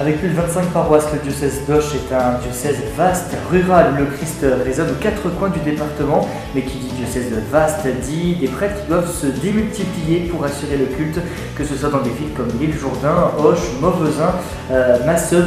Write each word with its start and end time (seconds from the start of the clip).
Avec 0.00 0.18
plus 0.18 0.28
de 0.28 0.34
25 0.34 0.70
paroisses, 0.72 1.12
le 1.12 1.18
diocèse 1.18 1.60
d'Auch 1.68 1.94
est 1.94 2.14
un 2.14 2.38
diocèse 2.38 2.78
vaste, 2.96 3.36
rural, 3.50 3.96
le 3.98 4.06
Christ 4.06 4.46
résonne 4.64 4.92
aux 4.92 5.02
quatre 5.02 5.28
coins 5.38 5.50
du 5.50 5.60
département. 5.60 6.26
Mais 6.54 6.62
qui 6.62 6.78
dit 6.78 6.88
diocèse 6.96 7.30
vaste 7.52 7.86
dit 8.02 8.36
des 8.36 8.48
prêtres 8.48 8.80
qui 8.80 8.88
doivent 8.88 9.12
se 9.12 9.26
démultiplier 9.26 10.20
pour 10.20 10.42
assurer 10.42 10.78
le 10.78 10.86
culte, 10.86 11.20
que 11.54 11.64
ce 11.66 11.74
soit 11.74 11.90
dans 11.90 12.00
des 12.00 12.08
villes 12.08 12.32
comme 12.34 12.48
l'île 12.58 12.72
Jourdain, 12.72 13.30
Auch, 13.38 13.58
Mauvesin, 13.82 14.32
euh, 14.70 14.96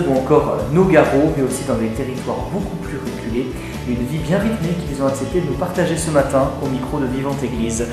ou 0.08 0.18
encore 0.20 0.59
Nogaro, 0.72 1.34
mais 1.35 1.41
aussi 1.41 1.63
dans 1.67 1.77
des 1.77 1.88
territoires 1.88 2.45
beaucoup 2.54 2.77
plus 2.77 2.99
reculés. 2.99 3.48
Une 3.88 4.05
vie 4.05 4.20
bien 4.20 4.38
rythmée 4.38 4.76
qu'ils 4.88 5.02
ont 5.02 5.08
accepté 5.08 5.41
de 5.41 5.48
nous 5.48 5.58
partager 5.58 5.98
ce 5.98 6.12
matin 6.12 6.52
au 6.63 6.70
micro 6.70 6.99
de 6.99 7.08
Vivante 7.08 7.41
Église. 7.44 7.88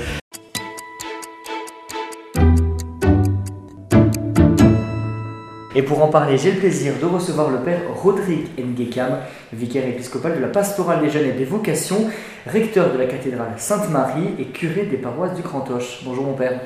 Et 5.81 5.83
pour 5.83 6.03
en 6.03 6.09
parler, 6.09 6.37
j'ai 6.37 6.53
le 6.53 6.59
plaisir 6.59 6.93
de 7.01 7.07
recevoir 7.07 7.49
le 7.49 7.61
père 7.61 7.81
Rodrigue 8.03 8.49
Ngekam, 8.59 9.17
vicaire 9.51 9.89
épiscopal 9.89 10.37
de 10.37 10.39
la 10.39 10.49
pastorale 10.49 11.01
des 11.01 11.09
jeunes 11.09 11.31
et 11.31 11.33
des 11.33 11.47
vocations, 11.47 12.05
recteur 12.47 12.93
de 12.93 12.99
la 12.99 13.07
cathédrale 13.07 13.55
Sainte-Marie 13.57 14.35
et 14.39 14.45
curé 14.45 14.83
des 14.83 14.99
paroisses 14.99 15.35
du 15.35 15.41
Grand 15.41 15.65
Hoche. 15.71 16.01
Bonjour 16.05 16.27
mon 16.27 16.35
père. 16.35 16.61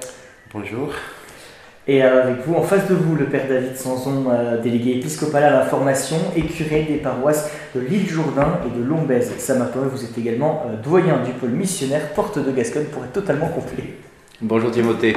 Bonjour. 0.52 0.88
Et 1.86 2.02
avec 2.02 2.45
vous, 2.45 2.56
en 2.56 2.62
face 2.62 2.88
de 2.88 2.96
vous, 2.96 3.14
le 3.14 3.27
père 3.27 3.46
David 3.48 3.77
Sanson, 3.77 4.24
euh, 4.32 4.60
délégué 4.60 4.96
épiscopal 4.96 5.44
à 5.44 5.50
la 5.50 5.62
formation 5.62 6.16
et 6.34 6.42
curé 6.42 6.83
des 6.83 6.96
paroisses 6.96 7.52
de 7.77 7.78
l'île 7.83 8.08
Jourdain 8.08 8.58
et 8.66 8.77
de 8.77 8.84
Lombez. 8.84 9.22
Saint-Martin, 9.38 9.83
vous 9.92 10.03
êtes 10.03 10.19
également 10.19 10.66
euh, 10.66 10.83
doyen 10.83 11.22
du 11.22 11.31
pôle 11.31 11.50
missionnaire 11.50 12.12
Porte 12.14 12.44
de 12.44 12.50
Gascogne 12.50 12.86
pour 12.86 13.05
être 13.05 13.12
totalement 13.12 13.47
complet. 13.47 13.94
Bonjour 14.41 14.72
Timothée. 14.72 15.14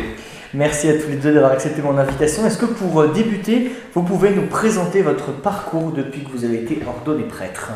Merci 0.54 0.88
à 0.88 0.94
tous 0.94 1.10
les 1.10 1.18
deux 1.18 1.34
d'avoir 1.34 1.52
accepté 1.52 1.82
mon 1.82 1.98
invitation. 1.98 2.46
Est-ce 2.46 2.58
que 2.58 2.66
pour 2.66 3.02
euh, 3.02 3.08
débuter, 3.10 3.70
vous 3.94 4.04
pouvez 4.04 4.30
nous 4.30 4.46
présenter 4.48 5.02
votre 5.02 5.34
parcours 5.34 5.92
depuis 5.92 6.24
que 6.24 6.30
vous 6.30 6.46
avez 6.46 6.64
été 6.64 6.80
ordonné 6.88 7.24
prêtre? 7.24 7.72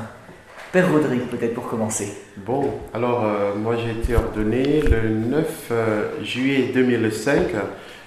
Père 0.72 0.90
Rodrigue, 0.90 1.24
peut-être 1.24 1.54
pour 1.54 1.68
commencer. 1.68 2.14
Bon, 2.38 2.72
alors 2.94 3.26
euh, 3.26 3.56
moi 3.56 3.76
j'ai 3.76 3.92
été 3.92 4.16
ordonné 4.16 4.82
le 4.84 5.10
9 5.10 5.68
euh, 5.72 6.24
juillet 6.24 6.72
2005. 6.74 7.48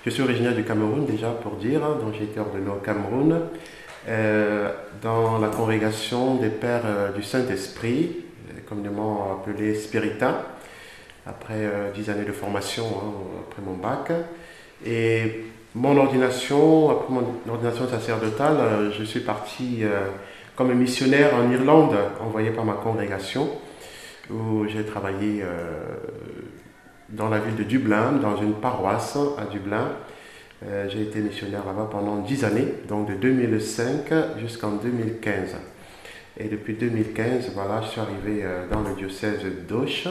Je 0.06 0.10
suis 0.10 0.22
originaire 0.22 0.54
du 0.54 0.64
Cameroun 0.64 1.04
déjà 1.04 1.28
pour 1.28 1.56
dire, 1.56 1.84
hein, 1.84 1.98
donc 2.00 2.14
j'ai 2.18 2.24
été 2.24 2.40
ordonné 2.40 2.70
au 2.70 2.80
Cameroun 2.80 3.40
dans 5.02 5.38
la 5.38 5.48
congrégation 5.48 6.36
des 6.36 6.48
Pères 6.48 7.12
du 7.16 7.22
Saint-Esprit, 7.22 8.16
communément 8.68 9.32
appelé 9.32 9.74
Spirita, 9.74 10.42
après 11.26 11.70
dix 11.94 12.10
années 12.10 12.26
de 12.26 12.32
formation, 12.32 12.84
hein, 12.84 13.12
après 13.48 13.62
mon 13.62 13.76
bac. 13.76 14.12
Et 14.84 15.44
mon 15.74 15.96
ordination, 15.96 16.90
après 16.90 17.12
mon 17.12 17.24
ordination 17.48 17.88
sacerdotale, 17.88 18.56
euh, 18.60 18.92
je 18.92 19.02
suis 19.02 19.20
parti 19.20 19.80
euh, 19.82 20.06
comme 20.56 20.72
missionnaire 20.74 21.34
en 21.34 21.50
Irlande, 21.50 21.96
envoyé 22.20 22.50
par 22.50 22.64
ma 22.64 22.74
congrégation, 22.74 23.48
où 24.30 24.66
j'ai 24.68 24.84
travaillé 24.84 25.42
euh, 25.42 25.96
dans 27.08 27.28
la 27.28 27.40
ville 27.40 27.56
de 27.56 27.64
Dublin, 27.64 28.12
dans 28.12 28.36
une 28.36 28.54
paroisse 28.54 29.18
à 29.38 29.44
Dublin. 29.50 29.88
J'ai 30.88 31.02
été 31.02 31.18
missionnaire 31.20 31.66
là-bas 31.66 31.88
pendant 31.90 32.16
10 32.22 32.44
années, 32.46 32.68
donc 32.88 33.06
de 33.06 33.14
2005 33.16 34.10
jusqu'en 34.40 34.70
2015. 34.70 35.56
Et 36.38 36.48
depuis 36.48 36.72
2015, 36.72 37.50
voilà, 37.54 37.82
je 37.82 37.88
suis 37.88 38.00
arrivé 38.00 38.46
dans 38.72 38.80
le 38.80 38.94
diocèse 38.94 39.42
d'Auch, 39.68 40.08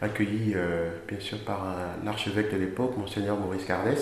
accueilli 0.00 0.52
euh, 0.54 0.90
bien 1.08 1.20
sûr 1.20 1.38
par 1.44 1.64
euh, 1.64 2.04
l'archevêque 2.04 2.52
de 2.52 2.58
l'époque, 2.58 2.96
Monseigneur 2.96 3.36
Maurice 3.36 3.64
Carles, 3.64 3.96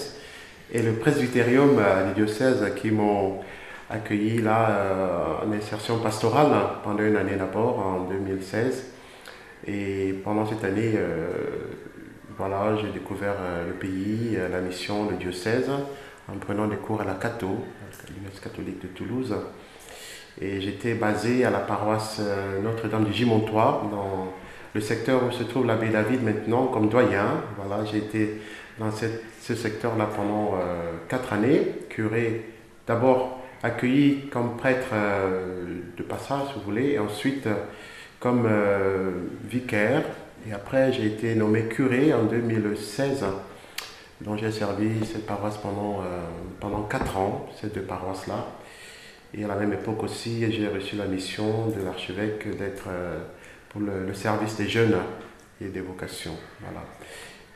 et 0.72 0.82
le 0.82 0.94
presbytérium 0.94 1.78
euh, 1.78 2.08
des 2.08 2.14
diocèses 2.14 2.64
qui 2.76 2.90
m'ont 2.90 3.40
accueilli 3.88 4.42
là 4.42 5.40
en 5.46 5.52
insertion 5.52 6.00
pastorale 6.00 6.50
pendant 6.82 7.04
une 7.04 7.14
année 7.14 7.36
d'abord, 7.36 7.78
en 7.78 8.00
2016. 8.08 8.84
Et 9.68 10.12
pendant 10.24 10.44
cette 10.44 10.64
année, 10.64 10.98
voilà, 12.36 12.76
j'ai 12.82 12.88
découvert 12.88 13.36
le 13.64 13.74
pays, 13.74 14.36
la 14.50 14.60
mission, 14.60 15.08
le 15.08 15.16
diocèse, 15.16 15.70
en 16.28 16.36
prenant 16.38 16.66
des 16.66 16.78
cours 16.78 17.00
à 17.00 17.04
la 17.04 17.14
Cato, 17.14 17.64
l'Université 18.08 18.48
catholique 18.48 18.82
de 18.82 18.88
Toulouse. 18.88 19.36
Et 20.40 20.60
j'étais 20.60 20.94
basé 20.94 21.44
à 21.44 21.50
la 21.50 21.60
paroisse 21.60 22.20
Notre-Dame 22.64 23.04
du 23.04 23.12
Gimontois, 23.12 23.88
dans 23.92 24.32
le 24.74 24.80
secteur 24.80 25.24
où 25.24 25.32
se 25.32 25.42
trouve 25.42 25.66
l'abbé 25.66 25.88
David 25.88 26.22
maintenant 26.22 26.66
comme 26.66 26.88
doyen. 26.88 27.42
Voilà, 27.56 27.84
j'ai 27.84 27.98
été 27.98 28.40
dans 28.78 28.90
ce 28.90 29.54
secteur-là 29.54 30.08
pendant 30.14 30.54
euh, 30.54 30.92
quatre 31.08 31.32
années, 31.32 31.62
curé 31.88 32.44
d'abord 32.86 33.40
accueilli 33.62 34.28
comme 34.30 34.56
prêtre 34.56 34.88
euh, 34.92 35.64
de 35.96 36.02
passage, 36.02 36.48
si 36.48 36.54
vous 36.54 36.60
voulez, 36.60 36.90
et 36.92 36.98
ensuite 36.98 37.46
euh, 37.46 37.54
comme 38.20 38.48
vicaire. 39.44 40.02
Et 40.48 40.52
après, 40.52 40.92
j'ai 40.92 41.06
été 41.06 41.34
nommé 41.34 41.64
curé 41.64 42.14
en 42.14 42.24
2016, 42.24 43.24
dont 44.22 44.36
j'ai 44.36 44.50
servi 44.50 45.04
cette 45.04 45.26
paroisse 45.26 45.58
pendant, 45.58 46.02
pendant 46.60 46.82
quatre 46.82 47.16
ans, 47.18 47.46
ces 47.60 47.68
deux 47.68 47.82
paroisses-là. 47.82 48.46
Et 49.34 49.44
à 49.44 49.48
la 49.48 49.56
même 49.56 49.74
époque 49.74 50.02
aussi, 50.02 50.50
j'ai 50.50 50.66
reçu 50.66 50.96
la 50.96 51.04
mission 51.04 51.66
de 51.66 51.84
l'archevêque 51.84 52.56
d'être 52.56 52.88
le, 53.80 54.12
service 54.14 54.56
des 54.56 54.68
jeunes 54.68 54.96
et 55.60 55.66
des 55.66 55.80
vocations. 55.80 56.36
Voilà. 56.60 56.84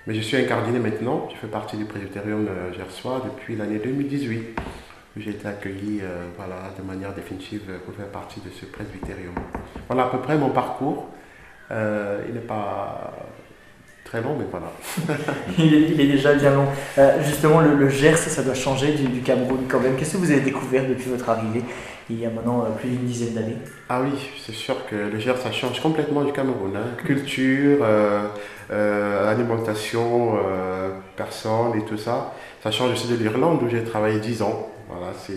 Mais 0.07 0.15
je 0.15 0.21
suis 0.21 0.37
incardiné 0.37 0.79
maintenant, 0.79 1.29
je 1.31 1.37
fais 1.37 1.47
partie 1.47 1.77
du 1.77 1.85
presbytérium 1.85 2.47
euh, 2.49 2.73
gersois 2.73 3.23
depuis 3.25 3.57
l'année 3.57 3.79
2018, 3.79 4.59
où 5.17 5.21
j'ai 5.21 5.31
été 5.31 5.47
accueilli 5.47 6.01
euh, 6.03 6.27
voilà, 6.37 6.73
de 6.79 6.83
manière 6.83 7.13
définitive 7.13 7.63
pour 7.85 7.95
faire 7.95 8.09
partie 8.09 8.41
de 8.41 8.51
ce 8.51 8.65
presbytérium. 8.67 9.35
Voilà 9.89 10.05
à 10.05 10.09
peu 10.09 10.19
près 10.19 10.39
mon 10.39 10.51
parcours. 10.51 11.09
Euh, 11.71 12.25
il 12.29 12.35
n'est 12.35 12.41
pas 12.41 13.13
très 14.11 14.21
long, 14.23 14.37
mais 14.37 14.47
voilà. 14.51 14.73
il, 15.59 16.01
est, 16.01 16.07
déjà 16.07 16.35
bien 16.35 16.53
long. 16.53 16.67
justement, 17.23 17.61
le, 17.61 17.89
Gers, 17.89 18.19
ça 18.19 18.43
doit 18.43 18.55
changer 18.55 18.93
du, 18.93 19.05
du 19.05 19.21
Cameroun 19.21 19.61
quand 19.69 19.79
même. 19.79 19.95
Qu'est-ce 19.97 20.15
que 20.15 20.17
vous 20.19 20.33
avez 20.33 20.41
découvert 20.41 20.87
depuis 20.89 21.09
votre 21.09 21.29
arrivée 21.29 21.63
il 22.11 22.19
y 22.19 22.27
a 22.27 22.31
maintenant 22.31 22.65
euh, 22.65 22.71
plus 22.77 22.89
d'une 22.89 23.07
dizaine 23.07 23.35
d'années? 23.35 23.57
Ah 23.89 24.01
oui, 24.03 24.11
c'est 24.45 24.55
sûr 24.55 24.87
que 24.87 24.97
le 24.97 25.19
Gers, 25.19 25.39
ça 25.39 25.53
change 25.53 25.81
complètement 25.81 26.25
du 26.25 26.33
Cameroun. 26.33 26.73
Hein. 26.77 26.97
Culture, 26.97 27.79
euh, 27.83 28.27
euh, 28.73 29.31
alimentation, 29.31 30.37
personnes 31.17 31.79
et 31.79 31.85
tout 31.85 31.97
ça. 31.97 32.35
Ça 32.63 32.71
change 32.71 32.93
aussi 32.93 33.09
de 33.09 33.17
l'Irlande 33.17 33.63
où 33.63 33.69
j'ai 33.69 33.85
travaillé 33.85 34.19
10 34.19 34.43
ans. 34.43 34.69
Voilà, 34.89 35.13
ça 35.15 35.33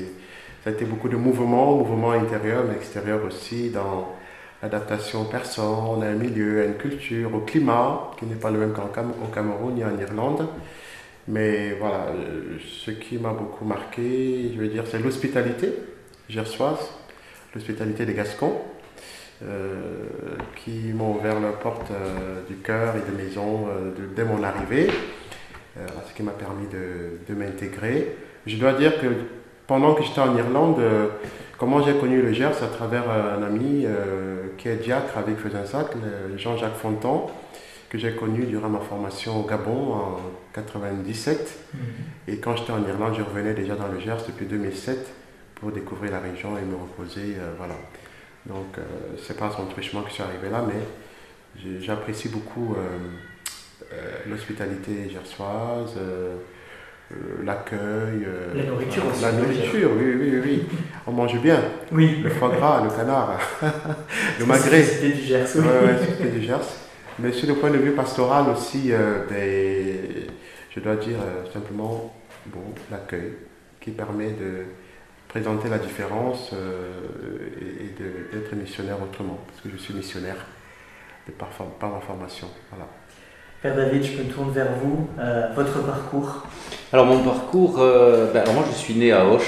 a 0.66 0.70
été 0.72 0.86
beaucoup 0.86 1.10
de 1.10 1.16
mouvements, 1.16 1.78
mouvements 1.78 2.12
intérieurs 2.12 2.64
mais 2.68 2.76
extérieurs 2.76 3.22
aussi, 3.26 3.70
dans 3.70 4.16
l'adaptation 4.63 5.24
aux 5.24 5.25
personnes, 5.25 6.01
à 6.01 6.07
un 6.07 6.16
milieu, 6.16 6.62
à 6.62 6.66
une 6.66 6.75
culture, 6.75 7.35
au 7.35 7.41
climat, 7.41 8.12
qui 8.18 8.25
n'est 8.25 8.35
pas 8.35 8.50
le 8.50 8.59
même 8.59 8.72
qu'au 8.74 9.28
Cameroun 9.34 9.75
ni 9.75 9.84
en 9.84 9.97
Irlande. 10.00 10.47
Mais 11.28 11.74
voilà, 11.79 12.07
ce 12.59 12.91
qui 12.91 13.18
m'a 13.18 13.34
beaucoup 13.34 13.66
marqué, 13.66 14.51
je 14.53 14.59
veux 14.59 14.69
dire, 14.69 14.85
c'est 14.90 15.00
l'hospitalité 15.00 15.74
gersoise, 16.29 16.79
l'hospitalité 17.53 18.06
des 18.06 18.13
Gascons, 18.13 18.57
euh, 19.44 20.06
qui 20.63 20.94
m'ont 20.94 21.16
ouvert 21.16 21.40
la 21.41 21.51
porte 21.51 21.91
euh, 21.91 22.41
du 22.47 22.56
cœur 22.56 22.95
et 22.95 23.12
de 23.12 23.18
maison 23.18 23.68
euh, 23.68 23.91
dès 24.16 24.24
mon 24.24 24.41
arrivée, 24.44 24.90
ce 25.75 26.13
qui 26.16 26.24
m'a 26.24 26.31
permis 26.31 26.68
de, 26.68 27.34
m'intégrer. 27.34 28.16
Je 28.45 28.56
dois 28.57 28.74
dire 28.74 29.01
que 29.01 29.07
pendant 29.68 29.95
que 29.95 30.03
j'étais 30.03 30.22
en 30.22 30.38
Irlande, 30.38 30.80
comment 31.63 31.81
j'ai 31.81 31.94
connu 31.94 32.22
le 32.22 32.34
Gers 32.34 32.62
à 32.62 32.68
travers 32.68 33.10
un 33.10 33.42
ami 33.42 33.86
qui 34.57 34.68
est 34.68 34.75
diacre 34.75 35.18
avec 35.18 35.38
Faisansac, 35.38 35.88
Jean-Jacques 36.36 36.75
Fontan, 36.75 37.31
que 37.89 37.98
j'ai 37.98 38.12
connu 38.15 38.44
durant 38.44 38.68
ma 38.68 38.81
formation 38.81 39.39
au 39.39 39.48
Gabon 39.48 39.94
en 39.94 40.19
97. 40.54 41.39
Mm-hmm. 41.39 41.80
Et 42.27 42.38
quand 42.39 42.57
j'étais 42.57 42.74
en 42.74 42.86
Irlande, 42.86 43.13
je 43.18 43.21
revenais 43.24 43.54
déjà 43.54 43.75
dans 43.75 43.88
le 43.88 43.98
Gers 44.01 44.25
depuis 44.27 44.45
2007 44.45 45.10
pour 45.56 45.71
découvrir 45.71 46.12
la 46.12 46.19
région 46.19 46.57
et 46.57 46.63
me 46.63 46.75
reposer. 46.75 47.38
Euh, 47.39 47.54
voilà. 47.57 47.75
Donc, 48.45 48.77
euh, 48.77 48.81
c'est 49.25 49.38
pas 49.38 49.50
son 49.51 49.66
truchement 49.68 50.01
que 50.01 50.09
je 50.09 50.16
suis 50.16 50.24
arrivé 50.24 50.50
là, 50.50 50.66
mais 50.68 51.80
j'apprécie 51.80 52.27
beaucoup 52.27 52.75
euh, 52.75 53.95
l'hospitalité 54.27 55.09
gersoise, 55.09 55.98
l'accueil. 57.44 58.27
la 58.56 58.63
nourriture 58.63 59.04
aussi. 59.07 59.21
La 59.21 59.31
nourriture, 59.31 59.92
oui, 59.98 60.15
oui, 60.19 60.42
oui. 60.44 60.63
On 61.07 61.12
mange 61.12 61.39
bien. 61.42 61.60
Oui. 61.92 62.21
Le 62.24 62.30
foie 62.30 62.50
gras, 62.50 62.83
le 62.83 62.89
canard, 62.89 63.39
le 64.39 64.45
magret. 64.45 64.83
C'était 64.83 65.15
du 65.15 65.21
Gers. 65.21 65.48
Oui, 65.56 65.63
c'était 66.07 66.30
du 66.31 66.42
Gers. 66.42 66.60
Mais 67.19 67.31
sur 67.31 67.48
le 67.48 67.56
point 67.56 67.69
de 67.69 67.77
vue 67.77 67.92
pastoral 67.92 68.50
aussi, 68.50 68.92
je 68.92 70.80
dois 70.80 70.95
dire 70.95 71.19
simplement 71.54 72.13
bon, 72.48 72.63
l'accueil 72.89 73.33
qui 73.80 73.92
permet 73.92 74.31
de 74.31 74.66
présenter 75.27 75.69
la 75.69 75.77
différence 75.77 76.54
et, 77.62 78.01
d'être 78.33 78.56
missionnaire 78.56 78.98
autrement, 79.01 79.39
parce 79.48 79.62
que 79.62 79.69
je 79.69 79.77
suis 79.77 79.94
missionnaire 79.94 80.38
par, 81.38 81.50
par 81.50 81.89
ma 81.89 82.00
formation. 82.00 82.48
Voilà. 82.71 82.88
Père 83.62 83.75
David, 83.75 84.04
je 84.04 84.21
me 84.21 84.30
tourne 84.30 84.51
vers 84.51 84.74
vous. 84.74 85.07
votre 85.56 85.86
parcours 85.86 86.48
Alors 86.94 87.07
mon 87.07 87.24
parcours, 87.24 87.78
ben, 87.78 88.42
alors 88.42 88.54
moi 88.54 88.66
je 88.72 88.78
suis 88.78 88.94
né 88.94 89.12
à 89.12 89.25
Auch, 89.25 89.42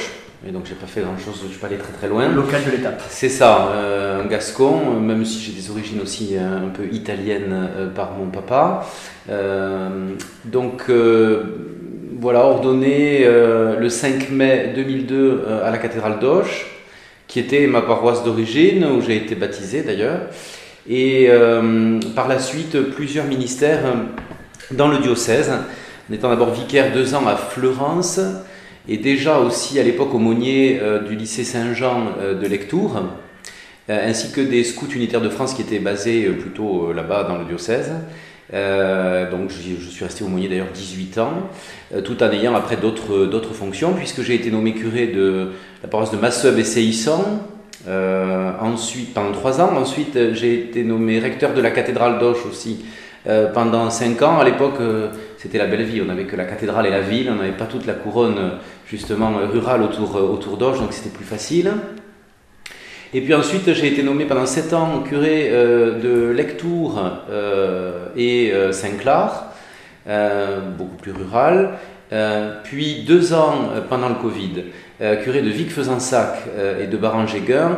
et 0.47 0.51
donc 0.51 0.65
j'ai 0.65 0.73
pas 0.73 0.87
fait 0.87 1.01
grand 1.01 1.15
chose, 1.15 1.39
je 1.43 1.51
suis 1.51 1.59
pas 1.59 1.67
allé 1.67 1.77
très 1.77 1.93
très 1.93 2.07
loin. 2.07 2.27
Local 2.27 2.63
de 2.65 2.71
l'étape. 2.71 3.03
C'est 3.07 3.29
ça, 3.29 3.69
euh, 3.75 4.23
un 4.23 4.25
gascon, 4.25 4.99
même 4.99 5.23
si 5.25 5.39
j'ai 5.39 5.51
des 5.51 5.69
origines 5.69 6.01
aussi 6.01 6.35
euh, 6.35 6.65
un 6.65 6.69
peu 6.69 6.85
italiennes 6.91 7.69
euh, 7.77 7.87
par 7.89 8.13
mon 8.13 8.31
papa. 8.31 8.87
donc 10.43 10.89
voilà, 12.19 12.45
ordonné 12.45 13.25
le 13.25 13.89
5 13.89 14.31
mai 14.31 14.71
2002 14.75 15.45
à 15.63 15.69
la 15.69 15.77
cathédrale 15.77 16.17
d'Auch, 16.17 16.65
qui 17.27 17.39
était 17.39 17.67
ma 17.67 17.83
paroisse 17.83 18.23
d'origine, 18.23 18.85
où 18.85 19.01
j'ai 19.01 19.17
été 19.17 19.35
baptisé 19.35 19.83
d'ailleurs. 19.83 20.21
Et 20.89 21.29
par 22.15 22.27
la 22.27 22.39
suite, 22.39 22.79
plusieurs 22.95 23.25
ministères 23.25 23.81
dans 24.71 24.87
le 24.87 24.97
diocèse, 24.99 25.51
en 26.09 26.13
étant 26.13 26.29
d'abord 26.29 26.51
vicaire 26.51 26.93
deux 26.93 27.15
ans 27.15 27.27
à 27.27 27.35
Florence 27.35 28.19
et 28.87 28.97
déjà 28.97 29.39
aussi 29.39 29.79
à 29.79 29.83
l'époque 29.83 30.13
aumônier 30.13 30.79
euh, 30.81 30.99
du 30.99 31.15
lycée 31.15 31.43
Saint-Jean 31.43 32.13
euh, 32.19 32.39
de 32.39 32.47
Lectoure, 32.47 33.03
euh, 33.89 34.09
ainsi 34.09 34.31
que 34.31 34.41
des 34.41 34.63
scouts 34.63 34.91
unitaires 34.93 35.21
de 35.21 35.29
France 35.29 35.53
qui 35.53 35.63
étaient 35.63 35.79
basés 35.79 36.25
plutôt 36.25 36.93
là-bas 36.93 37.23
dans 37.23 37.37
le 37.37 37.45
diocèse. 37.45 37.91
donc 38.51 39.49
je, 39.49 39.89
suis 39.89 40.05
resté 40.05 40.23
aumônier 40.23 40.47
d'ailleurs 40.47 40.71
18 40.73 41.17
ans, 41.17 41.33
tout 42.03 42.21
en 42.21 42.31
ayant 42.31 42.55
après 42.55 42.77
d'autres, 42.77 43.53
fonctions, 43.53 43.93
puisque 43.93 44.21
j'ai 44.21 44.35
été 44.35 44.51
nommé 44.51 44.73
curé 44.73 45.07
de 45.07 45.51
la 45.81 45.89
paroisse 45.89 46.11
de 46.11 46.17
Masseub 46.17 46.57
et 46.59 46.63
Séisson, 46.63 47.23
ensuite, 48.59 49.13
pendant 49.13 49.31
trois 49.31 49.61
ans. 49.61 49.75
Ensuite, 49.75 50.33
j'ai 50.33 50.53
été 50.53 50.83
nommé 50.83 51.19
recteur 51.19 51.53
de 51.53 51.61
la 51.61 51.71
cathédrale 51.71 52.19
d'Auch 52.19 52.45
aussi 52.47 52.85
pendant 53.53 53.89
cinq 53.89 54.21
ans. 54.21 54.39
À 54.39 54.43
l'époque, 54.43 54.79
c'était 55.45 55.59
la 55.59 55.67
belle 55.67 55.83
vie. 55.83 56.01
On 56.01 56.05
n'avait 56.05 56.23
que 56.23 56.35
la 56.35 56.45
cathédrale 56.45 56.87
et 56.87 56.89
la 56.89 57.01
ville, 57.01 57.29
on 57.31 57.35
n'avait 57.35 57.55
pas 57.55 57.67
toute 57.67 57.85
la 57.85 57.93
couronne 57.93 58.53
justement 58.87 59.31
rurale 59.51 59.83
autour, 59.83 60.15
autour 60.15 60.57
d'Auge, 60.57 60.79
donc 60.79 60.91
c'était 60.91 61.15
plus 61.15 61.23
facile. 61.23 61.71
Et 63.13 63.21
puis 63.21 63.35
ensuite, 63.35 63.71
j'ai 63.73 63.87
été 63.87 64.01
nommé 64.01 64.25
pendant 64.25 64.47
sept 64.47 64.73
ans 64.73 65.03
curé 65.07 65.49
euh, 65.51 65.99
de 65.99 66.31
Lectoure 66.31 67.19
euh, 67.29 68.07
et 68.17 68.51
euh, 68.51 68.71
Saint-Clar, 68.71 69.53
beaucoup 70.77 70.97
plus 70.97 71.11
rural. 71.11 71.73
puis 72.63 73.03
deux 73.07 73.33
ans 73.33 73.69
pendant 73.87 74.09
le 74.09 74.15
Covid, 74.15 74.63
curé 75.23 75.43
de 75.43 75.49
Vic-Fezensac 75.49 76.39
et 76.81 76.87
de 76.87 76.97
Barangéguin. 76.97 77.77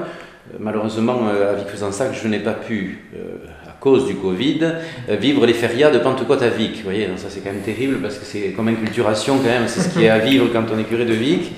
Malheureusement, 0.57 1.27
à 1.27 1.53
Vic-Fezensac, 1.53 2.13
je 2.13 2.27
n'ai 2.29 2.39
pas 2.39 2.53
pu 2.53 2.99
cause 3.79 4.05
du 4.07 4.15
Covid, 4.15 4.59
euh, 5.09 5.15
vivre 5.15 5.45
les 5.45 5.53
férias 5.53 5.91
de 5.91 5.99
Pentecôte 5.99 6.41
à 6.41 6.49
Vic. 6.49 6.77
Vous 6.77 6.83
voyez, 6.83 7.07
ça 7.17 7.27
c'est 7.29 7.41
quand 7.41 7.51
même 7.51 7.61
terrible 7.61 7.97
parce 8.01 8.17
que 8.17 8.25
c'est 8.25 8.51
comme 8.55 8.67
inculturation 8.67 9.37
quand 9.37 9.49
même, 9.49 9.67
c'est 9.67 9.81
ce 9.81 9.89
qui 9.89 10.05
est 10.05 10.09
à 10.09 10.19
vivre 10.19 10.47
quand 10.51 10.63
on 10.73 10.79
est 10.79 10.83
curé 10.83 11.05
de 11.05 11.13
Vic, 11.13 11.51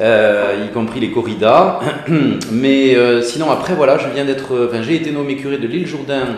euh, 0.00 0.66
y 0.66 0.72
compris 0.72 1.00
les 1.00 1.10
corridas. 1.10 1.80
Mais 2.52 2.96
euh, 2.96 3.22
sinon 3.22 3.50
après 3.50 3.74
voilà, 3.74 3.98
je 3.98 4.08
viens 4.08 4.24
d'être, 4.24 4.70
j'ai 4.82 4.96
été 4.96 5.10
nommé 5.10 5.36
curé 5.36 5.58
de 5.58 5.66
l'île 5.66 5.86
Jourdain, 5.86 6.36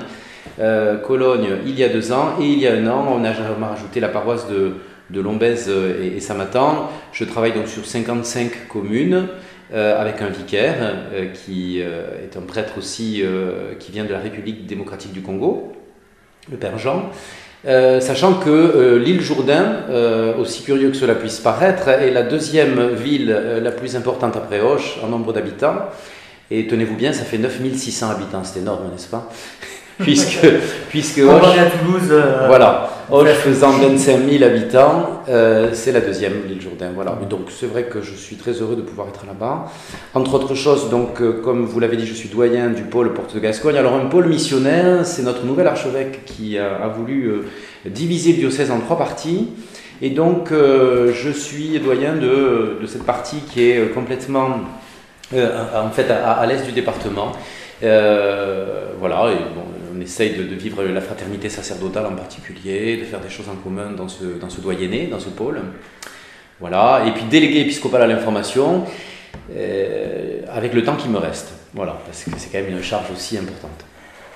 Cologne, 1.05 1.49
il 1.67 1.77
y 1.79 1.83
a 1.83 1.89
deux 1.89 2.13
ans 2.13 2.35
et 2.41 2.45
il 2.45 2.59
y 2.59 2.69
a 2.69 2.75
un 2.75 2.87
an 2.87 3.19
on 3.19 3.25
a, 3.25 3.33
rajouté 3.69 3.99
la 3.99 4.09
paroisse 4.09 4.47
de, 4.49 4.75
de 5.11 5.21
Lombez 5.21 5.69
et, 5.69 6.17
et 6.17 6.21
Samatan. 6.21 6.91
Je 7.13 7.25
travaille 7.25 7.53
donc 7.53 7.67
sur 7.67 7.85
55 7.85 8.69
communes. 8.69 9.29
Euh, 9.75 9.99
avec 9.99 10.21
un 10.21 10.29
vicaire 10.29 10.75
euh, 11.15 11.29
qui 11.33 11.81
euh, 11.81 12.23
est 12.23 12.37
un 12.37 12.43
prêtre 12.43 12.75
aussi 12.77 13.25
qui 13.79 13.91
vient 13.91 14.05
de 14.05 14.13
la 14.13 14.19
République 14.19 14.67
démocratique 14.67 15.13
du 15.13 15.23
Congo, 15.23 15.73
le 16.51 16.59
Père 16.59 16.79
Jean. 16.79 17.11
sachant 17.65 18.35
que 18.35 18.97
l'île 19.03 19.23
Jourdain, 19.23 19.85
aussi 20.39 20.63
curieux 20.63 20.91
que 20.91 20.97
cela 20.97 21.15
puisse 21.15 21.41
paraître, 21.41 21.89
est 21.89 22.11
la 22.11 22.23
deuxième 22.23 22.89
ville 22.89 23.29
la 23.63 23.71
plus 23.71 23.97
importante 23.97 24.37
après 24.37 24.61
Hoche 24.61 24.99
en 25.03 25.09
nombre 25.09 25.33
d'habitants. 25.33 25.89
Et 26.51 26.67
tenez-vous 26.67 26.97
bien, 26.97 27.13
ça 27.13 27.25
fait 27.25 27.39
9600 27.39 28.11
habitants, 28.11 28.45
c'est 28.45 28.59
énorme, 28.61 28.91
n'est-ce 28.93 29.09
pas? 29.09 29.31
Puisque, 29.99 30.47
puisque 30.89 31.19
Auch, 31.19 31.45
à 31.45 31.67
Toulouse, 31.67 32.13
voilà, 32.47 33.02
Auch 33.13 33.27
faisant 33.27 33.73
25 33.73 34.27
000 34.27 34.43
habitants, 34.43 35.23
euh, 35.29 35.69
c'est 35.75 35.93
la 35.93 36.01
deuxième, 36.01 36.49
l'île 36.49 36.63
Jourdain. 36.63 36.93
Voilà. 36.95 37.19
Donc 37.29 37.51
c'est 37.51 37.67
vrai 37.67 37.83
que 37.83 38.01
je 38.01 38.15
suis 38.15 38.37
très 38.37 38.53
heureux 38.53 38.75
de 38.75 38.81
pouvoir 38.81 39.09
être 39.09 39.27
là-bas. 39.27 39.67
Entre 40.15 40.33
autres 40.33 40.55
choses, 40.55 40.89
donc, 40.89 41.21
euh, 41.21 41.43
comme 41.45 41.67
vous 41.67 41.79
l'avez 41.79 41.99
dit, 41.99 42.07
je 42.07 42.15
suis 42.15 42.31
doyen 42.31 42.71
du 42.71 42.85
pôle 42.85 43.13
Porte 43.13 43.35
de 43.35 43.41
Gascogne. 43.41 43.77
Alors 43.77 43.97
un 43.97 44.07
pôle 44.07 44.29
missionnaire, 44.29 45.05
c'est 45.05 45.25
notre 45.25 45.45
nouvel 45.45 45.67
archevêque 45.67 46.25
qui 46.25 46.57
a, 46.57 46.89
voulu 46.89 47.43
diviser 47.85 48.33
le 48.33 48.39
diocèse 48.39 48.71
en 48.71 48.81
trois 48.81 48.97
parties. 48.97 49.51
Et 50.01 50.09
donc 50.09 50.49
je 50.51 51.31
suis 51.33 51.79
doyen 51.81 52.15
de, 52.15 52.79
de, 52.81 52.87
cette 52.87 53.05
partie 53.05 53.41
qui 53.41 53.69
est 53.69 53.93
complètement 53.93 54.61
en 55.35 55.91
fait 55.91 56.11
à, 56.11 56.33
à 56.33 56.47
l'est 56.47 56.65
du 56.65 56.73
département. 56.73 57.33
voilà, 57.83 59.33
et 59.33 59.45
bon, 59.55 59.67
on 59.95 60.01
essaye 60.01 60.35
de, 60.37 60.43
vivre 60.55 60.83
la 60.85 61.01
fraternité 61.01 61.49
sacerdotale 61.49 62.07
en 62.07 62.15
particulier, 62.15 62.97
de 62.97 63.05
faire 63.05 63.21
des 63.21 63.29
choses 63.29 63.49
en 63.49 63.57
commun 63.57 63.91
dans 63.91 64.09
ce, 64.09 64.25
dans 64.41 64.51
ce 64.51 64.61
doyenné, 64.61 65.07
dans 65.07 65.21
ce 65.21 65.29
pôle. 65.29 65.61
Voilà, 66.61 67.05
et 67.07 67.13
puis 67.13 67.25
délégué 67.25 67.61
épiscopal 67.61 68.03
à 68.03 68.07
l'information, 68.07 68.85
euh, 69.55 70.41
avec 70.51 70.75
le 70.75 70.85
temps 70.85 70.97
qui 70.97 71.09
me 71.09 71.19
reste. 71.19 71.53
Voilà, 71.75 71.99
parce 72.07 72.25
que 72.25 72.31
c'est 72.37 72.51
quand 72.51 72.63
même 72.65 72.77
une 72.77 72.83
charge 72.83 73.11
aussi 73.13 73.37
importante. 73.37 73.85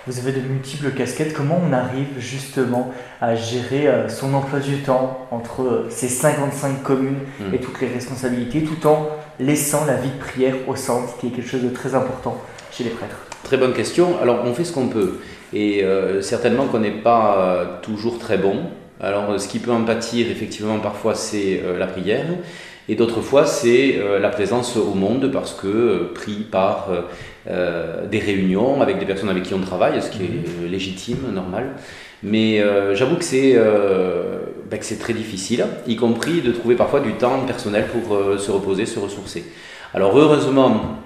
Vous 0.07 0.19
avez 0.21 0.33
de 0.33 0.41
multiples 0.41 0.91
casquettes. 0.91 1.35
Comment 1.35 1.61
on 1.69 1.73
arrive 1.73 2.19
justement 2.19 2.93
à 3.21 3.35
gérer 3.35 3.89
euh, 3.89 4.09
son 4.09 4.35
emploi 4.35 4.61
du 4.61 4.79
temps 4.79 5.27
entre 5.31 5.87
ces 5.89 6.09
55 6.09 6.83
communes 6.83 7.19
hmm. 7.41 7.55
et 7.55 7.59
toutes 7.59 7.81
les 7.81 7.89
responsabilités, 7.89 8.63
tout 8.63 8.87
en 8.87 9.09
laissant 9.41 9.85
la 9.85 9.97
vie 9.97 10.11
de 10.11 10.19
prière 10.19 10.55
au 10.69 10.77
centre, 10.77 11.17
qui 11.19 11.29
est 11.29 11.31
quelque 11.31 11.49
chose 11.49 11.63
de 11.63 11.71
très 11.71 11.95
important 11.95 12.41
chez 12.71 12.85
les 12.85 12.91
prêtres? 12.91 13.17
Très 13.43 13.57
bonne 13.57 13.73
question. 13.73 14.21
Alors, 14.21 14.45
on 14.45 14.55
fait 14.55 14.65
ce 14.65 14.73
qu'on 14.73 14.89
peut. 14.89 15.21
Et 15.57 15.83
euh, 15.83 16.21
certainement 16.21 16.67
qu'on 16.67 16.81
n'est 16.81 16.91
pas 16.91 17.39
euh, 17.39 17.65
toujours 17.81 18.19
très 18.19 18.37
bon. 18.37 18.57
Alors 19.01 19.41
ce 19.41 19.49
qui 19.49 19.59
peut 19.59 19.71
en 19.71 19.85
pâtir 19.85 20.27
effectivement 20.31 20.79
parfois 20.81 21.15
c'est 21.15 21.63
euh, 21.65 21.79
la 21.79 21.87
prière 21.87 22.27
et 22.91 22.95
d'autres 22.95 23.23
fois 23.23 23.47
c'est 23.47 23.99
la 24.21 24.29
présence 24.29 24.77
au 24.77 24.95
monde 24.95 25.31
parce 25.33 25.55
que 25.55 26.13
pris 26.15 26.47
par 26.51 26.89
des 27.47 28.19
réunions 28.21 28.81
avec 28.81 29.01
des 29.01 29.07
personnes 29.07 29.29
avec 29.29 29.43
qui 29.43 29.55
on 29.55 29.61
travaille, 29.61 30.01
ce 30.01 30.11
qui 30.11 30.23
est 30.23 30.29
mhm. 30.29 30.71
légitime, 30.71 31.19
normal. 31.35 31.73
Mais 32.23 32.63
j'avoue 32.95 33.17
que 33.17 33.25
c'est 33.25 33.57
ben, 34.71 34.79
c'est 34.83 35.01
très 35.01 35.15
difficile, 35.15 35.67
y 35.89 35.97
compris 35.97 36.43
de 36.43 36.53
trouver 36.53 36.77
parfois 36.77 37.01
du 37.01 37.15
temps 37.15 37.41
personnel 37.45 37.87
pour 37.89 38.17
se 38.39 38.53
reposer, 38.53 38.87
se 38.87 39.01
ressourcer. 39.01 39.45
Alors 39.93 40.17
heureusement, 40.17 41.01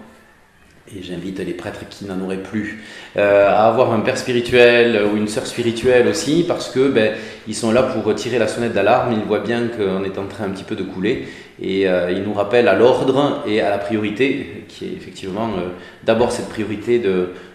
et 0.96 1.02
j'invite 1.02 1.38
les 1.38 1.52
prêtres 1.52 1.88
qui 1.88 2.04
n'en 2.04 2.20
auraient 2.20 2.42
plus 2.42 2.82
euh, 3.16 3.48
à 3.48 3.68
avoir 3.68 3.92
un 3.92 4.00
père 4.00 4.18
spirituel 4.18 5.00
ou 5.04 5.16
une 5.16 5.28
sœur 5.28 5.46
spirituelle 5.46 6.08
aussi, 6.08 6.44
parce 6.46 6.68
que 6.68 6.88
ben, 6.88 7.14
ils 7.46 7.54
sont 7.54 7.70
là 7.70 7.82
pour 7.82 8.12
tirer 8.14 8.38
la 8.38 8.48
sonnette 8.48 8.72
d'alarme, 8.72 9.12
ils 9.12 9.24
voient 9.24 9.40
bien 9.40 9.68
qu'on 9.68 10.02
est 10.04 10.18
en 10.18 10.26
train 10.26 10.44
un 10.44 10.50
petit 10.50 10.64
peu 10.64 10.74
de 10.74 10.82
couler, 10.82 11.28
et 11.62 11.88
euh, 11.88 12.10
ils 12.10 12.22
nous 12.22 12.32
rappellent 12.32 12.68
à 12.68 12.74
l'ordre 12.74 13.42
et 13.46 13.60
à 13.60 13.70
la 13.70 13.78
priorité, 13.78 14.64
qui 14.68 14.86
est 14.86 14.92
effectivement 14.92 15.50
euh, 15.58 15.68
d'abord 16.04 16.32
cette 16.32 16.48
priorité 16.48 17.00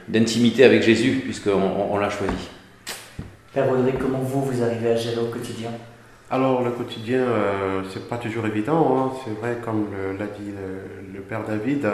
d'intimité 0.07 0.63
avec 0.63 0.81
Jésus, 0.81 1.21
puisqu'on 1.23 1.91
on, 1.91 1.97
l'a 1.97 2.09
choisi. 2.09 2.49
Père 3.53 3.67
Rodrigue, 3.67 3.95
comment 3.99 4.19
vous, 4.19 4.43
vous 4.43 4.63
arrivez 4.63 4.91
à 4.91 4.95
gérer 4.95 5.19
au 5.19 5.27
quotidien? 5.27 5.71
Alors 6.31 6.63
le 6.63 6.71
quotidien, 6.71 7.23
c'est 7.93 8.09
pas 8.09 8.17
toujours 8.17 8.47
évident, 8.47 8.97
hein. 8.97 9.17
c'est 9.23 9.39
vrai 9.39 9.57
comme 9.63 9.85
l'a 10.17 10.25
dit 10.25 10.51
le, 11.13 11.21
Père 11.21 11.43
David, 11.47 11.87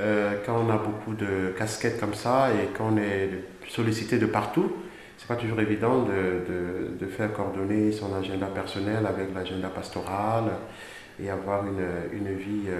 euh, 0.00 0.34
quand 0.46 0.56
on 0.56 0.70
a 0.70 0.76
beaucoup 0.76 1.14
de 1.14 1.52
casquettes 1.58 1.98
comme 1.98 2.14
ça 2.14 2.50
et 2.52 2.68
quand 2.76 2.90
on 2.92 2.96
est 2.98 3.30
sollicité 3.68 4.18
de 4.18 4.26
partout, 4.26 4.72
c'est 5.16 5.26
pas 5.26 5.36
toujours 5.36 5.60
évident 5.60 6.02
de, 6.02 6.12
de, 6.12 6.98
de, 6.98 7.06
faire 7.10 7.32
coordonner 7.32 7.90
son 7.90 8.14
agenda 8.14 8.46
personnel 8.46 9.04
avec 9.06 9.34
l'agenda 9.34 9.68
pastoral 9.68 10.44
et 11.20 11.28
avoir 11.28 11.64
une, 11.66 11.84
une 12.12 12.36
vie, 12.36 12.68
euh, 12.68 12.78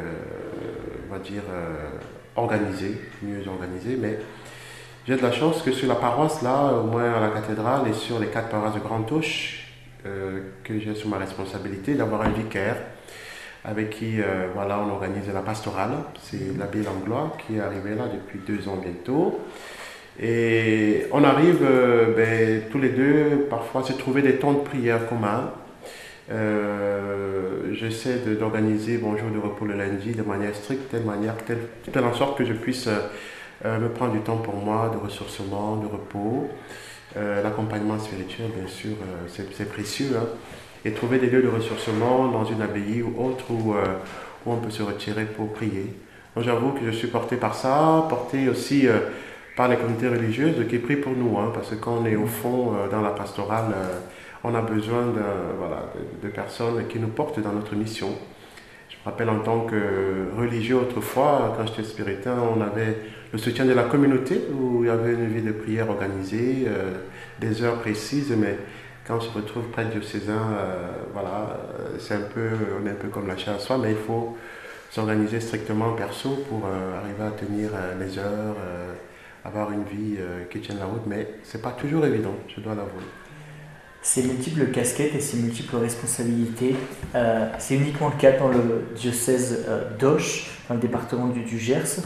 on 1.08 1.12
va 1.12 1.18
dire, 1.18 1.42
euh, 1.50 1.88
organisée, 2.36 2.96
mieux 3.22 3.42
organisée. 3.48 3.98
Mais 4.00 4.20
j'ai 5.04 5.16
de 5.16 5.22
la 5.22 5.32
chance 5.32 5.62
que 5.62 5.72
sur 5.72 5.88
la 5.88 5.96
paroisse, 5.96 6.42
là, 6.42 6.72
au 6.72 6.84
moins 6.84 7.12
à 7.14 7.20
la 7.20 7.30
cathédrale 7.30 7.88
et 7.88 7.94
sur 7.94 8.20
les 8.20 8.28
quatre 8.28 8.48
paroisses 8.48 8.74
de 8.74 8.80
Grande 8.80 9.06
Touche, 9.06 9.64
que 10.64 10.78
j'ai 10.78 10.94
sous 10.94 11.08
ma 11.08 11.18
responsabilité, 11.18 11.94
d'avoir 11.94 12.22
un 12.22 12.30
vicaire 12.30 12.76
avec 13.68 13.90
qui 13.90 14.20
euh, 14.20 14.48
voilà, 14.54 14.80
on 14.80 14.90
organise 14.90 15.28
la 15.32 15.40
pastorale. 15.40 15.90
C'est 16.22 16.56
l'abbé 16.58 16.82
Langlois 16.82 17.36
qui 17.46 17.56
est 17.56 17.60
arrivé 17.60 17.94
là 17.94 18.04
depuis 18.12 18.38
deux 18.38 18.66
ans 18.68 18.76
bientôt. 18.76 19.40
Et 20.20 21.06
on 21.12 21.22
arrive 21.22 21.60
euh, 21.62 22.14
ben, 22.16 22.62
tous 22.70 22.78
les 22.78 22.88
deux 22.88 23.46
parfois 23.50 23.82
à 23.82 23.84
se 23.84 23.92
trouver 23.92 24.22
des 24.22 24.36
temps 24.36 24.54
de 24.54 24.60
prière 24.60 25.06
communs. 25.06 25.52
Euh, 26.30 27.74
j'essaie 27.74 28.18
d'organiser 28.38 28.98
mon 28.98 29.16
jour 29.16 29.30
de 29.30 29.38
repos 29.38 29.66
le 29.66 29.74
lundi 29.74 30.12
de 30.12 30.22
manière 30.22 30.54
stricte, 30.54 30.90
telle 30.90 31.04
manière, 31.04 31.36
telle, 31.36 31.60
telle 31.92 32.04
en 32.04 32.14
sorte 32.14 32.38
que 32.38 32.44
je 32.44 32.54
puisse 32.54 32.88
me 33.64 33.88
prendre 33.88 34.12
du 34.12 34.20
temps 34.20 34.36
pour 34.36 34.56
moi, 34.56 34.90
de 34.92 34.98
ressourcement, 34.98 35.76
de 35.76 35.86
repos. 35.86 36.48
L'accompagnement 37.16 37.98
spirituel, 37.98 38.50
bien 38.56 38.68
sûr, 38.68 38.92
c'est 39.26 39.68
précieux. 39.68 40.10
Hein. 40.16 40.26
Et 40.84 40.92
trouver 40.92 41.18
des 41.18 41.28
lieux 41.28 41.42
de 41.42 41.48
ressourcement 41.48 42.28
dans 42.28 42.44
une 42.44 42.62
abbaye 42.62 43.02
ou 43.02 43.20
autre 43.20 43.50
où, 43.50 43.74
où 43.74 44.52
on 44.52 44.56
peut 44.56 44.70
se 44.70 44.82
retirer 44.82 45.24
pour 45.24 45.52
prier. 45.52 45.92
J'avoue 46.36 46.70
que 46.70 46.86
je 46.86 46.90
suis 46.92 47.08
porté 47.08 47.36
par 47.36 47.54
ça, 47.54 48.06
porté 48.08 48.48
aussi 48.48 48.86
par 49.58 49.66
les 49.66 49.74
communautés 49.74 50.06
religieuses 50.06 50.68
qui 50.68 50.78
prient 50.78 50.94
pour 50.94 51.14
nous, 51.16 51.36
hein, 51.36 51.50
parce 51.52 51.70
que 51.70 51.74
quand 51.74 51.98
on 52.00 52.06
est 52.06 52.14
au 52.14 52.28
fond 52.28 52.74
euh, 52.76 52.88
dans 52.88 53.00
la 53.00 53.10
pastorale, 53.10 53.72
euh, 53.74 53.98
on 54.44 54.54
a 54.54 54.62
besoin 54.62 55.06
de, 55.06 55.20
voilà, 55.58 55.90
de, 56.22 56.28
personnes 56.28 56.86
qui 56.88 57.00
nous 57.00 57.08
portent 57.08 57.40
dans 57.40 57.50
notre 57.50 57.74
mission. 57.74 58.10
Je 58.88 58.94
me 58.94 59.04
rappelle 59.04 59.28
en 59.28 59.40
tant 59.40 59.62
que 59.62 60.28
religieux 60.38 60.76
autrefois, 60.76 61.56
quand 61.56 61.66
j'étais 61.66 61.82
spiritain, 61.82 62.36
on 62.56 62.60
avait 62.60 62.98
le 63.32 63.38
soutien 63.38 63.64
de 63.64 63.72
la 63.72 63.82
communauté 63.82 64.40
où 64.52 64.84
il 64.84 64.86
y 64.86 64.90
avait 64.90 65.14
une 65.14 65.26
vie 65.26 65.42
de 65.42 65.50
prière 65.50 65.90
organisée, 65.90 66.66
euh, 66.68 66.92
des 67.40 67.60
heures 67.60 67.80
précises, 67.80 68.32
mais 68.38 68.56
quand 69.08 69.16
on 69.16 69.20
se 69.20 69.30
retrouve 69.30 69.64
près 69.70 69.86
de 69.86 69.92
diocésain, 69.92 70.54
voilà, 71.14 71.58
c'est 71.98 72.14
un 72.14 72.20
peu, 72.20 72.50
on 72.80 72.86
est 72.86 72.90
un 72.90 72.94
peu 72.94 73.08
comme 73.08 73.26
la 73.26 73.38
chair 73.38 73.54
à 73.54 73.58
soi, 73.58 73.78
mais 73.78 73.92
il 73.92 73.96
faut 73.96 74.36
s'organiser 74.90 75.40
strictement 75.40 75.94
perso 75.94 76.44
pour 76.48 76.66
arriver 76.66 77.24
à 77.24 77.30
tenir 77.30 77.70
les 77.98 78.18
heures 78.18 78.56
avoir 79.48 79.72
une 79.72 79.84
vie 79.84 80.16
euh, 80.18 80.44
qui 80.50 80.60
tienne 80.60 80.78
la 80.78 80.86
route, 80.86 81.02
mais 81.06 81.28
c'est 81.42 81.62
pas 81.62 81.70
toujours 81.70 82.04
évident, 82.04 82.34
je 82.54 82.60
dois 82.60 82.74
l'avouer. 82.74 83.04
Ces 84.00 84.22
multiples 84.22 84.70
casquettes 84.70 85.14
et 85.14 85.20
ces 85.20 85.38
multiples 85.38 85.76
responsabilités, 85.76 86.76
euh, 87.14 87.48
c'est 87.58 87.74
uniquement 87.74 88.10
le 88.14 88.20
cas 88.20 88.32
dans 88.32 88.48
le 88.48 88.86
diocèse 88.94 89.64
euh, 89.68 89.96
d'Auch, 89.98 90.50
dans 90.68 90.74
le 90.74 90.80
département 90.80 91.28
du, 91.28 91.42
du 91.42 91.58
Gers, 91.58 92.00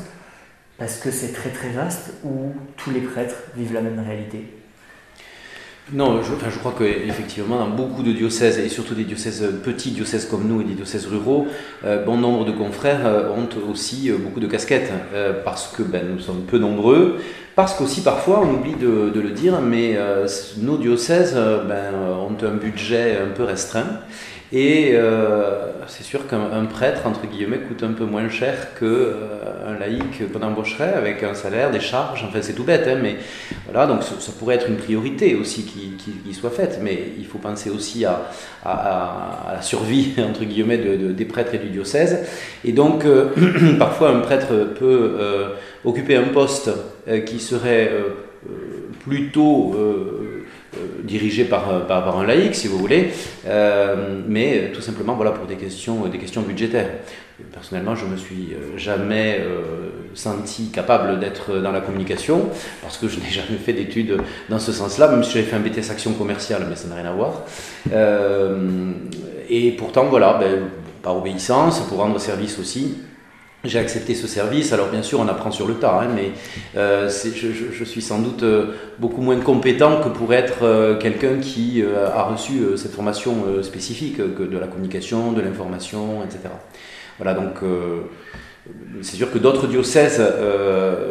parce 0.79 0.99
que 0.99 1.11
c'est 1.11 1.33
très 1.33 1.51
très 1.51 1.71
vaste, 1.71 2.15
où 2.25 2.55
tous 2.77 2.91
les 2.91 3.01
prêtres 3.01 3.37
vivent 3.57 3.75
la 3.75 3.83
même 3.83 4.01
réalité 4.01 4.47
non, 5.91 6.23
je, 6.23 6.33
enfin, 6.33 6.47
je 6.49 6.59
crois 6.59 6.75
qu'effectivement, 6.79 7.59
dans 7.59 7.69
beaucoup 7.69 8.03
de 8.03 8.13
diocèses, 8.13 8.59
et 8.59 8.69
surtout 8.69 8.95
des 8.95 9.05
diocèses 9.05 9.45
petits 9.65 9.91
diocèses 9.91 10.27
comme 10.27 10.47
nous 10.47 10.61
et 10.61 10.65
des 10.65 10.75
diocèses 10.75 11.07
ruraux, 11.07 11.49
euh, 11.85 12.05
bon 12.05 12.17
nombre 12.17 12.45
de 12.45 12.53
confrères 12.53 13.05
euh, 13.05 13.31
ont 13.31 13.49
aussi 13.71 14.09
euh, 14.09 14.17
beaucoup 14.17 14.41
de 14.41 14.47
casquettes, 14.47 14.93
parce 15.45 15.69
que 15.77 15.83
ben, 15.83 16.03
nous 16.15 16.21
sommes 16.21 16.45
peu 16.47 16.59
nombreux, 16.59 17.19
parce 17.57 17.75
qu'aussi 17.75 18.03
parfois, 18.03 18.43
on 18.45 18.55
oublie 18.55 18.77
de, 18.77 19.11
de 19.11 19.21
le 19.21 19.31
dire, 19.31 19.61
mais 19.61 19.99
nos 20.59 20.79
diocèses 20.79 21.35
ben, 21.35 21.93
ont 21.95 22.37
un 22.43 22.55
budget 22.55 23.19
un 23.19 23.31
peu 23.35 23.43
restreint. 23.43 24.01
Et 24.55 24.91
euh, 24.93 25.69
c'est 25.87 26.03
sûr 26.03 26.27
qu'un 26.27 26.67
prêtre, 26.67 27.07
entre 27.07 27.27
guillemets, 27.27 27.61
coûte 27.61 27.83
un 27.83 27.93
peu 27.93 28.05
moins 28.05 28.29
cher 28.29 28.75
qu'un 28.79 28.85
euh, 28.85 29.79
laïc 29.81 30.31
qu'on 30.31 30.43
embaucherait 30.43 30.93
avec 30.93 31.23
un 31.23 31.33
salaire, 31.33 31.71
des 31.71 31.81
charges, 31.81 32.23
enfin 32.29 32.41
c'est 32.43 32.53
tout 32.53 32.65
bête, 32.65 32.87
hein, 32.87 32.99
mais 33.03 33.17
voilà, 33.65 33.87
donc 33.87 34.03
ça, 34.03 34.33
pourrait 34.39 34.57
être 34.57 34.69
une 34.69 34.77
priorité 34.77 35.35
aussi 35.37 35.65
qui, 35.65 36.35
soit 36.35 36.51
faite, 36.51 36.81
mais 36.83 36.99
il 37.19 37.25
faut 37.25 37.39
penser 37.39 37.71
aussi 37.71 38.05
à, 38.05 38.31
la 38.65 39.63
survie, 39.63 40.13
entre 40.19 40.45
guillemets, 40.45 40.79
de, 40.79 41.13
des 41.13 41.25
prêtres 41.25 41.55
et 41.55 41.59
du 41.59 41.69
diocèse. 41.69 42.19
Et 42.63 42.73
donc, 42.73 43.07
euh, 43.07 43.31
parfois, 43.79 44.11
un 44.11 44.21
prêtre 44.21 44.75
peut 44.79 45.17
occuper 45.85 46.17
un 46.17 46.29
poste 46.29 46.71
qui 47.27 47.41
serait 47.41 47.91
plutôt 49.05 49.75
dirigé 51.03 51.45
par, 51.45 51.71
euh, 51.71 51.81
par, 51.81 52.05
par, 52.05 52.19
un 52.19 52.27
laïc, 52.27 52.55
si 52.55 52.69
vous 52.69 52.79
voulez, 52.79 53.11
euh, 53.47 54.21
mais 54.27 54.71
tout 54.73 54.81
simplement 54.81 55.15
voilà, 55.15 55.33
pour 55.33 55.47
des 55.47 55.57
questions, 55.57 56.07
des 56.07 56.19
questions 56.19 56.43
budgétaires. 56.43 56.91
Personnellement, 57.53 57.97
je 57.97 58.07
me 58.07 58.17
suis 58.17 58.55
jamais 58.77 59.41
senti 60.15 60.71
capable 60.71 61.19
d'être 61.19 61.59
dans 61.59 61.73
la 61.73 61.81
communication 61.81 62.49
parce 62.83 62.99
que 62.99 63.09
je 63.09 63.19
n'ai 63.19 63.31
jamais 63.31 63.59
fait 63.59 63.73
d'études 63.73 64.19
dans 64.49 64.61
ce 64.61 64.71
sens-là, 64.71 65.09
même 65.09 65.25
si 65.25 65.33
j'avais 65.33 65.47
fait 65.47 65.57
un 65.57 65.61
BTS 65.61 65.91
action 65.91 66.13
commerciale, 66.13 66.67
mais 66.69 66.77
ça 66.77 66.87
n'a 66.87 66.95
rien 66.95 67.07
à 67.07 67.13
voir. 67.13 67.43
et 69.51 69.73
pourtant, 69.73 70.05
voilà, 70.05 70.35
ben, 70.39 70.69
par 71.03 71.17
obéissance, 71.17 71.81
pour 71.81 71.99
rendre 71.99 72.21
service 72.21 72.61
aussi, 72.61 72.99
j'ai 73.65 73.79
accepté 73.79 74.15
ce 74.15 74.27
service. 74.27 74.73
Alors 74.73 74.89
bien 74.89 75.03
sûr, 75.03 75.21
on 75.21 75.29
apprend 75.29 75.51
sur 75.51 75.67
le 75.67 75.75
tas, 75.75 76.01
hein, 76.03 76.09
mais 76.15 76.33
euh, 76.77 77.09
je, 77.09 77.85
suis 77.85 78.03
sans 78.03 78.19
doute 78.19 78.43
euh, 78.43 78.75
beaucoup 78.99 79.21
moins 79.21 79.39
compétent 79.39 80.01
que 80.01 80.09
pour 80.09 80.33
être 80.35 80.63
euh, 80.63 80.99
quelqu'un 80.99 81.39
qui 81.39 81.83
a 81.83 82.23
reçu 82.25 82.77
cette 82.77 82.93
formation 82.93 83.63
spécifique 83.63 84.17
que 84.17 84.43
de 84.43 84.59
la 84.59 84.67
communication, 84.67 85.33
de 85.33 85.41
l'information, 85.41 86.23
etc. 86.25 86.41
Voilà, 87.19 87.35
donc 87.35 87.61
c'est 89.03 89.17
sûr 89.17 89.31
que 89.31 89.39
d'autres 89.39 89.67
diocèses 89.67 90.23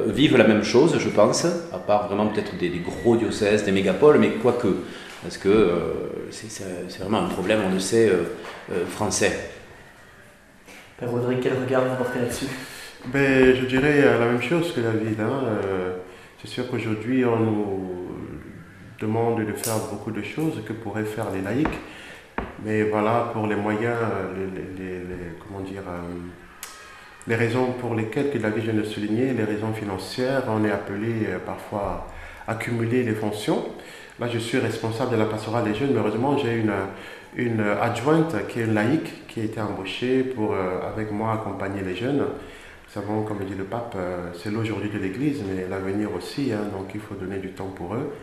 vivent 0.07 0.37
la 0.37 0.47
même 0.47 0.63
chose, 0.63 0.97
je 0.97 1.09
pense, 1.09 1.45
à 1.45 1.77
part 1.77 2.07
vraiment 2.07 2.27
peut-être 2.27 2.57
des, 2.57 2.69
des, 2.69 2.79
gros 2.79 3.15
diocèses, 3.15 3.63
des 3.63 3.71
mégapoles, 3.71 4.17
mais 4.19 4.29
quoique, 4.41 4.67
parce 5.21 5.37
que 5.37 5.69
c'est 6.31 6.99
vraiment 6.99 7.19
un 7.19 7.29
problème, 7.29 7.59
on 7.69 7.73
le 7.73 7.79
sait, 7.79 8.11
français. 8.89 9.60
Père 11.01 11.09
quel 11.41 11.53
regard 11.53 11.83
vous 11.83 11.95
portez 11.95 12.19
là-dessus? 12.19 12.45
Ben, 13.07 13.55
Je 13.55 13.65
dirais 13.65 14.03
la 14.03 14.27
même 14.27 14.41
chose 14.41 14.71
que 14.71 14.81
David. 14.81 15.19
Hein. 15.19 15.45
Euh, 15.47 15.97
c'est 16.39 16.47
sûr 16.47 16.69
qu'aujourd'hui, 16.69 17.25
on 17.25 17.39
nous 17.39 17.89
demande 18.99 19.43
de 19.43 19.51
faire 19.53 19.79
beaucoup 19.91 20.11
de 20.11 20.21
choses 20.21 20.61
que 20.63 20.73
pourraient 20.73 21.05
faire 21.05 21.31
les 21.31 21.41
laïcs. 21.41 21.79
Mais 22.63 22.83
voilà, 22.83 23.31
pour 23.33 23.47
les 23.47 23.55
moyens, 23.55 23.97
les, 24.37 24.85
comment 25.39 25.61
dire, 25.61 25.81
euh, 25.87 26.01
les 27.25 27.35
raisons 27.35 27.71
pour 27.79 27.95
lesquelles, 27.95 28.29
que 28.29 28.37
David 28.37 28.65
vient 28.65 28.73
de 28.75 28.83
souligner, 28.83 29.33
les 29.33 29.43
raisons 29.43 29.73
financières, 29.73 30.43
on 30.49 30.63
est 30.63 30.71
appelé 30.71 31.25
euh, 31.29 31.39
parfois 31.43 32.05
à 32.47 32.53
cumuler 32.53 33.01
les 33.01 33.15
fonctions. 33.15 33.65
Là, 34.19 34.27
je 34.31 34.37
suis 34.37 34.59
responsable 34.59 35.13
de 35.13 35.17
la 35.17 35.25
pastorale 35.25 35.63
des 35.63 35.73
jeunes, 35.73 35.93
mais 35.93 35.99
heureusement, 35.99 36.37
j'ai 36.37 36.57
une, 36.57 36.73
une 37.35 37.61
adjointe 37.61 38.47
qui 38.47 38.59
est 38.59 38.65
laïque, 38.65 39.27
qui 39.27 39.41
a 39.41 39.43
été 39.43 39.61
embauchée 39.61 40.23
pour, 40.23 40.53
euh, 40.53 40.79
avec 40.87 41.11
moi, 41.11 41.33
accompagner 41.33 41.81
les 41.81 41.95
jeunes. 41.95 42.19
Nous 42.19 43.01
savons, 43.01 43.23
comme 43.23 43.39
dit 43.45 43.55
le 43.55 43.63
pape, 43.63 43.93
euh, 43.95 44.31
c'est 44.33 44.51
l'aujourd'hui 44.51 44.89
de 44.89 44.97
l'Église, 44.97 45.41
mais 45.47 45.67
l'avenir 45.69 46.13
aussi, 46.13 46.51
hein, 46.51 46.69
donc 46.73 46.91
il 46.93 46.99
faut 46.99 47.15
donner 47.15 47.37
du 47.37 47.51
temps 47.51 47.69
pour 47.75 47.95
eux. 47.95 48.13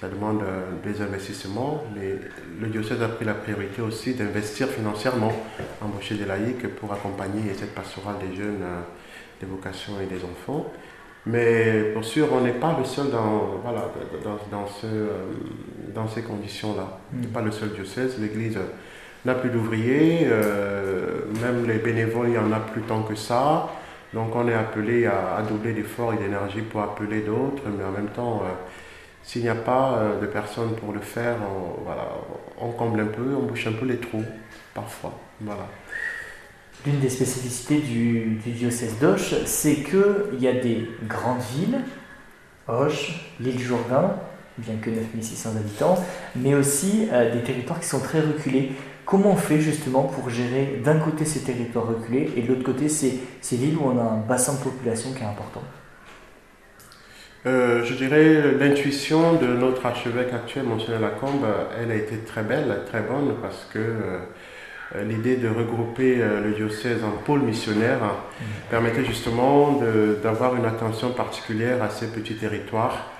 Ça 0.00 0.08
demande 0.08 0.42
euh, 0.42 0.62
des 0.82 1.02
investissements, 1.02 1.84
mais 1.94 2.14
le 2.60 2.66
diocèse 2.68 3.02
a 3.02 3.08
pris 3.08 3.24
la 3.24 3.34
priorité 3.34 3.82
aussi 3.82 4.14
d'investir 4.14 4.68
financièrement, 4.68 5.32
embaucher 5.82 6.14
des 6.14 6.24
laïcs 6.24 6.66
pour 6.76 6.92
accompagner 6.92 7.52
cette 7.54 7.74
pastorale 7.74 8.16
des 8.18 8.34
jeunes, 8.34 8.64
des 9.40 9.46
vocations 9.46 9.94
et 10.00 10.06
des 10.06 10.24
enfants. 10.24 10.72
Mais 11.26 11.90
pour 11.94 12.04
sûr, 12.04 12.28
on 12.32 12.42
n'est 12.42 12.52
pas 12.52 12.76
le 12.78 12.84
seul 12.84 13.10
dans, 13.10 13.60
voilà, 13.62 13.90
dans, 14.22 14.38
dans, 14.50 14.66
ce, 14.66 14.86
euh, 14.86 15.08
dans 15.94 16.06
ces 16.06 16.22
conditions-là. 16.22 16.98
On 17.12 17.20
n'est 17.20 17.26
mm. 17.26 17.30
pas 17.30 17.40
le 17.40 17.50
seul 17.50 17.70
diocèse. 17.70 18.18
L'Église 18.20 18.58
n'a 19.24 19.34
plus 19.34 19.48
d'ouvriers, 19.48 20.26
euh, 20.26 21.22
même 21.40 21.66
les 21.66 21.78
bénévoles, 21.78 22.28
il 22.28 22.32
n'y 22.32 22.38
en 22.38 22.52
a 22.52 22.60
plus 22.60 22.82
tant 22.82 23.02
que 23.02 23.14
ça. 23.14 23.70
Donc 24.12 24.36
on 24.36 24.46
est 24.48 24.54
appelé 24.54 25.06
à, 25.06 25.42
doubler 25.48 25.72
d'efforts 25.72 26.12
et 26.12 26.18
d'énergie 26.18 26.60
pour 26.60 26.82
appeler 26.82 27.22
d'autres, 27.22 27.62
mais 27.76 27.84
en 27.84 27.90
même 27.90 28.08
temps, 28.08 28.42
euh, 28.44 28.50
s'il 29.22 29.42
n'y 29.42 29.48
a 29.48 29.54
pas 29.54 29.98
de 30.20 30.26
personnes 30.26 30.76
pour 30.76 30.92
le 30.92 31.00
faire, 31.00 31.36
on, 31.40 31.82
voilà, 31.82 32.06
on 32.60 32.70
comble 32.72 33.00
un 33.00 33.06
peu, 33.06 33.34
on 33.34 33.44
bouche 33.44 33.66
un 33.66 33.72
peu 33.72 33.86
les 33.86 33.96
trous, 33.96 34.24
parfois. 34.74 35.14
Voilà. 35.40 35.66
L'une 36.86 37.00
des 37.00 37.08
spécificités 37.08 37.78
du, 37.78 38.38
diocèse 38.44 38.98
d'Auch, 39.00 39.34
c'est 39.46 39.76
qu'il 39.76 40.38
y 40.38 40.46
a 40.46 40.52
des 40.52 40.88
grandes 41.08 41.40
villes, 41.56 41.80
Auch, 42.68 43.12
l'île 43.40 43.58
Jourdain, 43.58 44.16
bien 44.58 44.76
que 44.76 44.90
9600 44.90 45.56
habitants, 45.56 45.96
mais 46.36 46.54
aussi 46.54 47.08
euh, 47.10 47.32
des 47.32 47.42
territoires 47.42 47.80
qui 47.80 47.86
sont 47.86 48.00
très 48.00 48.20
reculés. 48.20 48.72
Comment 49.06 49.32
on 49.32 49.36
fait 49.36 49.60
justement 49.60 50.02
pour 50.02 50.28
gérer 50.30 50.80
d'un 50.84 50.98
côté 50.98 51.24
ces 51.24 51.40
territoires 51.40 51.86
reculés 51.86 52.30
et 52.36 52.42
de 52.42 52.48
l'autre 52.48 52.64
côté 52.64 52.88
ces, 52.88 53.18
ces 53.40 53.56
villes 53.56 53.76
où 53.76 53.84
on 53.84 53.98
a 53.98 54.02
un 54.02 54.20
bassin 54.20 54.54
de 54.54 54.58
population 54.58 55.12
qui 55.12 55.22
est 55.22 55.26
important? 55.26 55.62
Euh, 57.46 57.84
je 57.84 57.94
dirais 57.94 58.52
l'intuition 58.58 59.34
de 59.34 59.46
notre 59.46 59.84
archevêque 59.84 60.32
actuel, 60.32 60.64
Monseigneur 60.64 61.00
Lacombe, 61.00 61.44
elle 61.78 61.90
a 61.90 61.94
été 61.94 62.16
très 62.18 62.42
belle, 62.42 62.82
très 62.86 63.02
bonne, 63.02 63.34
parce 63.42 63.68
que 63.70 63.78
euh, 63.78 64.18
l'idée 65.02 65.36
de 65.36 65.48
regrouper 65.48 66.18
euh, 66.20 66.42
le 66.42 66.52
diocèse 66.52 67.02
en 67.02 67.10
pôle 67.24 67.40
missionnaire 67.40 67.98
mmh. 67.98 68.44
permettait 68.70 69.04
justement 69.04 69.80
d'avoir 70.22 70.54
une 70.56 70.64
attention 70.64 71.10
particulière 71.10 71.82
à 71.82 71.90
ces 71.90 72.08
petits 72.08 72.36
territoires 72.36 73.10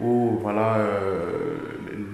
où 0.00 0.38
voilà, 0.40 0.76
euh, 0.76 1.56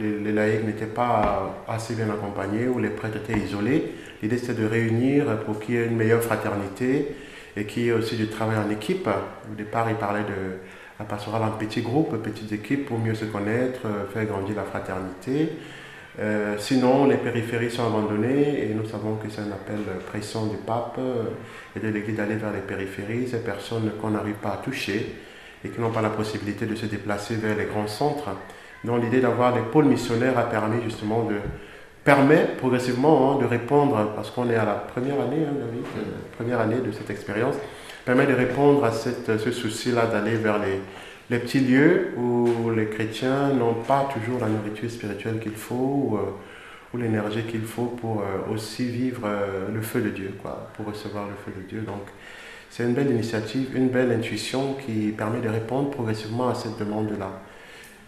les, 0.00 0.32
laïcs 0.32 0.64
n'étaient 0.64 0.86
pas 0.86 1.64
assez 1.68 1.94
bien 1.94 2.08
accompagnés, 2.08 2.66
où 2.66 2.78
les 2.78 2.88
prêtres 2.88 3.18
étaient 3.18 3.38
isolés. 3.38 3.92
L'idée 4.22 4.38
c'était 4.38 4.54
de 4.54 4.66
réunir 4.66 5.26
pour 5.44 5.60
qu'il 5.60 5.74
y 5.74 5.78
ait 5.78 5.86
une 5.86 5.96
meilleure 5.96 6.22
fraternité 6.22 7.14
et 7.56 7.66
qu'il 7.66 7.82
y 7.84 7.88
ait 7.88 7.92
aussi 7.92 8.16
du 8.16 8.28
travail 8.28 8.56
en 8.56 8.70
équipe. 8.70 9.06
Au 9.06 9.54
départ, 9.54 9.88
il 9.90 9.96
parlait 9.96 10.22
de 10.22 10.58
la 10.98 11.04
pastorale 11.04 11.42
en 11.42 11.50
petits 11.50 11.82
groupes, 11.82 12.16
petites 12.22 12.52
équipes 12.52 12.86
pour 12.86 12.98
mieux 12.98 13.14
se 13.14 13.26
connaître, 13.26 13.80
faire 14.14 14.24
grandir 14.24 14.56
la 14.56 14.62
fraternité. 14.62 15.50
Euh, 16.20 16.56
sinon, 16.58 17.06
les 17.06 17.16
périphéries 17.16 17.70
sont 17.70 17.86
abandonnées 17.86 18.62
et 18.64 18.74
nous 18.74 18.86
savons 18.86 19.16
que 19.16 19.28
c'est 19.28 19.40
un 19.40 19.50
appel 19.50 19.78
pressant 20.06 20.46
du 20.46 20.56
pape 20.56 20.98
et 21.76 21.80
de 21.80 21.88
l'Église 21.88 22.16
d'aller 22.16 22.36
vers 22.36 22.52
les 22.52 22.60
périphéries, 22.60 23.28
ces 23.28 23.42
personnes 23.42 23.90
qu'on 24.00 24.10
n'arrive 24.10 24.36
pas 24.36 24.50
à 24.50 24.56
toucher 24.58 25.16
et 25.64 25.68
qui 25.68 25.80
n'ont 25.80 25.90
pas 25.90 26.02
la 26.02 26.10
possibilité 26.10 26.66
de 26.66 26.74
se 26.76 26.86
déplacer 26.86 27.36
vers 27.36 27.56
les 27.56 27.64
grands 27.64 27.88
centres. 27.88 28.28
Donc 28.84 29.02
l'idée 29.02 29.20
d'avoir 29.20 29.54
des 29.54 29.62
pôles 29.62 29.86
missionnaires 29.86 30.38
a 30.38 30.44
permis 30.44 30.82
justement 30.84 31.24
de 31.24 31.36
permet 32.04 32.46
progressivement 32.58 33.32
hein, 33.32 33.40
de 33.40 33.46
répondre, 33.46 34.12
parce 34.14 34.30
qu'on 34.30 34.50
est 34.50 34.56
à 34.56 34.64
la 34.64 34.74
première 34.74 35.14
année, 35.14 35.44
hein, 35.48 35.54
euh, 35.56 36.02
première 36.36 36.60
année 36.60 36.76
de 36.76 36.92
cette 36.92 37.10
expérience, 37.10 37.54
permet 38.04 38.26
de 38.26 38.34
répondre 38.34 38.84
à 38.84 38.92
cette, 38.92 39.38
ce 39.38 39.50
souci-là 39.50 40.06
d'aller 40.06 40.36
vers 40.36 40.58
les, 40.58 40.80
les, 41.30 41.38
petits 41.38 41.60
lieux 41.60 42.12
où 42.16 42.70
les 42.70 42.86
chrétiens 42.86 43.48
n'ont 43.48 43.74
pas 43.74 44.08
toujours 44.12 44.40
la 44.40 44.48
nourriture 44.48 44.90
spirituelle 44.90 45.38
qu'il 45.40 45.54
faut 45.54 45.74
ou, 45.74 46.16
euh, 46.16 46.98
l'énergie 46.98 47.42
qu'il 47.42 47.62
faut 47.62 47.86
pour 47.86 48.20
euh, 48.20 48.52
aussi 48.54 48.84
vivre 48.84 49.28
le 49.72 49.82
feu 49.82 50.00
de 50.00 50.10
Dieu, 50.10 50.32
quoi, 50.40 50.70
pour 50.74 50.86
recevoir 50.86 51.26
le 51.26 51.34
feu 51.44 51.52
de 51.60 51.66
Dieu. 51.68 51.80
Donc, 51.80 52.02
c'est 52.70 52.84
une 52.84 52.94
belle 52.94 53.10
initiative, 53.10 53.76
une 53.76 53.88
belle 53.88 54.10
intuition 54.10 54.74
qui 54.74 55.12
permet 55.16 55.40
de 55.40 55.48
répondre 55.48 55.90
progressivement 55.90 56.48
à 56.48 56.54
cette 56.54 56.78
demande-là. 56.78 57.42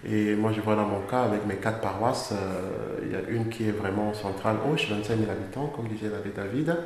Et 0.05 0.35
moi, 0.35 0.53
je 0.53 0.61
vois 0.61 0.77
dans 0.77 0.87
mon 0.87 1.01
cas, 1.01 1.23
avec 1.23 1.47
mes 1.47 1.57
quatre 1.57 1.81
paroisses, 1.81 2.33
euh, 2.33 2.99
il 3.05 3.13
y 3.13 3.15
a 3.15 3.21
une 3.29 3.49
qui 3.49 3.69
est 3.69 3.73
vraiment 3.73 4.13
centrale, 4.15 4.57
Auch, 4.65 4.89
25 4.89 5.19
000 5.19 5.31
habitants, 5.31 5.73
comme 5.75 5.89
disait 5.89 6.11
David. 6.35 6.77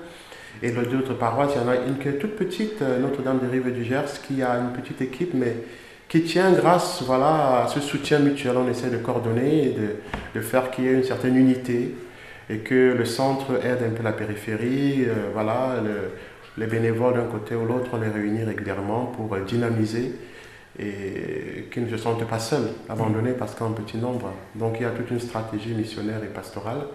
Et 0.62 0.76
autres 0.76 1.14
paroisses, 1.14 1.52
il 1.54 1.60
y 1.60 1.64
en 1.64 1.68
a 1.68 1.76
une 1.76 1.98
qui 1.98 2.08
est 2.08 2.18
toute 2.18 2.36
petite, 2.36 2.80
euh, 2.82 2.98
Notre-Dame 2.98 3.38
des 3.38 3.46
Rives 3.46 3.72
du 3.72 3.84
Gers, 3.84 4.20
qui 4.26 4.42
a 4.42 4.56
une 4.58 4.72
petite 4.72 5.00
équipe, 5.02 5.34
mais 5.34 5.56
qui 6.10 6.22
tient 6.24 6.52
grâce 6.52 7.02
voilà, 7.02 7.62
à 7.62 7.68
ce 7.68 7.80
soutien 7.80 8.18
mutuel. 8.18 8.56
On 8.58 8.68
essaie 8.68 8.90
de 8.90 8.98
coordonner 8.98 9.68
et 9.68 9.76
de, 10.34 10.40
faire 10.42 10.70
qu'il 10.70 10.84
y 10.84 10.88
ait 10.88 10.92
une 10.92 11.04
certaine 11.04 11.36
unité 11.36 11.94
et 12.50 12.58
que 12.58 12.92
le 12.98 13.04
centre 13.06 13.64
aide 13.64 13.82
un 13.86 13.96
peu 13.96 14.02
la 14.02 14.12
périphérie. 14.12 15.04
Euh, 15.06 15.30
voilà, 15.32 15.76
les 16.58 16.66
bénévoles 16.66 17.14
d'un 17.14 17.26
côté 17.26 17.54
ou 17.54 17.64
l'autre, 17.64 17.90
on 17.92 18.00
les 18.00 18.08
réunit 18.08 18.42
régulièrement 18.42 19.06
pour 19.06 19.34
dynamiser 19.38 20.12
et 20.78 21.68
qui 21.72 21.80
ne 21.80 21.88
se 21.88 21.96
sentent 21.96 22.26
pas 22.26 22.38
seuls, 22.38 22.70
abandonnés 22.88 23.32
parce 23.32 23.54
qu'en 23.54 23.70
petit 23.70 23.96
nombre. 23.96 24.32
Donc 24.56 24.76
il 24.80 24.82
y 24.82 24.86
a 24.86 24.90
toute 24.90 25.10
une 25.10 25.20
stratégie 25.20 25.74
missionnaire 25.74 26.22
et 26.24 26.28
pastorale 26.28 26.86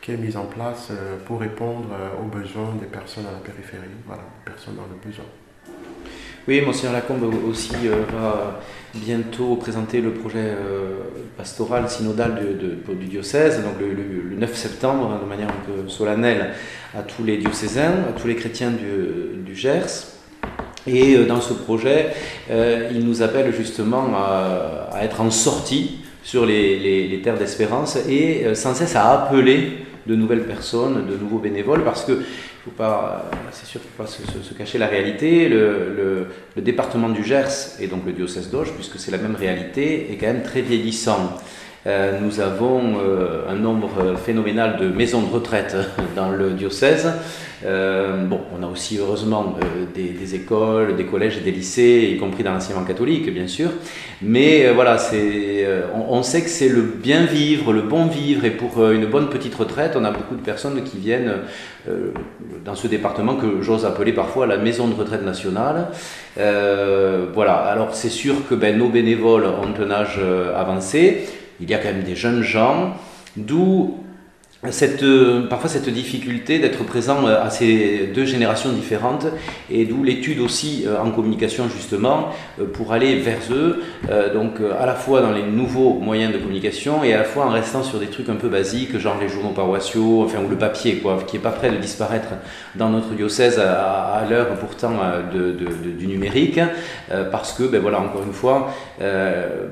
qui 0.00 0.12
est 0.12 0.16
mise 0.16 0.36
en 0.36 0.44
place 0.44 0.88
euh, 0.90 1.16
pour 1.24 1.40
répondre 1.40 1.88
euh, 1.92 2.22
aux 2.22 2.28
besoins 2.28 2.74
des 2.78 2.86
personnes 2.86 3.26
à 3.26 3.32
la 3.32 3.38
périphérie, 3.38 3.88
voilà, 4.06 4.22
des 4.22 4.52
personnes 4.52 4.76
dans 4.76 4.82
le 4.82 5.00
besoin. 5.02 5.24
Oui, 6.46 6.60
Monseigneur 6.60 6.92
Lacombe 6.92 7.32
aussi 7.48 7.72
euh, 7.86 8.02
va 8.12 8.60
bientôt 8.94 9.56
présenter 9.56 10.00
le 10.00 10.10
projet 10.10 10.54
pastoral 11.36 11.88
synodal 11.88 12.38
du 12.88 13.06
diocèse, 13.06 13.62
donc 13.62 13.74
le, 13.80 14.36
9 14.36 14.54
septembre, 14.54 15.10
hein, 15.12 15.20
de 15.22 15.28
manière 15.28 15.48
un 15.48 15.64
peu 15.66 15.88
solennelle, 15.88 16.50
à 16.96 17.02
tous 17.02 17.24
les 17.24 17.38
diocésains, 17.38 18.04
à 18.08 18.12
tous 18.20 18.28
les 18.28 18.36
chrétiens 18.36 18.70
du, 18.70 19.54
Gers. 19.54 20.14
Et 20.86 21.14
euh, 21.14 21.26
dans 21.26 21.40
ce 21.40 21.54
projet, 21.54 22.08
euh, 22.50 22.90
il 22.92 23.06
nous 23.06 23.22
appelle 23.22 23.54
justement 23.54 24.10
à, 24.14 24.90
être 25.02 25.20
en 25.20 25.30
sortie 25.30 26.00
sur 26.22 26.44
les, 26.44 27.20
terres 27.22 27.38
d'espérance 27.38 27.96
et 28.08 28.44
euh, 28.44 28.54
sans 28.54 28.74
cesse 28.74 28.96
à 28.96 29.12
appeler 29.12 29.84
de 30.06 30.14
nouvelles 30.14 30.44
personnes, 30.44 31.06
de 31.06 31.16
nouveaux 31.16 31.38
bénévoles, 31.38 31.84
parce 31.84 32.04
que 32.04 32.22
faut 32.64 32.70
pas, 32.70 33.30
c'est 33.52 33.66
sûr 33.66 33.80
ne 33.80 33.84
faut 33.84 34.02
pas 34.02 34.08
se, 34.08 34.54
cacher 34.54 34.78
la 34.78 34.86
réalité. 34.86 35.48
Le, 35.48 36.26
département 36.56 37.08
du 37.10 37.24
Gers 37.24 37.76
et 37.80 37.88
donc 37.88 38.06
le 38.06 38.12
diocèse 38.12 38.50
d'Auge, 38.50 38.72
puisque 38.74 38.98
c'est 38.98 39.10
la 39.10 39.18
même 39.18 39.34
réalité, 39.34 40.12
est 40.12 40.16
quand 40.16 40.26
même 40.26 40.42
très 40.42 40.62
vieillissant. 40.62 41.36
nous 42.22 42.40
avons 42.40 42.94
un 43.48 43.54
nombre 43.54 44.16
phénoménal 44.16 44.78
de 44.78 44.88
maisons 44.88 45.22
de 45.22 45.30
retraite 45.30 45.76
dans 46.16 46.30
le 46.30 46.50
diocèse. 46.50 47.12
Euh, 47.64 48.24
bon, 48.24 48.40
on 48.58 48.62
a 48.62 48.66
aussi 48.66 48.98
heureusement 48.98 49.56
euh, 49.62 49.84
des, 49.94 50.34
écoles, 50.34 50.96
des 50.96 51.04
collèges 51.04 51.38
et 51.38 51.40
des 51.40 51.50
lycées, 51.50 52.12
y 52.14 52.18
compris 52.18 52.42
dans 52.42 52.52
l'enseignement 52.52 52.84
catholique, 52.84 53.32
bien 53.32 53.46
sûr. 53.46 53.70
Mais 54.22 54.66
euh, 54.66 54.72
voilà, 54.72 54.98
c'est, 54.98 55.66
on, 55.94 56.22
sait 56.22 56.42
que 56.42 56.50
c'est 56.50 56.68
le 56.68 56.82
bien 56.82 57.24
vivre, 57.24 57.72
le 57.72 57.82
bon 57.82 58.06
vivre, 58.06 58.44
et 58.44 58.50
pour 58.50 58.90
une 58.90 59.06
bonne 59.06 59.28
petite 59.28 59.54
retraite, 59.54 59.94
on 59.96 60.04
a 60.04 60.10
beaucoup 60.10 60.34
de 60.34 60.42
personnes 60.42 60.82
qui 60.84 60.98
viennent 60.98 61.32
dans 62.64 62.74
ce 62.74 62.86
département 62.86 63.36
que 63.36 63.60
j'ose 63.60 63.84
appeler 63.84 64.12
parfois 64.12 64.46
la 64.46 64.56
maison 64.56 64.88
de 64.88 64.94
retraite 64.94 65.24
nationale. 65.24 65.88
voilà, 66.36 67.54
alors 67.54 67.94
c'est 67.94 68.10
sûr 68.10 68.46
que 68.48 68.54
ben, 68.54 68.76
nos 68.76 68.88
bénévoles 68.88 69.46
ont 69.46 69.74
un 69.80 69.90
âge 69.90 70.20
avancé. 70.56 71.28
Il 71.60 71.70
y 71.70 71.74
a 71.74 71.78
quand 71.78 71.92
même 71.92 72.02
des 72.02 72.16
jeunes 72.16 72.42
gens, 72.42 72.94
d'où 73.36 74.04
euh, 74.66 75.46
parfois 75.46 75.68
cette 75.68 75.90
difficulté 75.90 76.58
d'être 76.58 76.84
présent 76.84 77.26
euh, 77.26 77.42
à 77.42 77.50
ces 77.50 78.10
deux 78.14 78.24
générations 78.24 78.72
différentes 78.72 79.26
et 79.70 79.84
d'où 79.84 80.02
l'étude 80.02 80.40
aussi 80.40 80.84
euh, 80.86 81.02
en 81.02 81.10
communication 81.10 81.68
justement 81.68 82.30
pour 82.72 82.92
aller 82.92 83.16
vers 83.16 83.40
eux, 83.50 83.82
donc 84.32 84.54
à 84.78 84.86
la 84.86 84.94
fois 84.94 85.20
dans 85.20 85.32
les 85.32 85.42
nouveaux 85.42 85.94
moyens 85.94 86.32
de 86.32 86.38
communication 86.38 87.04
et 87.04 87.12
à 87.12 87.18
la 87.18 87.24
fois 87.24 87.46
en 87.46 87.50
restant 87.50 87.82
sur 87.82 87.98
des 87.98 88.06
trucs 88.06 88.28
un 88.28 88.36
peu 88.36 88.48
basiques 88.48 88.96
genre 88.98 89.16
les 89.20 89.28
journaux 89.28 89.50
paroissiaux, 89.50 90.22
enfin 90.24 90.38
ou 90.44 90.48
le 90.48 90.56
papier 90.56 90.96
quoi, 90.96 91.18
qui 91.26 91.36
est 91.36 91.40
pas 91.40 91.50
prêt 91.50 91.70
de 91.70 91.76
disparaître 91.76 92.28
dans 92.74 92.88
notre 92.88 93.10
diocèse 93.10 93.58
à, 93.58 94.24
l'heure 94.28 94.48
pourtant 94.60 94.92
du 95.32 96.06
numérique 96.06 96.60
parce 97.30 97.52
que 97.52 97.64
ben 97.64 97.80
voilà 97.80 98.00
encore 98.00 98.22
une 98.24 98.32
fois 98.32 98.70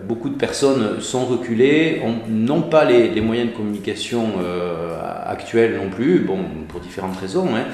beaucoup 0.07 0.29
de 0.29 0.37
personnes 0.37 1.01
sont 1.01 1.25
reculées, 1.25 2.03
n'ont 2.29 2.63
pas 2.63 2.85
les, 2.85 3.21
moyens 3.21 3.51
de 3.51 3.57
communication 3.57 4.33
actuelle 5.27 5.77
non 5.77 5.91
plus, 5.91 6.21
bon, 6.21 6.39
pour 6.69 6.81
différentes 6.81 7.17
raisons. 7.17 7.49
Hein. 7.55 7.65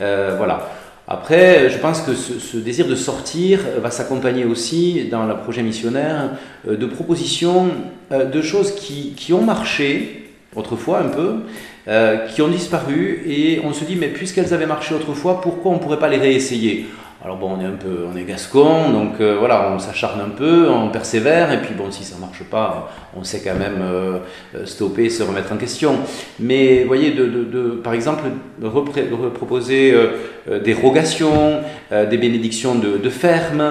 Euh, 0.00 0.34
voilà. 0.36 0.70
Après, 1.08 1.70
je 1.70 1.78
pense 1.78 2.00
que 2.00 2.14
ce, 2.14 2.56
désir 2.56 2.88
de 2.88 2.96
sortir 2.96 3.60
va 3.80 3.90
s'accompagner 3.90 4.44
aussi 4.44 5.06
dans 5.08 5.24
le 5.24 5.36
projet 5.36 5.62
missionnaire 5.62 6.30
euh, 6.68 6.76
de 6.76 6.86
propositions 6.86 7.68
de 8.10 8.42
choses 8.42 8.72
qui, 8.74 9.32
ont 9.32 9.42
marché 9.42 10.30
autrefois 10.54 11.00
un 11.00 11.08
peu, 11.08 11.34
qui 12.28 12.40
ont 12.40 12.48
disparu, 12.48 13.24
et 13.26 13.60
on 13.64 13.72
se 13.72 13.84
dit, 13.84 13.96
mais 13.96 14.06
puisqu'elles 14.06 14.54
avaient 14.54 14.66
marché 14.66 14.94
autrefois, 14.94 15.40
pourquoi 15.40 15.72
on 15.72 15.74
ne 15.74 15.80
pourrait 15.80 15.98
pas 15.98 16.08
les 16.08 16.18
réessayer? 16.18 16.86
Alors 17.24 17.38
bon, 17.38 17.56
on 17.56 17.60
est 17.60 17.64
un 17.64 17.76
peu, 17.76 18.04
on 18.12 18.16
est 18.16 18.24
gascon, 18.24 18.90
donc 18.92 19.20
euh, 19.20 19.36
voilà, 19.38 19.70
on 19.74 19.78
s'acharne 19.78 20.20
un 20.20 20.28
peu, 20.28 20.68
on 20.68 20.90
persévère, 20.90 21.50
et 21.50 21.62
puis 21.62 21.74
bon, 21.74 21.90
si 21.90 22.04
ça 22.04 22.16
marche 22.20 22.44
pas, 22.44 22.92
on 23.16 23.24
sait 23.24 23.40
quand 23.42 23.58
même 23.58 23.80
euh, 23.80 24.18
stopper, 24.66 25.08
se 25.08 25.22
remettre 25.22 25.50
en 25.50 25.56
question. 25.56 25.96
Mais 26.38 26.84
voyez, 26.84 27.12
de, 27.12 27.26
de, 27.26 27.70
par 27.82 27.94
exemple, 27.94 28.24
proposer 29.34 29.92
euh, 29.92 30.08
rogations, 30.74 31.60
des 31.90 32.18
bénédictions 32.18 32.74
de, 32.74 32.98
de 32.98 33.10
ferme, 33.10 33.64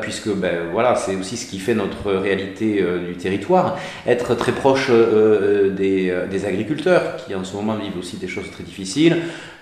puisque 0.00 0.28
ben, 0.28 0.68
voilà, 0.72 0.94
c'est 0.94 1.16
aussi 1.16 1.36
ce 1.36 1.46
qui 1.48 1.58
fait 1.58 1.74
notre 1.74 2.12
réalité 2.12 2.84
du 3.06 3.14
territoire, 3.14 3.78
être 4.06 4.34
très 4.34 4.52
proche 4.52 4.90
des, 4.90 6.14
des 6.30 6.44
agriculteurs, 6.46 7.16
qui 7.16 7.34
en 7.34 7.44
ce 7.44 7.54
moment 7.56 7.74
vivent 7.74 7.98
aussi 7.98 8.16
des 8.16 8.28
choses 8.28 8.50
très 8.50 8.64
difficiles. 8.64 9.16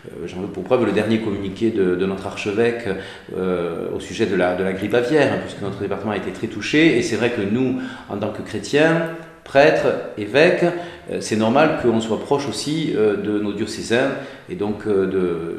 Euh, 0.06 0.26
j'en 0.26 0.40
veux 0.40 0.48
pour 0.48 0.64
preuve 0.64 0.86
le 0.86 0.92
dernier 0.92 1.20
communiqué 1.20 1.70
de, 1.70 2.06
notre 2.06 2.26
archevêque 2.26 2.88
euh, 3.36 3.88
au 3.94 4.00
sujet 4.00 4.26
de 4.26 4.36
la, 4.36 4.54
grippe 4.72 4.94
aviaire, 4.94 5.32
hein, 5.32 5.38
puisque 5.42 5.60
notre 5.60 5.78
département 5.78 6.12
a 6.12 6.16
été 6.16 6.30
très 6.30 6.46
touché. 6.46 6.98
Et 6.98 7.02
c'est 7.02 7.16
vrai 7.16 7.30
que 7.30 7.42
nous, 7.42 7.80
en 8.08 8.16
tant 8.16 8.30
que 8.30 8.42
chrétiens, 8.42 9.10
prêtres, 9.44 9.86
évêques, 10.16 10.64
euh, 11.10 11.18
c'est 11.20 11.36
normal 11.36 11.80
qu'on 11.82 12.00
soit 12.00 12.20
proche 12.20 12.48
aussi 12.48 12.92
de 12.94 13.38
nos 13.38 13.52
diocésains, 13.52 14.12
et 14.48 14.54
donc 14.54 14.86
de, 14.86 15.56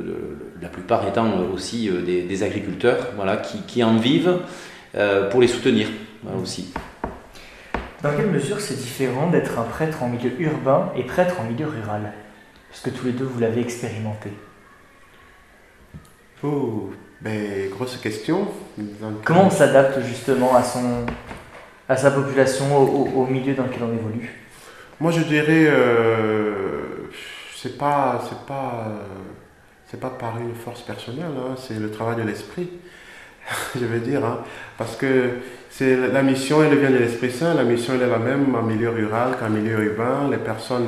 la 0.61 0.69
plupart 0.69 1.07
étant 1.07 1.27
aussi 1.53 1.89
des, 1.89 2.43
agriculteurs 2.43 3.09
voilà, 3.15 3.37
qui, 3.37 3.61
qui, 3.61 3.83
en 3.83 3.97
vivent 3.97 4.39
pour 5.31 5.41
les 5.41 5.47
soutenir 5.47 5.87
aussi. 6.41 6.73
Dans 8.01 8.15
quelle 8.15 8.27
mesure 8.27 8.61
c'est 8.61 8.77
différent 8.77 9.29
d'être 9.29 9.59
un 9.59 9.63
prêtre 9.63 10.03
en 10.03 10.07
milieu 10.07 10.31
urbain 10.39 10.91
et 10.95 11.03
prêtre 11.03 11.35
en 11.41 11.43
milieu 11.43 11.67
rural? 11.67 12.13
Parce 12.69 12.81
que 12.81 12.89
tous 12.91 13.07
les 13.07 13.11
deux, 13.11 13.25
vous 13.25 13.39
l'avez 13.39 13.61
expérimenté? 13.61 14.31
Oh, 16.43 16.91
ben, 17.19 17.69
grosse 17.69 17.97
question. 17.97 18.47
Comment 19.25 19.47
on 19.47 19.49
s'adapte 19.49 19.99
justement 20.01 20.55
à, 20.55 20.63
son, 20.63 21.05
à 21.89 21.97
sa 21.97 22.11
population, 22.11 22.77
au, 22.77 23.25
milieu 23.25 23.53
dans 23.53 23.63
lequel 23.63 23.83
on 23.83 23.93
évolue? 23.93 24.33
Moi, 25.01 25.11
je 25.11 25.21
dirais, 25.21 25.65
euh, 25.67 27.09
c'est 27.55 27.77
pas, 27.77 28.23
c'est 28.29 28.45
pas, 28.45 28.87
c'est 29.89 29.99
pas 29.99 30.09
par 30.09 30.37
une 30.39 30.55
force 30.55 30.81
personnelle, 30.81 31.31
hein, 31.37 31.55
c'est 31.57 31.79
le 31.79 31.91
travail 31.91 32.17
de 32.17 32.23
l'esprit, 32.23 32.69
je 33.75 33.85
veux 33.85 33.99
dire, 33.99 34.23
hein, 34.25 34.39
parce 34.77 34.95
que 34.95 35.31
c'est 35.69 35.95
la 35.95 36.23
mission, 36.23 36.63
elle 36.63 36.77
vient 36.77 36.89
de 36.89 36.97
l'Esprit 36.97 37.31
Saint. 37.31 37.53
La 37.53 37.63
mission, 37.63 37.93
elle 37.93 38.01
est 38.01 38.11
la 38.11 38.19
même 38.19 38.53
en 38.55 38.63
milieu 38.63 38.89
rural 38.89 39.37
qu'en 39.39 39.49
milieu 39.49 39.79
urbain. 39.83 40.27
Les 40.29 40.37
personnes 40.37 40.87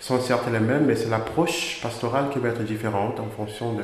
sont 0.00 0.20
certes 0.20 0.46
les 0.50 0.60
mêmes, 0.60 0.84
mais 0.86 0.96
c'est 0.96 1.10
l'approche 1.10 1.80
pastorale 1.82 2.30
qui 2.30 2.38
va 2.38 2.48
être 2.50 2.62
différente 2.62 3.20
en 3.20 3.26
fonction 3.26 3.74
de, 3.74 3.82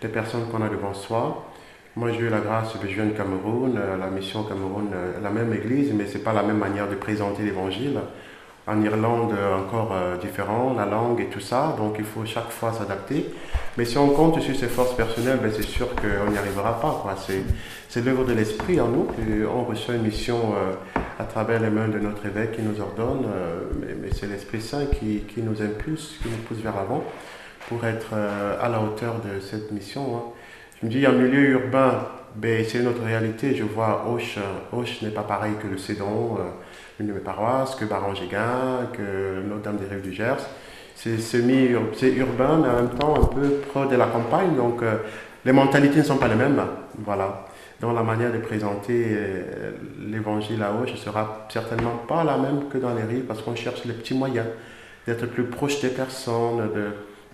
des 0.00 0.08
personnes 0.08 0.48
qu'on 0.50 0.62
a 0.62 0.68
devant 0.68 0.94
soi. 0.94 1.52
Moi, 1.94 2.10
j'ai 2.12 2.20
eu 2.20 2.28
la 2.28 2.40
grâce, 2.40 2.74
je 2.82 2.86
viens 2.86 3.06
du 3.06 3.12
Cameroun, 3.12 3.78
euh, 3.78 3.96
la 3.96 4.08
mission 4.08 4.40
au 4.40 4.44
Cameroun, 4.44 4.88
euh, 4.92 5.12
la 5.22 5.30
même 5.30 5.52
église, 5.54 5.92
mais 5.94 6.06
ce 6.06 6.18
n'est 6.18 6.24
pas 6.24 6.34
la 6.34 6.42
même 6.42 6.58
manière 6.58 6.88
de 6.88 6.94
présenter 6.94 7.42
l'évangile. 7.42 8.00
En 8.66 8.82
Irlande 8.82 9.32
encore 9.56 9.94
différent, 10.20 10.74
la 10.76 10.86
langue 10.86 11.20
et 11.20 11.26
tout 11.26 11.40
ça, 11.40 11.74
donc 11.78 11.96
il 11.98 12.04
faut 12.04 12.24
chaque 12.24 12.50
fois 12.50 12.72
s'adapter. 12.72 13.26
Mais 13.78 13.84
si 13.84 13.96
on 13.96 14.08
compte 14.08 14.40
sur 14.40 14.56
ses 14.56 14.66
forces 14.66 14.96
personnelles, 14.96 15.38
ben 15.40 15.52
c'est 15.54 15.62
sûr 15.62 15.88
qu'on 15.94 16.30
n'y 16.30 16.38
arrivera 16.38 16.80
pas. 16.80 17.04
C'est 17.88 18.04
l'œuvre 18.04 18.24
de 18.24 18.32
l'esprit 18.32 18.80
en 18.80 18.88
nous, 18.88 19.06
on 19.54 19.62
reçoit 19.62 19.94
une 19.94 20.02
mission 20.02 20.54
à 21.18 21.24
travers 21.24 21.60
les 21.60 21.70
mains 21.70 21.88
de 21.88 22.00
notre 22.00 22.26
évêque 22.26 22.56
qui 22.56 22.62
nous 22.62 22.80
ordonne, 22.80 23.26
mais, 23.80 24.08
c'est 24.12 24.26
l'Esprit 24.26 24.60
Saint 24.60 24.86
qui, 24.86 25.20
qui, 25.32 25.42
nous 25.42 25.62
impulse, 25.62 26.16
qui 26.20 26.28
nous 26.28 26.42
pousse 26.48 26.58
vers 26.58 26.74
l'avant 26.74 27.04
pour 27.68 27.84
être 27.84 28.14
à 28.60 28.68
la 28.68 28.80
hauteur 28.80 29.20
de 29.20 29.40
cette 29.40 29.70
mission. 29.70 30.16
Hein. 30.16 30.22
Je 30.80 30.86
me 30.86 30.90
dis, 30.90 31.06
en 31.06 31.12
milieu 31.12 31.50
urbain, 31.50 32.06
ben, 32.34 32.62
c'est 32.68 32.82
notre 32.82 33.02
réalité. 33.02 33.54
Je 33.54 33.64
vois 33.64 34.04
Auch, 34.06 34.38
Auch 34.72 35.02
n'est 35.02 35.10
pas 35.10 35.22
pareil 35.22 35.52
que 35.62 35.66
le 35.66 35.78
Cédon, 35.78 36.36
euh, 36.38 36.42
une 37.00 37.08
de 37.08 37.12
mes 37.12 37.20
paroisses, 37.20 37.74
que 37.74 37.84
Barangéguin, 37.84 38.88
que 38.92 39.42
Notre-Dame 39.46 39.76
des 39.76 39.86
Rives 39.86 40.02
du 40.02 40.12
Gers. 40.12 40.46
C'est 40.94 41.18
semi-urbain, 41.18 42.58
mais 42.62 42.68
en 42.68 42.76
même 42.76 42.98
temps 42.98 43.14
un 43.14 43.26
peu 43.26 43.48
proche 43.68 43.88
de 43.88 43.96
la 43.96 44.06
campagne. 44.06 44.56
Donc 44.56 44.82
euh, 44.82 44.96
les 45.44 45.52
mentalités 45.52 45.98
ne 45.98 46.04
sont 46.04 46.16
pas 46.16 46.28
les 46.28 46.36
mêmes. 46.36 46.60
Voilà. 47.04 47.46
Donc 47.80 47.94
la 47.94 48.02
manière 48.02 48.32
de 48.32 48.38
présenter 48.38 49.08
euh, 49.10 49.72
l'évangile 50.06 50.62
à 50.62 50.72
Auch 50.72 50.90
ne 50.90 50.96
sera 50.96 51.46
certainement 51.50 52.02
pas 52.08 52.24
la 52.24 52.38
même 52.38 52.68
que 52.70 52.78
dans 52.78 52.94
les 52.94 53.02
rives 53.02 53.24
parce 53.24 53.42
qu'on 53.42 53.54
cherche 53.54 53.84
les 53.84 53.92
petits 53.92 54.14
moyens 54.14 54.46
d'être 55.06 55.26
plus 55.26 55.44
proche 55.44 55.80
des 55.80 55.90
personnes, 55.90 56.70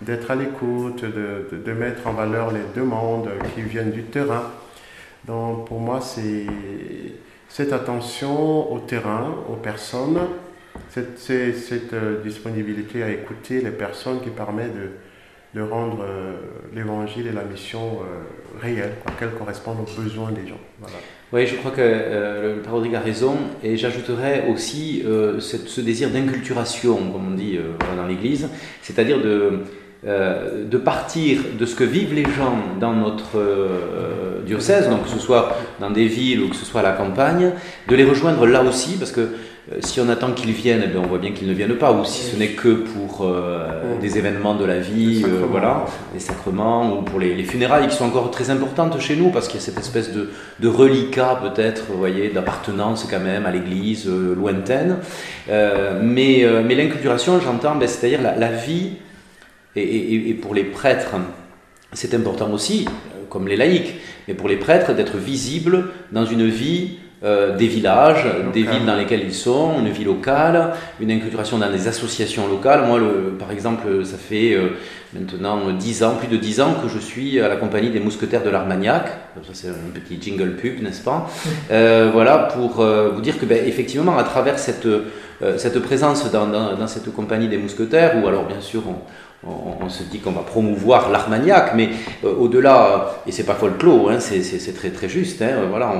d'être 0.03 0.31
à 0.31 0.35
l'écoute, 0.35 1.05
de, 1.05 1.47
de, 1.57 1.73
mettre 1.73 2.07
en 2.07 2.13
valeur 2.13 2.51
les 2.51 2.61
demandes 2.75 3.31
qui 3.55 3.63
viennent 3.63 3.93
du 3.93 4.03
terrain. 4.03 4.43
Donc 5.25 5.69
pour 5.69 5.81
moi, 5.81 6.01
c'est 6.01 6.45
cette 7.53 7.75
attention 7.75 8.73
au 8.73 8.79
terrain, 8.79 9.35
aux 9.47 9.57
personnes, 9.57 10.19
cette, 10.89 11.19
cette 11.19 11.93
euh, 11.93 12.23
disponibilité 12.23 13.03
à 13.03 13.11
écouter 13.11 13.61
les 13.61 13.71
personnes 13.71 14.23
qui 14.23 14.31
permet 14.31 14.69
de, 14.69 15.61
de 15.61 15.61
rendre 15.61 16.03
euh, 16.03 16.33
l'évangile 16.75 17.27
et 17.27 17.33
la 17.33 17.45
mission 17.45 17.99
euh, 18.01 18.59
réelle, 18.59 18.93
qu'elle 19.19 19.33
correspondent 19.33 19.81
aux 19.81 20.01
besoins 20.01 20.33
des 20.33 20.49
gens. 20.49 20.61
Oui, 21.35 21.47
je 21.47 21.57
crois 21.57 21.73
que 21.73 21.83
le 21.83 22.63
Père 22.63 22.73
Rodrigue 22.73 22.95
a 22.95 23.01
raison, 23.01 23.37
et 23.63 23.77
j'ajouterais 23.77 24.47
aussi 24.51 25.03
ce 25.39 25.81
désir 25.81 26.11
d'inculturation, 26.11 26.97
comme 27.11 27.29
on 27.29 27.35
dit 27.35 27.59
dans 27.97 28.07
l'Église, 28.07 28.51
c'est-à-dire 28.83 29.19
de 29.19 29.61
euh, 30.05 30.65
de 30.69 30.79
partir 30.79 31.39
de 31.57 31.65
ce 31.65 31.77
que 31.77 31.85
vivent 31.85 32.13
les 32.13 32.25
gens 32.25 32.59
dans 32.81 32.93
notre 32.93 33.39
euh, 33.39 34.41
diocèse, 34.45 34.89
donc 34.89 35.05
que 35.05 35.09
ce 35.09 35.21
soit 35.21 35.57
dans 35.79 35.91
des 35.91 36.07
villes 36.07 36.41
ou 36.41 36.49
que 36.49 36.57
ce 36.57 36.65
soit 36.65 36.81
à 36.81 36.83
la 36.83 36.91
campagne, 36.91 37.53
de 37.87 37.95
les 37.95 38.03
rejoindre 38.03 38.45
là 38.45 38.65
aussi, 38.65 38.97
parce 38.97 39.13
que 39.13 39.21
euh, 39.21 39.77
si 39.79 40.01
on 40.01 40.09
attend 40.09 40.33
qu'ils 40.33 40.51
viennent, 40.51 40.83
eh 40.93 40.99
on 40.99 41.07
voit 41.07 41.19
bien 41.19 41.31
qu'ils 41.31 41.47
ne 41.47 41.53
viennent 41.53 41.77
pas, 41.77 41.93
ou 41.93 42.05
si 42.05 42.25
ce 42.25 42.35
n'est 42.35 42.49
que 42.49 42.71
pour 42.71 43.33
des 44.01 44.19
événements 44.19 44.57
de 44.57 44.65
la 44.65 44.81
vie, 44.81 45.25
voilà, 45.49 45.85
les 46.13 46.19
sacrements, 46.19 46.99
ou 46.99 47.03
pour 47.03 47.21
les, 47.21 47.45
funérailles 47.45 47.87
qui 47.87 47.95
sont 47.95 48.07
encore 48.07 48.33
très 48.33 48.51
importantes 48.51 48.99
chez 48.99 49.15
nous, 49.15 49.31
parce 49.31 49.47
qu'il 49.47 49.61
y 49.61 49.63
a 49.63 49.67
cette 49.67 49.79
espèce 49.79 50.11
de, 50.13 50.69
reliquat 50.69 51.39
peut-être, 51.41 51.85
vous 51.89 51.99
voyez, 51.99 52.31
d'appartenance 52.31 53.07
quand 53.09 53.21
même 53.21 53.47
à 53.47 53.53
l'église 53.53 54.09
lointaine. 54.09 54.97
mais 55.49 56.45
mais 56.65 56.75
l'inculturation, 56.75 57.39
j'entends, 57.39 57.77
ben, 57.77 57.87
c'est-à-dire 57.87 58.19
la 58.21 58.51
vie 58.51 58.95
et, 59.77 60.35
pour 60.35 60.55
les 60.55 60.65
prêtres, 60.65 61.15
c'est 61.93 62.15
important 62.15 62.51
aussi, 62.51 62.87
euh, 62.87 63.25
comme 63.29 63.49
les 63.49 63.57
laïcs, 63.57 63.95
mais 64.29 64.35
pour 64.35 64.49
les 64.49 64.57
prêtres 64.57 64.93
d'être 64.95 65.17
visibles 65.17 65.89
dans 66.11 66.25
une 66.25 66.47
vie 66.47 66.99
euh, 67.25 67.57
des 67.57 67.69
villages, 67.69 68.27
des 68.53 68.63
villes 68.63 68.85
dans 68.85 68.97
lesquelles 68.97 69.23
ils 69.25 69.35
sont, 69.35 69.79
une 69.79 69.91
vie 69.91 70.05
locale, 70.05 70.73
une 71.01 71.11
inculturation 71.11 71.59
dans 71.59 71.71
des 71.71 71.87
associations 71.87 72.49
locales. 72.49 72.85
Moi, 72.87 72.99
le, 72.99 73.37
par 73.39 73.53
exemple, 73.53 74.05
ça 74.05 74.17
fait 74.19 74.55
euh, 74.55 74.71
maintenant 75.15 75.71
10 75.71 76.03
ans, 76.03 76.17
plus 76.17 76.29
de 76.29 76.37
10 76.37 76.61
ans 76.61 76.75
que 76.83 76.89
je 76.89 76.99
suis 76.99 77.41
à 77.41 77.49
la 77.49 77.57
compagnie 77.57 77.91
des 77.91 78.01
mousquetaires 78.01 78.43
de 78.43 78.51
l'Armagnac. 78.51 79.07
Ça, 79.45 79.53
c'est 79.53 79.69
un 79.69 79.91
petit 79.95 80.21
jingle 80.21 80.57
pub, 80.57 80.83
n'est-ce 80.83 81.03
pas? 81.03 81.31
Voilà, 81.71 82.51
pour 82.55 82.83
vous 82.83 83.21
dire 83.21 83.39
que, 83.39 83.47
ben, 83.47 83.67
effectivement, 83.67 84.19
à 84.19 84.25
travers 84.25 84.59
cette, 84.59 84.89
cette 85.57 85.79
présence 85.79 86.31
dans, 86.31 86.47
dans, 86.47 86.75
dans, 86.77 86.87
cette 86.87 87.13
compagnie 87.15 87.49
des 87.49 87.57
mousquetaires, 87.57 88.23
ou 88.23 88.27
alors 88.27 88.47
bien 88.47 88.61
sûr, 88.61 88.83
on, 88.87 88.97
on, 89.47 89.89
se 89.89 90.05
dit 90.05 90.21
qu'on 90.21 90.33
va 90.33 90.43
promouvoir 90.43 91.11
l'armagnac, 91.11 91.73
mais 91.75 91.91
euh, 92.25 92.35
au-delà, 92.35 93.17
et 93.27 93.33
c'est 93.33 93.45
pas 93.45 93.55
folklore, 93.55 94.11
hein, 94.11 94.21
c'est 94.21 94.75
très 94.75 94.91
très 94.91 95.09
juste, 95.09 95.43
hein, 95.43 95.67
voilà, 95.69 95.93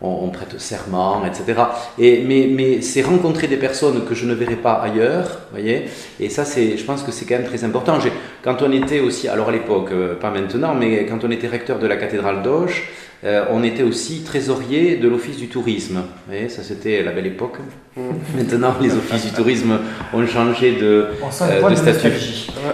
on, 0.00 0.28
prête 0.28 0.58
serment, 0.58 1.22
etc. 1.26 1.62
Et, 1.98 2.22
mais, 2.26 2.48
mais 2.50 2.80
c'est 2.80 3.02
rencontrer 3.02 3.46
des 3.48 3.56
personnes 3.56 4.04
que 4.04 4.14
je 4.14 4.26
ne 4.26 4.34
verrai 4.34 4.56
pas 4.56 4.74
ailleurs, 4.74 5.40
voyez, 5.52 5.86
et 6.20 6.28
ça, 6.28 6.44
je 6.44 6.82
pense 6.84 7.02
que 7.02 7.12
c'est 7.12 7.24
quand 7.26 7.36
même 7.36 7.46
très 7.46 7.64
important. 7.64 7.98
Quand 8.42 8.62
on 8.62 8.72
était 8.72 9.00
aussi, 9.00 9.28
alors 9.28 9.48
à 9.48 9.52
l'époque, 9.52 9.90
euh, 9.92 10.14
pas 10.14 10.30
maintenant, 10.30 10.74
mais 10.74 11.06
quand 11.06 11.22
on 11.24 11.30
était 11.30 11.48
recteur 11.48 11.78
de 11.78 11.86
la 11.86 11.96
cathédrale 11.96 12.42
d'Auch, 12.42 12.88
euh, 13.26 13.44
on 13.50 13.64
était 13.64 13.82
aussi 13.82 14.22
trésorier 14.22 14.98
de 14.98 15.08
l'Office 15.08 15.36
du 15.36 15.48
tourisme. 15.48 16.02
Et 16.32 16.48
ça, 16.48 16.62
c'était 16.62 17.02
la 17.02 17.10
belle 17.10 17.26
époque. 17.26 17.56
Mm. 17.96 18.00
Maintenant, 18.36 18.74
les 18.80 18.94
offices 18.94 19.26
du 19.26 19.32
tourisme 19.32 19.80
ont 20.14 20.24
changé 20.28 20.76
de, 20.76 21.08
euh, 21.42 21.68
de 21.68 21.74
statut. 21.74 22.12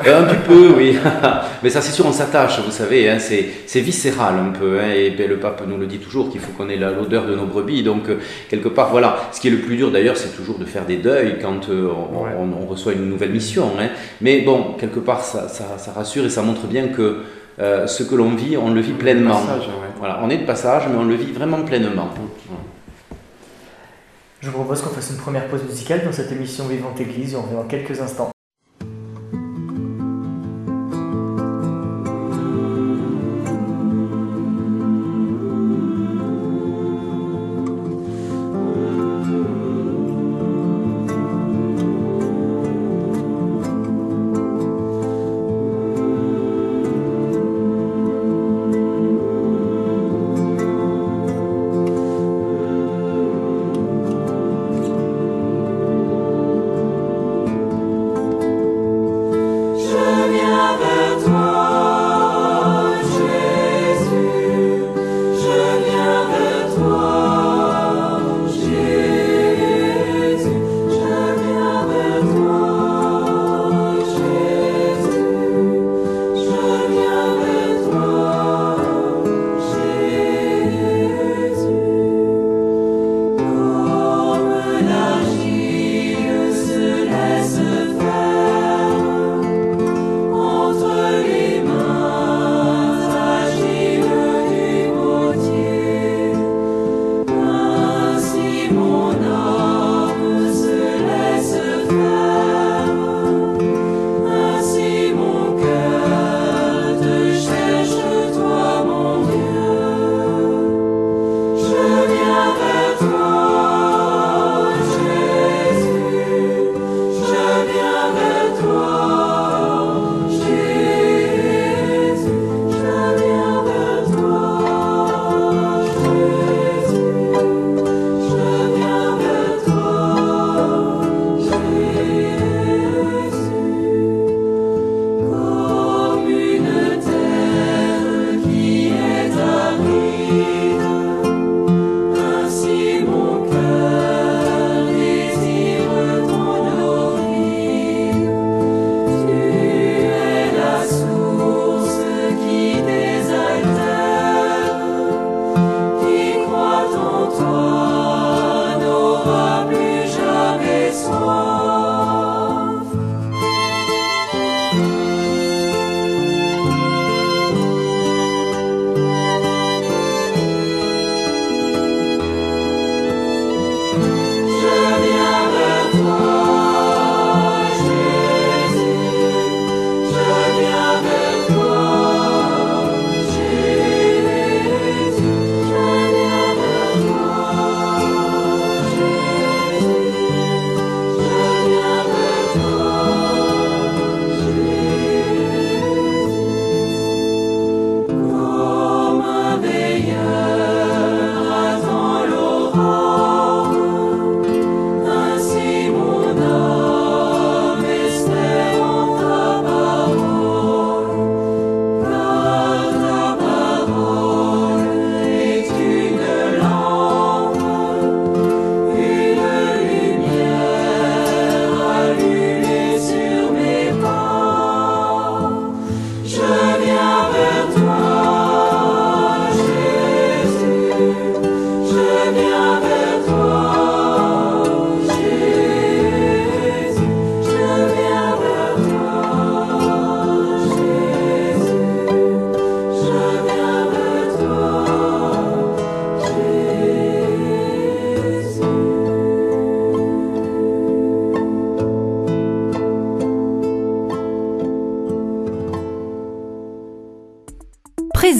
Euh, 0.07 0.21
un 0.21 0.25
petit 0.25 0.47
peu, 0.47 0.75
oui. 0.77 0.99
Mais 1.63 1.71
ça, 1.71 1.81
c'est 1.81 1.93
sûr, 1.93 2.05
on 2.05 2.13
s'attache, 2.13 2.61
vous 2.61 2.71
savez. 2.71 3.09
Hein, 3.09 3.17
c'est 3.19 3.81
viscéral 3.81 4.35
un 4.35 4.51
peu. 4.51 4.79
Hein, 4.79 4.91
et 4.95 5.11
ben, 5.11 5.27
le 5.27 5.39
pape 5.39 5.63
nous 5.67 5.79
le 5.79 5.87
dit 5.87 5.99
toujours 5.99 6.29
qu'il 6.29 6.41
faut 6.41 6.53
qu'on 6.53 6.69
ait 6.69 6.77
l'odeur 6.77 7.25
de 7.25 7.35
nos 7.35 7.47
brebis. 7.47 7.83
Donc, 7.83 8.11
quelque 8.51 8.69
part, 8.69 8.91
voilà. 8.91 9.31
Ce 9.33 9.41
qui 9.41 9.49
est 9.49 9.53
le 9.53 9.61
plus 9.61 9.77
dur, 9.77 9.91
d'ailleurs, 9.91 10.19
c'est 10.19 10.37
toujours 10.37 10.59
de 10.59 10.67
faire 10.67 10.85
des 10.85 10.97
deuils 10.97 11.37
quand 11.41 11.71
on, 11.71 12.67
reçoit 12.67 12.93
une 12.93 13.09
nouvelle 13.09 13.31
mission. 13.31 13.71
Hein. 13.81 13.89
Mais 14.21 14.43
bon, 14.43 14.75
quelque 14.79 15.01
part, 15.01 15.23
ça, 15.23 15.49
ça 15.49 15.93
rassure 15.95 16.27
et 16.27 16.31
ça 16.31 16.43
montre 16.43 16.67
bien 16.67 16.89
que 16.89 17.23
euh, 17.63 17.87
ce 17.87 18.03
que 18.03 18.15
l'on 18.15 18.35
vit, 18.35 18.57
on 18.57 18.75
le 18.75 18.81
vit 18.81 18.93
pleinement. 18.93 19.41
Voilà, 19.99 20.21
on 20.23 20.31
est 20.31 20.39
de 20.39 20.45
passage, 20.45 20.85
mais 20.91 20.97
on 20.97 21.05
le 21.05 21.15
vit 21.15 21.33
vraiment 21.33 21.63
pleinement. 21.63 22.09
Je 24.41 24.49
vous 24.49 24.59
propose 24.59 24.83
qu'on 24.83 24.91
fasse 24.91 25.11
une 25.11 25.19
première 25.19 25.47
pause 25.47 25.63
musicale 25.63 26.05
dans 26.05 26.13
cette 26.13 26.33
émission 26.33 26.67
Vivante 26.67 27.01
Église 27.01 27.35
et 27.35 27.37
on 27.37 27.43
revient 27.43 27.55
dans 27.55 27.69
quelques 27.69 28.01
instants. 28.01 28.33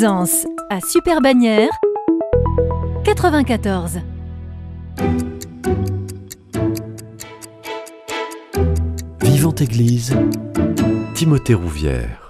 À 0.05 0.81
Super 0.81 1.21
Bagnères 1.21 1.71
94. 3.05 4.01
Vivante 9.21 9.61
Église, 9.61 10.17
Timothée 11.15 11.55
Rouvière. 11.55 12.22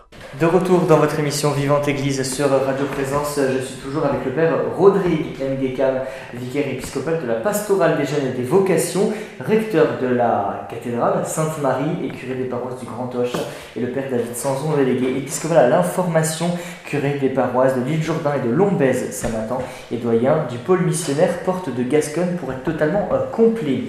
De 0.42 0.48
retour 0.48 0.80
dans 0.88 0.96
votre 0.96 1.20
émission 1.20 1.52
Vivante 1.52 1.86
Église 1.86 2.20
sur 2.28 2.50
Radio 2.50 2.84
Présence, 2.86 3.38
je 3.38 3.64
suis 3.64 3.76
toujours 3.76 4.04
avec 4.04 4.24
le 4.24 4.32
père 4.32 4.52
Rodrigue 4.76 5.36
Nguekam, 5.40 6.00
vicaire 6.34 6.66
épiscopal 6.66 7.22
de 7.22 7.28
la 7.28 7.34
pastorale 7.34 7.96
des 7.96 8.04
jeunes 8.04 8.26
et 8.26 8.36
des 8.36 8.42
vocations, 8.42 9.12
recteur 9.38 10.00
de 10.02 10.08
la 10.08 10.66
cathédrale 10.68 11.24
Sainte-Marie 11.24 12.04
et 12.04 12.08
curé 12.08 12.34
des 12.34 12.46
paroisses 12.46 12.80
du 12.80 12.86
Grand 12.86 13.08
Hoche, 13.14 13.36
et 13.76 13.80
le 13.80 13.90
père 13.90 14.10
David 14.10 14.34
Sanson, 14.34 14.72
délégué 14.76 15.16
épiscopal 15.16 15.58
à 15.58 15.68
l'information, 15.68 16.50
curé 16.86 17.18
des 17.20 17.28
paroisses 17.28 17.76
de 17.76 17.82
l'île 17.82 18.02
Jourdain 18.02 18.32
et 18.34 18.44
de 18.44 18.52
Lombez 18.52 18.94
Saint-Nathan, 18.94 19.62
et 19.92 19.96
doyen 19.98 20.46
du 20.50 20.58
pôle 20.58 20.80
missionnaire 20.80 21.38
Porte 21.44 21.72
de 21.72 21.84
Gascogne 21.84 22.34
pour 22.40 22.50
être 22.50 22.64
totalement 22.64 23.08
euh, 23.12 23.30
complet. 23.30 23.84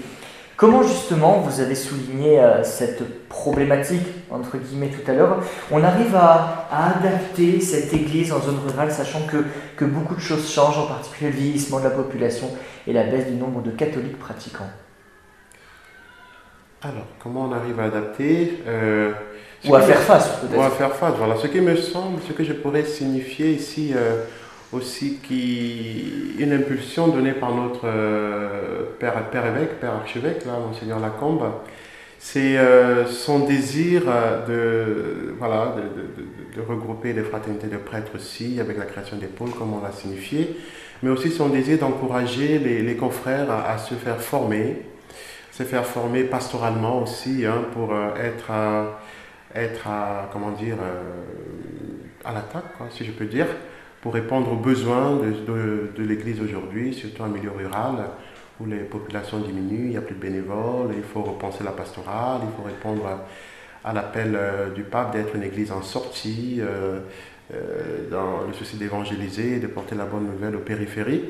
Comment 0.64 0.82
justement, 0.82 1.42
vous 1.42 1.60
avez 1.60 1.76
souligné 1.76 2.40
euh, 2.40 2.64
cette 2.64 3.28
problématique, 3.28 4.08
entre 4.32 4.56
guillemets 4.58 4.92
tout 4.92 5.12
à 5.12 5.14
l'heure, 5.14 5.44
on 5.72 5.84
arrive 5.84 6.16
à, 6.16 6.70
adapter 6.72 7.60
cette 7.60 7.94
église 7.94 8.32
en 8.32 8.40
zone 8.40 8.60
rurale, 8.66 8.90
sachant 8.90 9.28
que, 9.28 9.44
que 9.76 9.84
beaucoup 9.84 10.16
de 10.16 10.22
choses 10.22 10.50
changent, 10.50 10.78
en 10.78 10.86
particulier 10.86 11.32
le 11.32 11.36
vieillissement 11.36 11.80
de 11.80 11.84
la 11.84 11.90
population 11.90 12.50
et 12.88 12.94
la 12.94 13.04
baisse 13.04 13.28
du 13.28 13.34
nombre 13.34 13.62
de 13.62 13.72
catholiques 13.72 14.18
pratiquants 14.18 14.72
Alors, 16.82 17.08
comment 17.22 17.50
on 17.50 17.52
arrive 17.52 17.82
à 17.82 17.84
adapter 17.84 18.64
euh, 18.66 19.12
Ou 19.68 19.76
à 19.76 19.82
faire 19.82 20.00
face, 20.00 20.30
peut-être. 20.40 20.58
Ou 20.58 20.62
à 20.62 20.70
faire 20.70 20.96
face, 20.96 21.16
voilà. 21.18 21.36
Ce 21.36 21.48
qui 21.48 21.60
me 21.60 21.76
semble, 21.76 22.22
ce 22.26 22.32
que 22.32 22.46
je 22.46 22.54
pourrais 22.54 22.86
signifier 22.86 23.52
ici... 23.52 23.92
Euh, 23.94 24.24
aussi 24.74 25.20
qui 25.24 26.34
une 26.40 26.52
impulsion 26.54 27.08
donnée 27.08 27.34
par 27.34 27.54
notre 27.54 27.86
euh, 27.86 28.84
père, 29.00 29.30
père 29.30 29.46
évêque, 29.46 29.80
père 29.80 29.94
archevêque, 29.94 30.46
là, 30.46 30.54
monseigneur 30.60 31.00
Lacombe, 31.00 31.44
c'est 32.20 32.58
euh, 32.58 33.06
son 33.06 33.40
désir 33.40 34.04
de, 34.48 35.36
voilà, 35.38 35.76
de, 36.56 36.62
regrouper 36.62 37.14
les 37.14 37.24
fraternités 37.24 37.68
de 37.68 37.78
prêtres 37.78 38.16
aussi, 38.16 38.60
avec 38.60 38.78
la 38.78 38.86
création 38.86 39.18
des 39.18 39.28
pôles, 39.28 39.52
comme 39.52 39.74
on 39.74 39.84
l'a 39.84 39.92
signifié, 39.92 40.56
mais 41.02 41.10
aussi 41.10 41.32
son 41.32 41.50
désir 41.50 41.80
d'encourager 41.80 42.60
les, 42.60 42.96
confrères 42.96 43.52
à, 43.52 43.78
se 43.78 43.94
faire 43.96 44.22
former, 44.22 44.84
se 45.52 45.64
faire 45.64 45.86
former 45.86 46.24
pastoralement 46.24 47.02
aussi, 47.02 47.46
hein, 47.46 47.66
pour 47.74 47.94
euh, 47.94 48.16
être, 48.16 48.50
à, 48.52 49.02
être 49.54 49.88
à, 49.88 50.30
comment 50.32 50.52
dire, 50.52 50.78
à 52.24 52.32
l'attaque, 52.32 52.64
si 52.92 53.04
je 53.04 53.12
peux 53.12 53.26
dire, 53.26 53.48
pour 54.04 54.14
répondre 54.14 54.52
aux 54.52 54.58
besoins 54.58 55.16
de, 55.16 55.94
de, 55.96 56.04
l'Église 56.04 56.42
aujourd'hui, 56.42 56.94
surtout 56.94 57.22
en 57.22 57.30
milieu 57.30 57.52
rural, 57.52 58.10
où 58.60 58.66
les 58.66 58.80
populations 58.80 59.40
diminuent, 59.40 59.86
il 59.86 59.90
n'y 59.92 59.98
a 59.98 60.02
plus 60.02 60.16
de 60.16 60.20
bénévoles, 60.20 60.92
il 60.98 61.04
faut 61.04 61.22
repenser 61.22 61.64
la 61.64 61.72
pastorale, 61.72 62.42
il 62.44 62.54
faut 62.58 62.68
répondre 62.68 63.22
à, 63.86 63.94
l'appel 63.94 64.34
euh, 64.36 64.72
du 64.72 64.84
pape 64.84 65.14
d'être 65.14 65.34
une 65.38 65.44
Église 65.44 65.72
en 65.72 65.82
sortie, 65.82 66.58
euh, 66.60 67.00
euh, 67.54 68.10
dans 68.12 68.46
le 68.46 68.52
souci 68.52 68.76
d'évangéliser 68.76 69.56
et 69.56 69.60
de 69.60 69.68
porter 69.68 69.96
la 69.96 70.06
bonne 70.06 70.26
nouvelle 70.26 70.58
aux 70.58 70.60
périphéries. 70.60 71.24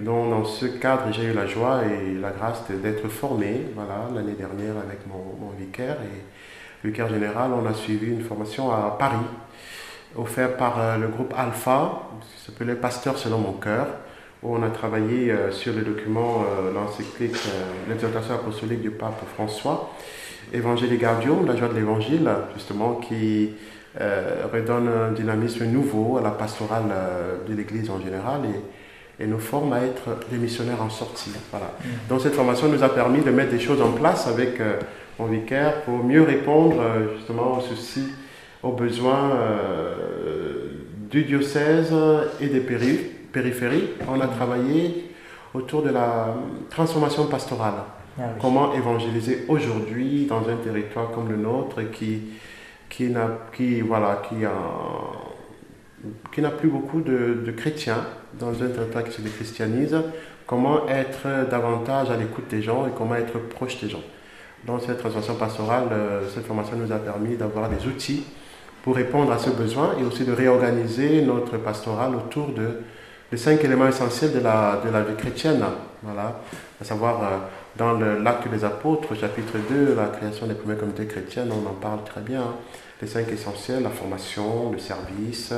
Mm. 0.00 0.04
Donc 0.04 0.30
dans 0.30 0.44
ce 0.44 0.66
cadre, 0.66 1.12
j'ai 1.12 1.26
eu 1.26 1.32
la 1.32 1.46
joie 1.46 1.82
et 1.84 2.14
la 2.14 2.32
grâce 2.32 2.64
d'être 2.68 3.08
formé 3.08 3.62
voilà, 3.76 4.08
l'année 4.12 4.34
dernière 4.36 4.76
avec 4.76 5.06
mon, 5.06 5.46
mon 5.46 5.52
vicaire 5.52 5.98
et 6.02 6.86
vicaire 6.86 7.08
général. 7.08 7.52
On 7.52 7.64
a 7.64 7.74
suivi 7.74 8.08
une 8.08 8.22
formation 8.22 8.72
à 8.72 8.96
Paris 8.98 9.24
offert 10.16 10.56
par 10.56 10.98
le 10.98 11.08
groupe 11.08 11.34
Alpha, 11.36 12.07
qui 12.20 12.44
s'appelait 12.44 12.74
Pasteur 12.74 13.18
selon 13.18 13.38
mon 13.38 13.52
cœur, 13.52 13.86
où 14.42 14.54
on 14.54 14.62
a 14.62 14.70
travaillé 14.70 15.30
euh, 15.30 15.50
sur 15.50 15.74
le 15.74 15.82
document, 15.82 16.42
euh, 16.42 16.72
l'encyclique, 16.72 17.36
l'exhortation 17.88 18.34
apostolique 18.34 18.80
du 18.80 18.90
pape 18.90 19.22
François, 19.34 19.92
Évangile 20.52 20.98
Gaudium, 20.98 21.46
la 21.46 21.56
joie 21.56 21.68
de 21.68 21.74
l'évangile, 21.74 22.28
justement, 22.54 22.94
qui 22.94 23.50
redonne 24.52 24.88
un 24.88 25.10
dynamisme 25.10 25.64
nouveau 25.64 26.18
à 26.18 26.22
la 26.22 26.30
pastorale 26.30 26.84
de 27.48 27.52
l'Église 27.52 27.90
en 27.90 28.00
général 28.00 28.42
et, 28.44 29.24
et, 29.24 29.26
nous 29.26 29.40
forme 29.40 29.72
à 29.72 29.80
être 29.80 30.20
des 30.30 30.38
missionnaires 30.38 30.80
en 30.80 30.88
sortie. 30.88 31.32
Voilà. 31.50 31.72
Mm. 31.80 31.88
Donc 32.08 32.20
cette 32.20 32.34
formation 32.34 32.68
nous 32.68 32.82
a 32.84 32.88
permis 32.88 33.22
de 33.22 33.30
mettre 33.30 33.50
des 33.50 33.58
choses 33.58 33.82
en 33.82 33.90
place 33.90 34.28
avec 34.28 34.60
mon 35.18 35.26
vicaire 35.26 35.82
pour 35.82 36.04
mieux 36.04 36.22
répondre 36.22 36.80
justement 37.16 37.58
aux 37.58 37.60
soucis 37.60 38.08
aux 38.62 38.72
besoins 38.72 39.30
euh, 39.30 40.17
du 41.10 41.24
diocèse 41.24 41.92
et 42.40 42.48
des 42.48 42.60
périphéries. 42.60 43.90
On 44.08 44.20
a 44.20 44.28
travaillé 44.28 45.12
autour 45.54 45.82
de 45.82 45.90
la 45.90 46.34
transformation 46.70 47.26
pastorale. 47.26 47.74
Ah 48.18 48.24
Comment 48.40 48.74
évangéliser 48.74 49.44
aujourd'hui 49.48 50.26
dans 50.26 50.48
un 50.48 50.56
territoire 50.56 51.10
comme 51.12 51.30
le 51.30 51.36
nôtre 51.36 51.90
qui, 51.92 52.20
qui 52.88 53.08
n'a 53.10 53.28
qui, 53.52 53.80
voilà, 53.80 54.22
qui 54.28 54.44
qui 56.32 56.42
n'a 56.42 56.50
plus 56.50 56.68
beaucoup 56.68 57.00
de, 57.00 57.52
chrétiens 57.56 58.04
dans 58.38 58.62
un 58.62 58.68
territoire 58.68 59.04
qui 59.04 59.12
se 59.12 59.20
déchristianise, 59.20 59.96
comment 60.46 60.88
être 60.88 61.48
davantage 61.50 62.10
à 62.10 62.16
l'écoute 62.16 62.48
des 62.48 62.62
gens 62.62 62.86
et 62.86 62.90
comment 62.96 63.14
être 63.14 63.38
proche 63.38 63.80
des 63.80 63.88
gens. 63.88 64.02
Dans 64.64 64.78
cette 64.78 64.98
transformation 64.98 65.36
pastorale, 65.36 65.88
euh, 65.92 66.28
cette 66.34 66.44
formation 66.44 66.76
nous 66.76 66.90
a 66.92 66.98
permis 66.98 67.36
d'avoir 67.36 67.68
des 67.68 67.86
outils 67.86 68.24
répondre 68.92 69.32
à 69.32 69.38
ce 69.38 69.50
besoin 69.50 69.96
et 70.00 70.04
aussi 70.04 70.24
de 70.24 70.32
réorganiser 70.32 71.22
notre 71.22 71.58
pastoral 71.58 72.14
autour 72.14 72.48
de, 72.48 72.80
des 73.30 73.36
cinq 73.36 73.64
éléments 73.64 73.88
essentiels 73.88 74.32
de 74.32 74.40
la, 74.40 74.80
de 74.84 74.90
la 74.90 75.02
vie 75.02 75.16
chrétienne. 75.16 75.62
Voilà, 76.02 76.40
à 76.80 76.84
savoir 76.84 77.22
euh, 77.22 77.36
dans 77.76 77.92
l'acte 77.92 78.48
des 78.48 78.64
apôtres, 78.64 79.16
chapitre 79.16 79.54
2, 79.68 79.94
la 79.94 80.06
création 80.06 80.46
des 80.46 80.54
premières 80.54 80.78
communautés 80.78 81.06
chrétiennes, 81.06 81.50
on 81.52 81.68
en 81.68 81.74
parle 81.74 82.04
très 82.04 82.20
bien. 82.20 82.40
Hein. 82.40 82.54
Les 83.00 83.08
cinq 83.08 83.28
essentiels, 83.28 83.82
la 83.82 83.90
formation, 83.90 84.72
le 84.72 84.78
service, 84.78 85.52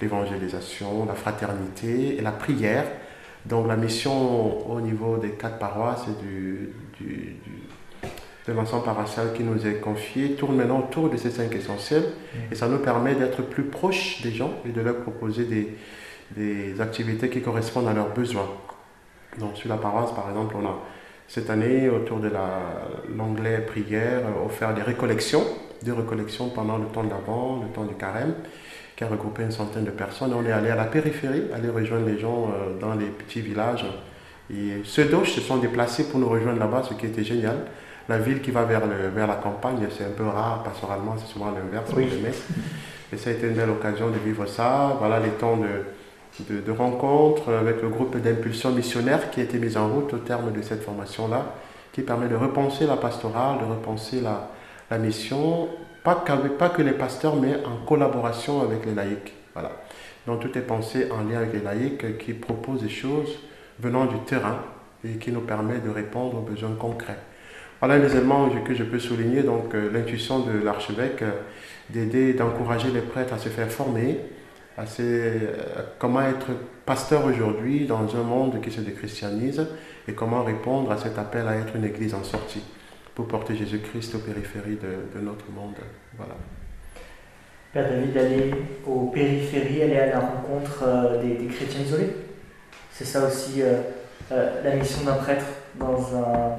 l'évangélisation, 0.00 1.06
la 1.06 1.14
fraternité 1.14 2.16
et 2.18 2.20
la 2.20 2.32
prière. 2.32 2.84
Donc 3.46 3.66
la 3.66 3.76
mission 3.76 4.70
au 4.70 4.80
niveau 4.80 5.16
des 5.16 5.30
quatre 5.30 5.58
paroisses 5.58 6.04
et 6.08 6.22
du 6.22 6.74
de 8.46 8.52
l'ensemble 8.52 8.84
paroissial 8.84 9.32
qui 9.34 9.44
nous 9.44 9.66
est 9.66 9.74
confié 9.74 10.32
tourne 10.32 10.56
maintenant 10.56 10.80
autour 10.80 11.08
de 11.08 11.16
ces 11.16 11.30
cinq 11.30 11.54
essentiels 11.54 12.04
et 12.50 12.54
ça 12.54 12.66
nous 12.66 12.78
permet 12.78 13.14
d'être 13.14 13.42
plus 13.42 13.64
proches 13.64 14.20
des 14.22 14.32
gens 14.32 14.52
et 14.66 14.70
de 14.70 14.80
leur 14.80 14.96
proposer 14.96 15.44
des, 15.44 15.76
des 16.36 16.80
activités 16.80 17.28
qui 17.28 17.40
correspondent 17.40 17.88
à 17.88 17.92
leurs 17.92 18.12
besoins. 18.12 18.48
Donc 19.38 19.56
sur 19.56 19.68
la 19.68 19.76
paroisse, 19.76 20.12
par 20.12 20.28
exemple, 20.28 20.56
on 20.60 20.66
a 20.66 20.78
cette 21.28 21.48
année, 21.48 21.88
autour 21.88 22.18
de 22.18 22.30
l'onglet 23.16 23.60
prière, 23.60 24.20
offert 24.44 24.74
des 24.74 24.82
récollections, 24.82 25.42
des 25.82 25.92
récollections 25.92 26.50
pendant 26.50 26.76
le 26.76 26.84
temps 26.86 27.04
d'avant, 27.04 27.62
le 27.62 27.72
temps 27.72 27.84
du 27.84 27.94
carême, 27.94 28.34
qui 28.96 29.04
a 29.04 29.08
regroupé 29.08 29.42
une 29.44 29.50
centaine 29.50 29.84
de 29.84 29.90
personnes. 29.90 30.34
On 30.34 30.44
est 30.44 30.52
allé 30.52 30.68
à 30.68 30.76
la 30.76 30.84
périphérie, 30.84 31.44
aller 31.54 31.70
rejoindre 31.70 32.06
les 32.06 32.18
gens 32.18 32.50
euh, 32.50 32.78
dans 32.78 32.94
les 32.94 33.06
petits 33.06 33.40
villages. 33.40 33.86
Et 34.52 34.82
ceux 34.84 35.06
d'autres 35.06 35.28
se 35.28 35.40
sont 35.40 35.56
déplacés 35.56 36.08
pour 36.10 36.20
nous 36.20 36.28
rejoindre 36.28 36.58
là-bas, 36.58 36.82
ce 36.82 36.92
qui 36.92 37.06
était 37.06 37.24
génial 37.24 37.56
la 38.08 38.18
ville 38.18 38.40
qui 38.40 38.50
va 38.50 38.64
vers, 38.64 38.86
le, 38.86 39.08
vers 39.08 39.26
la 39.26 39.36
campagne, 39.36 39.86
c'est 39.96 40.04
un 40.04 40.10
peu 40.16 40.26
rare, 40.26 40.62
pastoralement, 40.62 41.16
c'est 41.18 41.32
souvent 41.32 41.50
l'inverse, 41.50 41.90
oui. 41.96 42.08
Et 43.12 43.16
ça 43.16 43.30
a 43.30 43.32
été 43.34 43.46
une 43.46 43.54
belle 43.54 43.70
occasion 43.70 44.08
de 44.08 44.18
vivre 44.18 44.46
ça. 44.46 44.96
Voilà 44.98 45.20
les 45.20 45.30
temps 45.30 45.58
de, 45.58 46.54
de, 46.60 46.72
rencontres 46.72 47.52
avec 47.52 47.82
le 47.82 47.88
groupe 47.88 48.16
d'impulsion 48.16 48.70
missionnaire 48.70 49.30
qui 49.30 49.40
a 49.40 49.44
été 49.44 49.58
mis 49.58 49.76
en 49.76 49.88
route 49.88 50.14
au 50.14 50.18
terme 50.18 50.50
de 50.52 50.62
cette 50.62 50.82
formation-là, 50.82 51.54
qui 51.92 52.02
permet 52.02 52.28
de 52.28 52.36
repenser 52.36 52.86
la 52.86 52.96
pastorale, 52.96 53.58
de 53.58 53.64
repenser 53.64 54.20
la, 54.20 54.48
la 54.90 54.98
mission, 54.98 55.68
pas, 56.02 56.24
pas 56.58 56.70
que 56.70 56.82
les 56.82 56.92
pasteurs, 56.92 57.36
mais 57.36 57.56
en 57.66 57.84
collaboration 57.86 58.62
avec 58.62 58.86
les 58.86 58.94
laïcs. 58.94 59.34
Voilà. 59.52 59.72
Donc 60.26 60.40
tout 60.40 60.56
est 60.56 60.62
pensé 60.62 61.08
en 61.10 61.28
lien 61.28 61.38
avec 61.38 61.52
les 61.52 61.60
laïcs 61.60 62.18
qui 62.18 62.32
proposent 62.32 62.82
des 62.82 62.88
choses 62.88 63.38
venant 63.78 64.06
du 64.06 64.18
terrain 64.20 64.58
et 65.04 65.18
qui 65.18 65.32
nous 65.32 65.40
permet 65.40 65.78
de 65.78 65.90
répondre 65.90 66.38
aux 66.38 66.42
besoins 66.42 66.74
concrets. 66.78 67.18
Voilà 67.82 67.98
les 67.98 68.12
éléments 68.12 68.48
que 68.64 68.74
je 68.74 68.84
peux 68.84 69.00
souligner, 69.00 69.42
donc 69.42 69.74
euh, 69.74 69.90
l'intuition 69.92 70.38
de 70.38 70.56
l'archevêque 70.64 71.20
euh, 71.22 71.32
d'aider, 71.90 72.32
d'encourager 72.32 72.92
les 72.92 73.00
prêtres 73.00 73.34
à 73.34 73.38
se 73.38 73.48
faire 73.48 73.68
former, 73.68 74.20
à 74.78 74.84
euh, 75.00 75.40
comment 75.98 76.20
être 76.20 76.52
pasteur 76.86 77.24
aujourd'hui 77.24 77.88
dans 77.88 78.14
un 78.14 78.22
monde 78.22 78.60
qui 78.60 78.70
se 78.70 78.80
déchristianise 78.82 79.66
et 80.06 80.12
comment 80.12 80.44
répondre 80.44 80.92
à 80.92 80.96
cet 80.96 81.18
appel 81.18 81.48
à 81.48 81.56
être 81.56 81.74
une 81.74 81.84
église 81.84 82.14
en 82.14 82.22
sortie 82.22 82.62
pour 83.16 83.26
porter 83.26 83.56
Jésus-Christ 83.56 84.14
aux 84.14 84.20
périphéries 84.20 84.78
de, 84.80 85.20
notre 85.20 85.50
monde. 85.50 85.74
Voilà. 86.16 86.34
Père 87.72 87.90
David, 87.90 88.16
aller 88.16 88.54
aux 88.86 89.06
périphéries, 89.06 89.82
aller 89.82 89.98
à 89.98 90.06
la 90.06 90.20
rencontre 90.20 91.18
des, 91.20 91.46
chrétiens 91.46 91.80
isolés, 91.80 92.14
c'est 92.92 93.04
ça 93.04 93.26
aussi 93.26 93.60
la 94.30 94.76
mission 94.76 95.04
d'un 95.04 95.14
prêtre 95.14 95.46
dans 95.74 96.16
un 96.16 96.58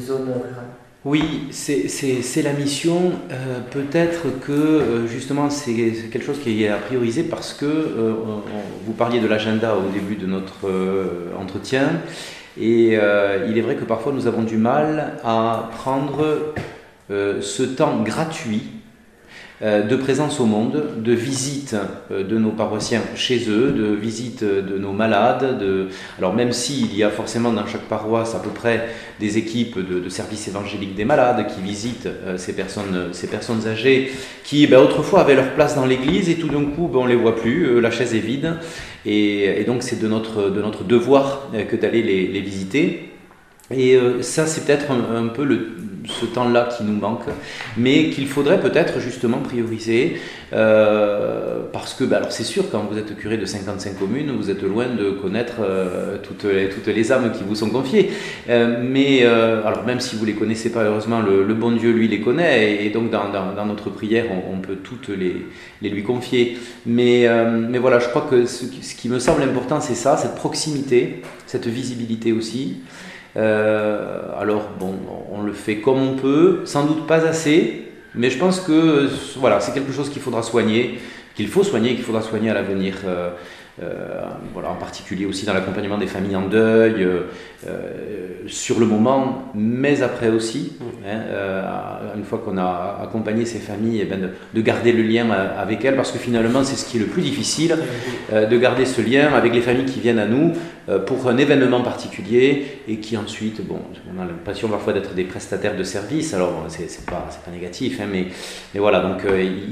zone 0.00 0.28
rurale 0.28 0.70
Oui, 1.04 1.48
c'est 1.50 2.42
la 2.42 2.52
mission. 2.52 3.12
Euh, 3.30 3.60
peut-être 3.70 4.40
que 4.40 4.52
euh, 4.52 5.06
justement 5.06 5.50
c'est 5.50 5.74
quelque 5.74 6.24
chose 6.24 6.40
qui 6.40 6.64
est 6.64 6.68
à 6.68 6.76
prioriser 6.76 7.22
parce 7.22 7.54
que 7.54 7.64
euh, 7.66 8.12
vous 8.84 8.92
parliez 8.92 9.20
de 9.20 9.26
l'agenda 9.26 9.76
au 9.76 9.90
début 9.92 10.16
de 10.16 10.26
notre 10.26 10.70
entretien 11.38 12.00
et 12.60 12.94
il 12.94 13.58
est 13.58 13.60
vrai 13.62 13.76
que 13.76 13.84
parfois 13.84 14.12
nous 14.12 14.26
avons 14.26 14.42
du 14.42 14.56
mal 14.56 15.14
à 15.24 15.70
prendre 15.72 16.52
ce 17.08 17.62
temps 17.62 18.02
gratuit 18.02 18.79
de 19.62 19.96
présence 19.96 20.40
au 20.40 20.46
monde, 20.46 20.82
de 21.02 21.12
visite 21.12 21.76
euh, 22.10 22.24
de 22.24 22.38
nos 22.38 22.50
paroissiens 22.50 23.02
chez 23.14 23.50
eux, 23.50 23.72
de 23.72 23.94
visite 23.94 24.42
de 24.42 24.78
nos 24.78 24.92
malades. 24.92 25.58
De... 25.58 25.88
Alors 26.18 26.34
même 26.34 26.52
s'il 26.52 26.96
y 26.96 27.02
a 27.02 27.10
forcément 27.10 27.52
dans 27.52 27.66
chaque 27.66 27.82
paroisse 27.82 28.34
à 28.34 28.38
peu 28.38 28.50
près 28.50 28.88
des 29.18 29.36
équipes 29.36 29.78
de, 29.78 30.08
services 30.08 30.48
évangéliques 30.48 30.94
des 30.94 31.04
malades 31.04 31.46
qui 31.46 31.60
visitent 31.60 32.06
euh, 32.06 32.38
ces, 32.38 32.54
personnes, 32.54 33.08
ces 33.12 33.26
personnes 33.26 33.66
âgées 33.66 34.12
qui 34.44 34.66
ben, 34.66 34.78
autrefois 34.78 35.20
avaient 35.20 35.34
leur 35.34 35.52
place 35.52 35.74
dans 35.74 35.84
l'église 35.84 36.30
et 36.30 36.36
tout 36.36 36.48
d'un 36.48 36.64
coup 36.64 36.88
ben, 36.88 37.00
on 37.00 37.04
ne 37.04 37.10
les 37.10 37.16
voit 37.16 37.36
plus, 37.36 37.80
la 37.80 37.90
chaise 37.90 38.14
est 38.14 38.20
vide. 38.20 38.54
Et, 39.04 39.64
donc 39.66 39.82
c'est 39.82 40.00
de 40.00 40.08
notre, 40.08 40.48
de 40.50 40.62
notre 40.62 40.84
devoir 40.84 41.50
que 41.68 41.76
d'aller 41.76 42.02
les, 42.02 42.40
visiter. 42.40 43.12
Et 43.70 43.96
ça, 44.20 44.46
c'est 44.46 44.66
peut-être 44.66 44.90
un, 44.90 45.28
peu 45.28 45.44
le, 45.44 45.68
ce 46.06 46.26
temps-là 46.26 46.68
qui 46.76 46.84
nous 46.84 46.98
manque, 46.98 47.24
mais 47.76 48.10
qu'il 48.10 48.26
faudrait 48.26 48.60
peut-être 48.60 49.00
justement 49.00 49.38
prioriser, 49.38 50.20
euh, 50.52 51.60
parce 51.72 51.94
que 51.94 52.04
bah, 52.04 52.16
alors 52.16 52.32
c'est 52.32 52.44
sûr, 52.44 52.70
quand 52.70 52.86
vous 52.90 52.98
êtes 52.98 53.16
curé 53.16 53.36
de 53.36 53.44
55 53.44 53.98
communes, 53.98 54.32
vous 54.36 54.50
êtes 54.50 54.62
loin 54.62 54.86
de 54.86 55.10
connaître 55.10 55.56
euh, 55.60 56.18
toutes, 56.22 56.44
les, 56.44 56.68
toutes 56.68 56.86
les 56.86 57.12
âmes 57.12 57.32
qui 57.32 57.44
vous 57.44 57.54
sont 57.54 57.70
confiées. 57.70 58.10
Euh, 58.48 58.80
mais 58.82 59.24
alors 59.24 59.84
même 59.84 60.00
si 60.00 60.16
vous 60.16 60.24
les 60.24 60.34
connaissez 60.34 60.70
pas, 60.70 60.84
heureusement, 60.84 61.20
le, 61.20 61.54
bon 61.54 61.72
Dieu, 61.72 61.92
lui, 61.92 62.08
les 62.08 62.20
connaît, 62.20 62.84
et, 62.84 62.90
donc 62.90 63.10
dans, 63.10 63.28
dans, 63.30 63.66
notre 63.66 63.90
prière, 63.90 64.26
on, 64.30 64.58
peut 64.58 64.76
toutes 64.76 65.08
les, 65.08 65.46
les, 65.82 65.90
lui 65.90 66.02
confier. 66.02 66.58
Mais, 66.86 67.28
mais 67.68 67.78
voilà, 67.78 67.98
je 67.98 68.08
crois 68.08 68.26
que 68.28 68.46
ce 68.46 68.94
qui 68.94 69.08
me 69.08 69.18
semble 69.18 69.42
important, 69.42 69.80
c'est 69.80 69.94
ça, 69.94 70.16
cette 70.16 70.34
proximité, 70.34 71.22
cette 71.46 71.66
visibilité 71.66 72.32
aussi. 72.32 72.78
Euh, 73.36 74.22
alors, 74.38 74.70
bon, 74.78 74.94
on 75.30 75.42
le 75.42 75.52
fait 75.52 75.76
comme 75.76 76.00
on 76.00 76.16
peut, 76.16 76.60
sans 76.64 76.84
doute 76.84 77.06
pas 77.06 77.24
assez, 77.26 77.84
mais 78.14 78.30
je 78.30 78.38
pense 78.38 78.60
que 78.60 79.08
voilà, 79.36 79.60
c'est 79.60 79.72
quelque 79.72 79.92
chose 79.92 80.10
qu'il 80.10 80.22
faudra 80.22 80.42
soigner, 80.42 80.98
qu'il 81.34 81.48
faut 81.48 81.62
soigner, 81.62 81.94
qu'il 81.94 82.04
faudra 82.04 82.22
soigner 82.22 82.50
à 82.50 82.54
l'avenir. 82.54 82.96
Euh, 83.04 83.30
voilà, 84.52 84.70
en 84.70 84.74
particulier 84.74 85.26
aussi 85.26 85.46
dans 85.46 85.54
l'accompagnement 85.54 85.98
des 85.98 86.06
familles 86.06 86.36
en 86.36 86.48
deuil, 86.48 87.02
euh, 87.02 87.22
euh, 87.66 88.28
sur 88.46 88.78
le 88.78 88.86
moment, 88.86 89.50
mais 89.54 90.02
après 90.02 90.28
aussi, 90.28 90.72
mm. 90.78 90.84
hein, 91.08 91.20
une 92.16 92.24
fois 92.24 92.38
qu'on 92.44 92.58
a 92.58 93.00
accompagné 93.02 93.44
ces 93.44 93.58
familles, 93.58 94.00
eh 94.02 94.04
ben 94.04 94.30
de, 94.54 94.60
garder 94.60 94.92
le 94.92 95.02
lien 95.02 95.30
avec 95.30 95.84
elles, 95.84 95.96
parce 95.96 96.12
que 96.12 96.18
finalement 96.18 96.64
c'est 96.64 96.76
ce 96.76 96.84
qui 96.84 96.96
est 96.96 97.00
le 97.00 97.06
plus 97.06 97.22
difficile, 97.22 97.76
de 98.32 98.58
garder 98.58 98.84
ce 98.84 99.00
lien 99.00 99.32
avec 99.32 99.54
les 99.54 99.62
familles 99.62 99.86
qui 99.86 100.00
viennent 100.00 100.18
à 100.18 100.26
nous 100.26 100.52
pour 101.06 101.28
un 101.28 101.38
événement 101.38 101.82
particulier 101.82 102.80
et 102.88 102.96
qui 102.96 103.16
ensuite, 103.16 103.66
bon, 103.66 103.78
on 104.14 104.20
a 104.20 104.24
l'impression 104.24 104.68
parfois 104.68 104.92
d'être 104.92 105.14
des 105.14 105.24
prestataires 105.24 105.76
de 105.76 105.84
services, 105.84 106.34
alors 106.34 106.64
c'est 106.68 107.06
pas, 107.06 107.28
pas 107.44 107.50
négatif, 107.50 108.00
hein, 108.00 108.06
mais, 108.10 108.26
mais, 108.74 108.80
voilà, 108.80 109.00
donc 109.00 109.22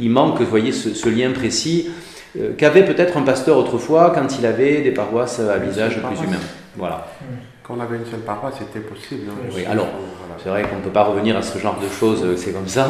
il 0.01 0.11
manque, 0.11 0.38
vous 0.38 0.47
voyez, 0.47 0.73
ce, 0.73 0.94
ce 0.94 1.09
lien 1.09 1.31
précis. 1.33 1.88
Euh, 2.37 2.53
qu'avait 2.57 2.85
peut-être 2.85 3.17
un 3.17 3.23
pasteur 3.23 3.57
autrefois 3.57 4.12
quand 4.14 4.38
il 4.38 4.45
avait 4.45 4.83
des 4.83 4.91
paroisses 4.91 5.41
à 5.41 5.59
visage 5.59 6.01
plus 6.03 6.25
humain. 6.25 6.37
Voilà. 6.77 7.07
Quand 7.62 7.75
on 7.77 7.81
avait 7.81 7.97
une 7.97 8.07
seule 8.07 8.21
paroisse, 8.21 8.55
c'était 8.59 8.87
possible. 8.87 9.31
Hein. 9.31 9.49
Oui, 9.55 9.64
alors, 9.64 9.88
c'est 10.43 10.49
vrai 10.49 10.62
qu'on 10.62 10.77
ne 10.77 10.83
peut 10.83 10.91
pas 10.91 11.05
revenir 11.05 11.37
à 11.37 11.43
ce 11.43 11.59
genre 11.59 11.79
de 11.81 11.88
choses, 11.88 12.23
euh, 12.25 12.37
c'est 12.37 12.53
comme 12.53 12.69
ça, 12.69 12.87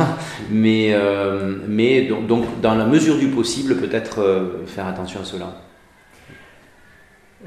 mais, 0.51 0.91
euh, 0.93 1.57
mais 1.67 2.03
donc, 2.03 2.61
dans 2.61 2.75
la 2.75 2.85
mesure 2.85 3.17
du 3.17 3.29
possible, 3.29 3.77
peut-être 3.77 4.65
faire 4.67 4.87
attention 4.87 5.21
à 5.21 5.25
cela. 5.25 5.47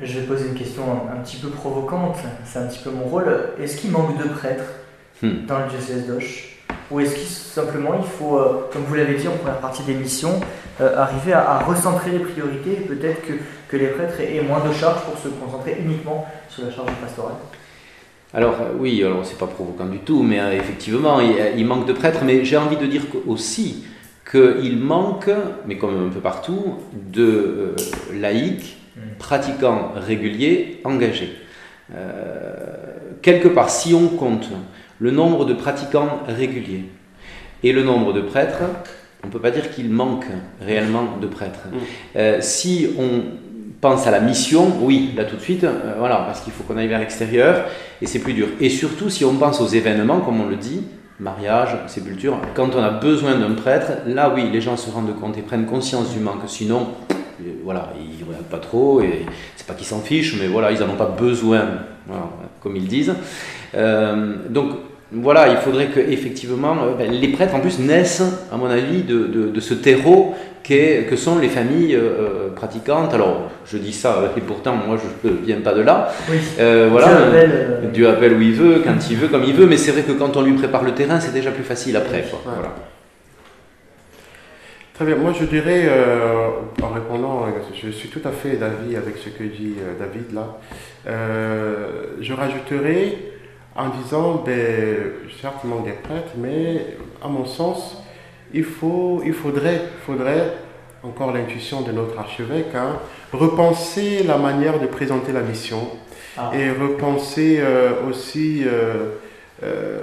Je 0.02 0.20
vais 0.20 0.26
poser 0.26 0.48
une 0.48 0.56
question 0.56 0.84
un, 1.14 1.22
petit 1.22 1.38
peu 1.38 1.50
provocante, 1.50 2.18
c'est 2.46 2.60
un 2.60 2.68
petit 2.68 2.80
peu 2.80 2.90
mon 2.90 3.04
rôle. 3.04 3.54
Est-ce 3.62 3.78
qu'il 3.78 3.92
manque 3.92 4.18
de 4.18 4.28
prêtres 4.30 4.64
hmm. 5.22 5.46
dans 5.48 5.60
le 5.60 5.70
diocèse 5.70 6.08
d'Auch? 6.08 6.61
Ou 6.92 7.00
est-ce 7.00 7.16
qu'il 7.16 7.28
simplement 7.28 7.94
il 7.98 8.08
faut, 8.08 8.38
euh, 8.38 8.68
comme 8.72 8.84
vous 8.84 8.96
l'avez 8.96 9.16
dit 9.16 9.28
en 9.28 9.32
première 9.32 9.60
partie 9.60 9.84
d'émission, 9.84 10.40
euh, 10.80 10.98
arriver 10.98 11.34
à, 11.34 11.60
recentrer 11.60 12.12
les 12.12 12.20
priorités 12.20 12.72
et 12.74 12.82
peut-être 12.82 13.22
que, 13.22 13.34
que, 13.68 13.78
les 13.78 13.88
prêtres 13.88 14.20
aient 14.20 14.42
moins 14.42 14.66
de 14.66 14.74
charges 14.74 15.02
pour 15.04 15.18
se 15.18 15.30
concentrer 15.30 15.78
uniquement 15.80 16.28
sur 16.50 16.66
la 16.66 16.72
charge 16.72 16.92
pastorale? 17.02 17.36
Alors 18.34 18.56
euh, 18.62 18.74
oui, 18.78 19.04
alors 19.04 19.26
c'est 19.26 19.38
pas 19.38 19.48
provoquant 19.48 19.86
du 19.86 20.00
tout, 20.00 20.24
mais 20.24 20.40
effectivement, 20.58 21.20
il, 21.20 21.66
manque 21.66 21.86
de 21.86 21.94
prêtres, 21.94 22.22
mais 22.24 22.46
j'ai 22.46 22.58
envie 22.58 22.78
de 22.78 22.86
dire 22.86 23.04
aussi 23.28 23.86
qu'il 24.30 24.78
manque, 24.78 25.30
mais 25.66 25.78
comme 25.78 26.08
un 26.08 26.10
peu 26.10 26.20
partout, 26.20 26.78
de 26.94 27.76
laïcs, 28.14 28.78
mm. 28.96 29.00
pratiquants 29.20 29.92
réguliers, 29.96 30.80
engagés. 30.86 31.38
quelque 33.22 33.50
part, 33.50 33.70
si 33.70 33.94
on 33.94 34.08
compte 34.08 34.48
le 35.02 35.12
nombre 35.12 35.46
de 35.46 35.54
pratiquants 35.54 36.20
réguliers 36.28 36.86
et 37.64 37.74
le 37.74 37.84
nombre 37.84 38.14
de 38.14 38.22
prêtres, 38.22 38.62
on 39.24 39.28
ne 39.28 39.32
peut 39.32 39.40
pas 39.40 39.52
dire 39.52 39.72
qu'il 39.72 39.90
manque 39.90 40.26
réellement 40.64 41.18
de 41.20 41.28
prêtres. 41.28 41.68
Mm. 41.72 41.78
Euh, 42.16 42.38
si 42.40 42.88
on 42.98 43.24
pense 43.82 44.06
à 44.06 44.12
la 44.12 44.20
mission, 44.20 44.72
oui, 44.82 45.12
là 45.18 45.26
tout 45.26 45.36
de 45.36 45.42
suite, 45.42 45.64
euh, 45.64 45.96
voilà, 45.98 46.18
parce 46.18 46.42
qu'il 46.42 46.54
faut 46.54 46.64
qu'on 46.64 46.78
aille 46.78 46.88
vers 46.88 47.00
l'extérieur 47.00 47.66
et 48.00 48.06
c'est 48.06 48.20
plus 48.20 48.34
dur. 48.34 48.48
Et 48.60 48.70
surtout 48.70 49.10
si 49.10 49.26
on 49.26 49.34
pense 49.36 49.60
aux 49.60 49.68
événements, 49.68 50.20
comme 50.20 50.40
on 50.40 50.48
le 50.48 50.56
dit, 50.56 50.84
mariage, 51.20 51.76
sépulture, 51.88 52.38
quand 52.54 52.76
on 52.76 52.84
a 52.84 52.92
besoin 52.92 53.36
d'un 53.36 53.54
prêtre, 53.54 53.92
là 54.06 54.32
oui, 54.34 54.50
les 54.52 54.62
gens 54.62 54.78
se 54.78 54.92
rendent 54.92 55.20
compte 55.20 55.36
et 55.36 55.42
prennent 55.42 55.66
conscience 55.66 56.14
du 56.14 56.20
manque. 56.20 56.44
Sinon, 56.46 56.90
euh, 57.12 57.54
voilà, 57.64 57.92
ils 58.00 58.24
ne 58.24 58.30
regardent 58.30 58.46
pas 58.46 58.60
trop 58.60 59.02
et 59.02 59.26
c'est 59.56 59.66
pas 59.66 59.74
qu'ils 59.74 59.88
s'en 59.88 60.02
fichent, 60.02 60.40
mais 60.40 60.48
voilà, 60.48 60.72
ils 60.72 60.80
n'en 60.80 60.90
ont 60.90 60.98
pas 60.98 61.16
besoin, 61.20 61.66
comme 62.62 62.76
ils 62.76 62.88
disent. 62.88 63.16
donc 63.74 64.70
voilà, 65.14 65.50
il 65.50 65.58
faudrait 65.58 65.88
que 65.88 66.00
effectivement 66.00 66.78
euh, 66.84 66.96
ben, 66.98 67.12
les 67.12 67.28
prêtres 67.30 67.54
en 67.54 67.60
plus 67.60 67.80
naissent, 67.80 68.24
à 68.52 68.56
mon 68.56 68.68
avis, 68.68 69.04
de, 69.04 69.60
ce 69.60 69.74
terreau 69.74 70.36
que 70.64 71.18
sont 71.18 71.38
les 71.38 71.50
familles 71.50 71.96
euh, 71.96 72.00
euh, 72.00 72.50
pratiquantes. 72.56 73.14
Alors, 73.14 73.52
je 73.66 73.78
dis 73.78 73.92
ça, 73.92 74.32
et 74.38 74.40
pourtant, 74.40 74.74
moi, 74.74 74.96
je 74.96 75.28
ne 75.28 75.36
viens 75.44 75.60
pas 75.60 75.74
de 75.74 75.82
là. 75.82 76.14
voilà, 76.58 77.10
Dieu 77.92 78.08
appelle, 78.08 78.34
où 78.34 78.42
il 78.42 78.54
veut, 78.54 78.82
quand 78.82 79.10
il 79.10 79.18
veut, 79.18 79.28
comme 79.28 79.44
il 79.44 79.54
veut, 79.54 79.66
mais 79.66 79.76
c'est 79.76 79.92
vrai 79.92 80.04
que 80.04 80.14
quand 80.14 80.38
on 80.38 80.44
lui 80.44 80.54
prépare 80.54 80.84
le 80.84 80.94
terrain, 80.94 81.20
c'est 81.20 81.34
déjà 81.34 81.52
plus 81.52 81.64
facile 81.64 81.98
après. 81.98 82.24
Très 84.94 85.06
bien, 85.06 85.16
moi 85.16 85.34
je 85.38 85.44
dirais, 85.44 85.90
en 86.82 86.90
répondant, 86.90 87.48
je 87.74 87.90
suis 87.90 88.08
tout 88.08 88.22
à 88.24 88.32
fait 88.32 88.56
d'avis 88.56 88.96
avec 88.96 89.18
ce 89.18 89.30
que 89.30 89.44
dit 89.44 89.74
David 90.00 90.34
là, 90.34 90.58
je 92.22 92.34
rajouterai 92.34 93.31
en 93.76 93.90
disant, 93.90 94.44
ben, 94.46 94.98
certes, 95.42 95.58
il 95.64 95.70
manque 95.70 95.86
des 95.86 95.92
prêtres, 95.92 96.34
mais 96.38 96.98
à 97.24 97.28
mon 97.28 97.46
sens, 97.46 98.04
il, 98.54 98.64
faut, 98.64 99.22
il 99.26 99.34
faudrait, 99.34 99.82
faudrait, 100.06 100.54
encore 101.04 101.34
l'intuition 101.34 101.82
de 101.82 101.92
notre 101.92 102.18
archevêque, 102.20 102.76
hein, 102.76 103.00
repenser 103.34 104.24
la 104.24 104.38
manière 104.38 104.80
de 104.80 104.88
présenter 104.88 105.32
la 105.32 105.42
mission 105.42 105.88
ah. 106.38 106.52
et 106.56 106.70
repenser 106.70 107.58
euh, 107.60 108.08
aussi 108.10 108.64
euh, 108.66 109.16
euh, 109.64 110.00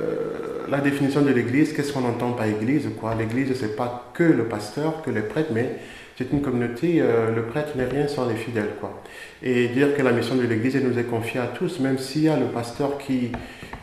la 0.69 0.79
définition 0.79 1.23
de 1.23 1.31
l'Église, 1.31 1.73
qu'est-ce 1.73 1.93
qu'on 1.93 2.05
entend 2.05 2.33
par 2.33 2.47
Église 2.47 2.89
quoi 2.99 3.15
L'Église, 3.15 3.55
ce 3.59 3.67
n'est 3.67 3.73
pas 3.73 4.11
que 4.13 4.25
le 4.25 4.45
pasteur, 4.45 5.03
que 5.03 5.11
les 5.11 5.23
prêtres, 5.23 5.51
mais 5.55 5.77
c'est 6.17 6.33
une 6.33 6.43
communauté, 6.43 7.01
le 7.01 7.43
prêtre 7.43 7.77
n'est 7.77 7.85
rien 7.85 8.09
sans 8.09 8.29
les 8.29 8.35
fidèles. 8.35 8.71
Quoi. 8.81 9.03
Et 9.41 9.69
dire 9.69 9.97
que 9.97 10.03
la 10.03 10.11
mission 10.11 10.35
de 10.35 10.43
l'Église 10.43 10.75
nous 10.83 10.99
est 10.99 11.05
confiée 11.05 11.39
à 11.39 11.47
tous, 11.47 11.79
même 11.79 11.97
s'il 11.97 12.25
y 12.25 12.29
a 12.29 12.37
le 12.37 12.47
pasteur 12.47 12.99
qui, 12.99 13.31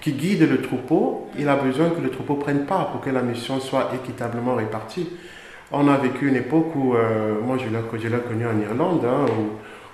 qui 0.05 0.11
guide 0.11 0.47
le 0.47 0.61
troupeau, 0.61 1.29
il 1.35 1.49
a 1.49 1.55
besoin 1.55 1.89
que 1.89 1.99
le 1.99 2.11
troupeau 2.11 2.35
prenne 2.35 2.67
part 2.67 2.91
pour 2.91 3.01
que 3.01 3.09
la 3.09 3.23
mission 3.23 3.59
soit 3.59 3.89
équitablement 3.95 4.53
répartie. 4.53 5.09
On 5.71 5.87
a 5.87 5.97
vécu 5.97 6.27
une 6.27 6.35
époque 6.35 6.75
où, 6.75 6.93
euh, 6.93 7.41
moi 7.43 7.57
je 7.57 7.63
l'ai 7.63 8.19
connu 8.19 8.45
en 8.45 8.61
Irlande, 8.61 9.03
hein, 9.03 9.25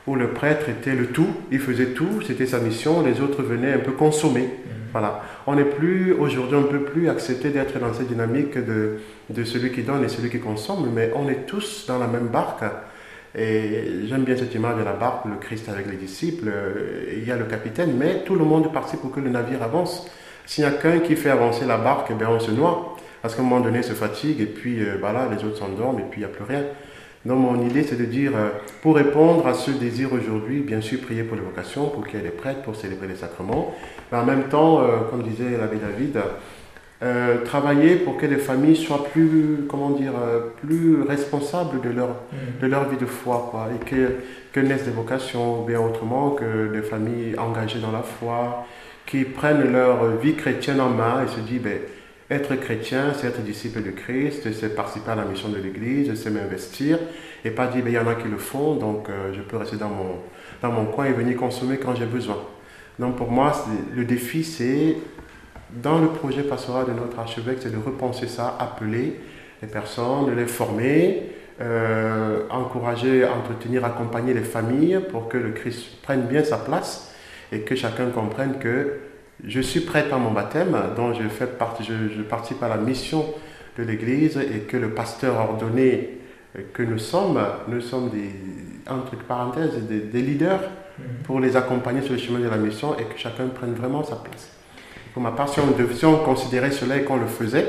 où, 0.06 0.16
le 0.16 0.32
prêtre 0.32 0.68
était 0.68 0.96
le 0.96 1.08
tout, 1.08 1.30
il 1.50 1.60
faisait 1.60 1.94
tout, 1.94 2.22
c'était 2.28 2.46
sa 2.46 2.60
mission, 2.60 3.02
les 3.04 3.22
autres 3.22 3.42
venaient 3.42 3.72
un 3.72 3.80
peu 3.80 3.94
consommer. 3.94 4.50
Voilà. 4.92 5.24
On 5.48 5.56
n'est 5.56 5.64
plus, 5.64 6.12
aujourd'hui, 6.12 6.58
on 6.58 6.62
ne 6.64 6.68
peut 6.68 6.84
plus 6.84 7.08
accepter 7.08 7.50
d'être 7.50 7.80
dans 7.80 7.94
cette 7.94 8.10
dynamique 8.10 8.58
de, 8.58 9.00
de 9.30 9.44
celui 9.46 9.72
qui 9.72 9.84
donne 9.84 10.04
et 10.04 10.10
celui 10.10 10.30
qui 10.30 10.42
consomme, 10.42 10.92
mais 10.94 11.14
on 11.16 11.30
est 11.30 11.46
tous 11.48 11.86
dans 11.88 11.98
la 11.98 12.08
même 12.08 12.28
barque. 12.28 12.66
Et 13.34 13.86
j'aime 14.08 14.24
bien 14.24 14.36
cette 14.36 14.54
image 14.54 14.78
de 14.78 14.84
la 14.84 14.92
barque, 14.92 15.26
le 15.26 15.38
Christ 15.38 15.70
avec 15.70 15.90
les 15.90 15.96
disciples, 15.96 16.50
euh, 16.50 17.14
il 17.16 17.26
y 17.26 17.32
a 17.32 17.38
le 17.38 17.46
capitaine, 17.46 17.96
mais 17.98 18.24
tout 18.26 18.36
le 18.36 18.44
monde 18.44 18.74
participe 18.74 19.02
pour 19.02 19.12
que 19.12 19.22
le 19.22 19.30
navire 19.30 19.64
avance. 19.64 20.10
S'il 20.46 20.66
n'y 20.66 20.70
a 20.70 20.74
qu'un 20.74 21.00
qui 21.00 21.16
fait 21.16 21.30
avancer 21.30 21.66
la 21.66 21.78
barque, 21.78 22.12
bien 22.14 22.30
on 22.30 22.40
se 22.40 22.52
noie. 22.52 22.98
Parce 23.22 23.36
qu'à 23.36 23.42
un 23.42 23.46
moment 23.46 23.62
donné, 23.62 23.80
il 23.80 23.84
se 23.84 23.94
fatigue 23.94 24.42
et 24.42 24.48
puis 24.48 24.84
euh, 24.84 24.98
bah 25.02 25.14
les 25.32 25.46
autres 25.46 25.58
s'endorment 25.58 26.00
et 26.00 26.06
puis 26.10 26.22
il 26.22 26.26
n'y 26.26 26.32
a 26.32 26.36
plus 26.36 26.44
rien. 26.44 26.64
Donc 27.24 27.40
mon 27.40 27.62
idée, 27.66 27.84
c'est 27.84 27.96
de 27.96 28.06
dire, 28.06 28.32
euh, 28.36 28.50
pour 28.82 28.96
répondre 28.96 29.48
à 29.48 29.54
ce 29.54 29.72
désir 29.72 30.12
aujourd'hui, 30.12 30.60
bien 30.60 30.82
sûr, 30.82 31.00
prier 31.00 31.24
pour 31.24 31.38
les 31.38 31.44
vocations, 31.44 31.88
pour 31.88 32.06
qu'il 32.06 32.20
y 32.20 32.22
ait 32.22 32.26
des 32.26 32.36
prêtres, 32.36 32.64
pour 32.64 32.76
célébrer 32.76 33.08
les 33.08 33.16
sacrements. 33.16 33.74
Mais 34.12 34.18
en 34.18 34.26
même 34.26 34.50
temps, 34.50 34.82
comme 35.10 35.22
disait 35.22 35.58
l'abbé 35.58 35.78
David, 35.78 36.18
euh, 37.04 37.44
travailler 37.44 37.96
pour 37.96 38.18
que 38.18 38.26
les 38.28 38.38
familles 38.38 38.76
soient 38.76 39.06
plus, 39.06 39.66
comment 39.68 39.90
dire, 39.92 40.14
euh, 40.16 40.40
plus 40.62 41.02
responsables 41.02 41.82
de 41.82 41.90
leur, 41.90 42.10
Mm. 42.10 42.62
de 42.62 42.68
leur 42.68 42.90
vie 42.90 42.98
de 42.98 43.06
foi, 43.08 43.48
quoi, 43.50 43.70
et 43.76 43.84
que, 43.86 44.12
que 44.54 44.60
naissent 44.60 44.86
des 44.86 44.92
vocations, 44.92 45.62
ou 45.62 45.66
bien 45.66 45.80
autrement, 45.80 46.32
que 46.32 46.72
des 46.72 46.84
familles 46.84 47.36
engagées 47.40 47.80
dans 47.80 47.92
la 47.92 48.04
foi, 48.04 48.66
qui 49.08 49.24
prennent 49.24 49.72
leur 49.72 50.18
vie 50.18 50.36
chrétienne 50.36 50.80
en 50.80 50.90
main 50.90 51.24
et 51.26 51.28
se 51.28 51.40
disent, 51.40 51.62
ben, 51.62 51.80
être 52.30 52.56
chrétien, 52.56 53.14
c'est 53.14 53.28
être 53.28 53.42
disciple 53.42 53.82
de 53.84 53.92
Christ, 53.92 54.48
c'est 54.54 54.76
participer 54.76 55.12
à 55.12 55.16
la 55.16 55.26
mission 55.26 55.50
de 55.50 55.58
l'Église, 55.58 56.14
c'est 56.16 56.30
m'investir, 56.30 56.98
et 57.44 57.50
pas 57.52 57.68
dire, 57.68 57.84
ben, 57.84 57.90
il 57.92 57.96
y 57.96 58.00
en 58.00 58.08
a 58.08 58.16
qui 58.16 58.28
le 58.30 58.38
font, 58.38 58.76
donc 58.76 59.10
euh, 59.10 59.34
je 59.34 59.42
peux 59.42 59.58
rester 59.58 59.76
dans 59.78 59.90
mon, 59.90 60.16
dans 60.62 60.72
mon 60.72 60.86
coin 60.86 61.06
et 61.06 61.14
venir 61.14 61.36
consommer 61.36 61.78
quand 61.78 61.96
j'ai 61.96 62.06
besoin. 62.06 62.38
Donc 63.00 63.16
pour 63.18 63.32
moi, 63.32 63.52
le 63.96 64.06
défi, 64.06 64.44
c'est, 64.44 64.96
dans 65.74 66.00
le 66.00 66.08
projet 66.08 66.44
pastoral 66.44 66.86
de 66.86 66.92
notre 66.92 67.20
archevêque, 67.20 67.60
c'est 67.62 67.72
de 67.72 67.78
repenser 67.78 68.28
ça, 68.28 68.56
appeler 68.60 69.20
les 69.62 69.68
personnes, 69.68 70.28
de 70.28 70.32
les 70.32 70.46
former, 70.46 71.32
euh, 71.62 72.42
encourager, 72.50 73.26
entretenir, 73.26 73.86
accompagner 73.86 74.34
les 74.34 74.42
familles 74.42 75.00
pour 75.12 75.30
que 75.30 75.38
le 75.38 75.52
Christ 75.52 76.02
prenne 76.02 76.24
bien 76.24 76.44
sa 76.44 76.58
place 76.58 77.14
et 77.52 77.62
que 77.62 77.76
chacun 77.76 78.08
comprenne 78.08 78.58
que 78.60 79.00
je 79.46 79.62
suis 79.62 79.82
prêt 79.82 80.06
à 80.12 80.18
mon 80.18 80.32
baptême, 80.32 80.78
dont 80.96 81.14
je, 81.14 81.28
fais 81.28 81.48
partie, 81.48 81.84
je, 81.84 82.16
je 82.16 82.22
participe 82.22 82.62
à 82.64 82.68
la 82.68 82.78
mission 82.78 83.26
de 83.78 83.84
l'Église 83.84 84.38
et 84.38 84.60
que 84.62 84.78
le 84.78 84.90
pasteur 84.90 85.36
ordonné 85.38 86.18
que 86.74 86.84
nous 86.84 86.98
sommes, 86.98 87.42
nous 87.68 87.82
sommes 87.82 88.10
des, 88.10 88.30
entre 88.90 89.16
parenthèses, 89.16 89.72
des, 89.88 90.00
des 90.00 90.22
leaders 90.22 90.62
pour 91.24 91.40
les 91.40 91.56
accompagner 91.56 92.02
sur 92.02 92.14
le 92.14 92.20
chemin 92.20 92.40
de 92.40 92.50
la 92.50 92.58
mission 92.58 92.98
et 92.98 93.04
que 93.04 93.18
chacun 93.18 93.48
prenne 93.48 93.74
vraiment 93.74 94.04
sa 94.04 94.18
place. 94.18 94.50
Pour 95.14 95.22
ma 95.22 95.32
part, 95.32 95.50
si 95.50 95.60
on, 95.60 95.68
dev- 95.78 95.94
si 95.94 96.06
on 96.06 96.18
considérait 96.18 96.72
cela 96.72 96.98
et 96.98 97.02
qu'on 97.02 97.18
le 97.18 97.26
faisait, 97.28 97.68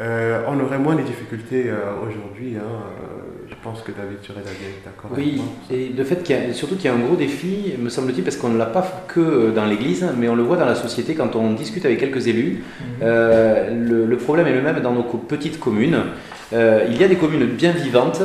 euh, 0.00 0.40
on 0.48 0.58
aurait 0.60 0.78
moins 0.78 0.94
de 0.94 1.02
difficultés 1.02 1.64
euh, 1.68 1.90
aujourd'hui. 2.06 2.54
hein. 2.56 2.62
Euh, 2.62 3.46
je 3.48 3.54
pense 3.62 3.82
que 3.82 3.90
David 3.92 4.18
serait 4.22 4.40
d'accord 4.84 5.10
avec 5.12 5.24
Oui, 5.24 5.42
et 5.70 5.88
le 5.96 6.04
fait 6.04 6.22
qu'il 6.22 6.36
y 6.36 6.38
a, 6.38 6.52
surtout 6.52 6.76
qu'il 6.76 6.84
y 6.84 6.88
a 6.88 6.94
un 6.94 6.98
gros 6.98 7.16
défi, 7.16 7.74
me 7.78 7.88
semble-t-il, 7.88 8.22
parce 8.22 8.36
qu'on 8.36 8.50
ne 8.50 8.58
l'a 8.58 8.66
pas 8.66 9.04
que 9.08 9.50
dans 9.50 9.64
l'Église, 9.66 10.06
mais 10.16 10.28
on 10.28 10.36
le 10.36 10.42
voit 10.44 10.56
dans 10.56 10.66
la 10.66 10.74
société 10.76 11.14
quand 11.14 11.34
on 11.34 11.52
discute 11.54 11.84
avec 11.84 11.98
quelques 11.98 12.26
élus. 12.28 12.62
Euh, 13.02 13.70
le, 13.70 14.06
le 14.06 14.16
problème 14.16 14.46
est 14.46 14.54
le 14.54 14.62
même 14.62 14.80
dans 14.80 14.92
nos 14.92 15.02
co- 15.02 15.18
petites 15.18 15.58
communes. 15.58 15.98
Euh, 16.52 16.86
il 16.88 16.98
y 17.00 17.04
a 17.04 17.08
des 17.08 17.16
communes 17.16 17.46
bien 17.46 17.72
vivantes, 17.72 18.22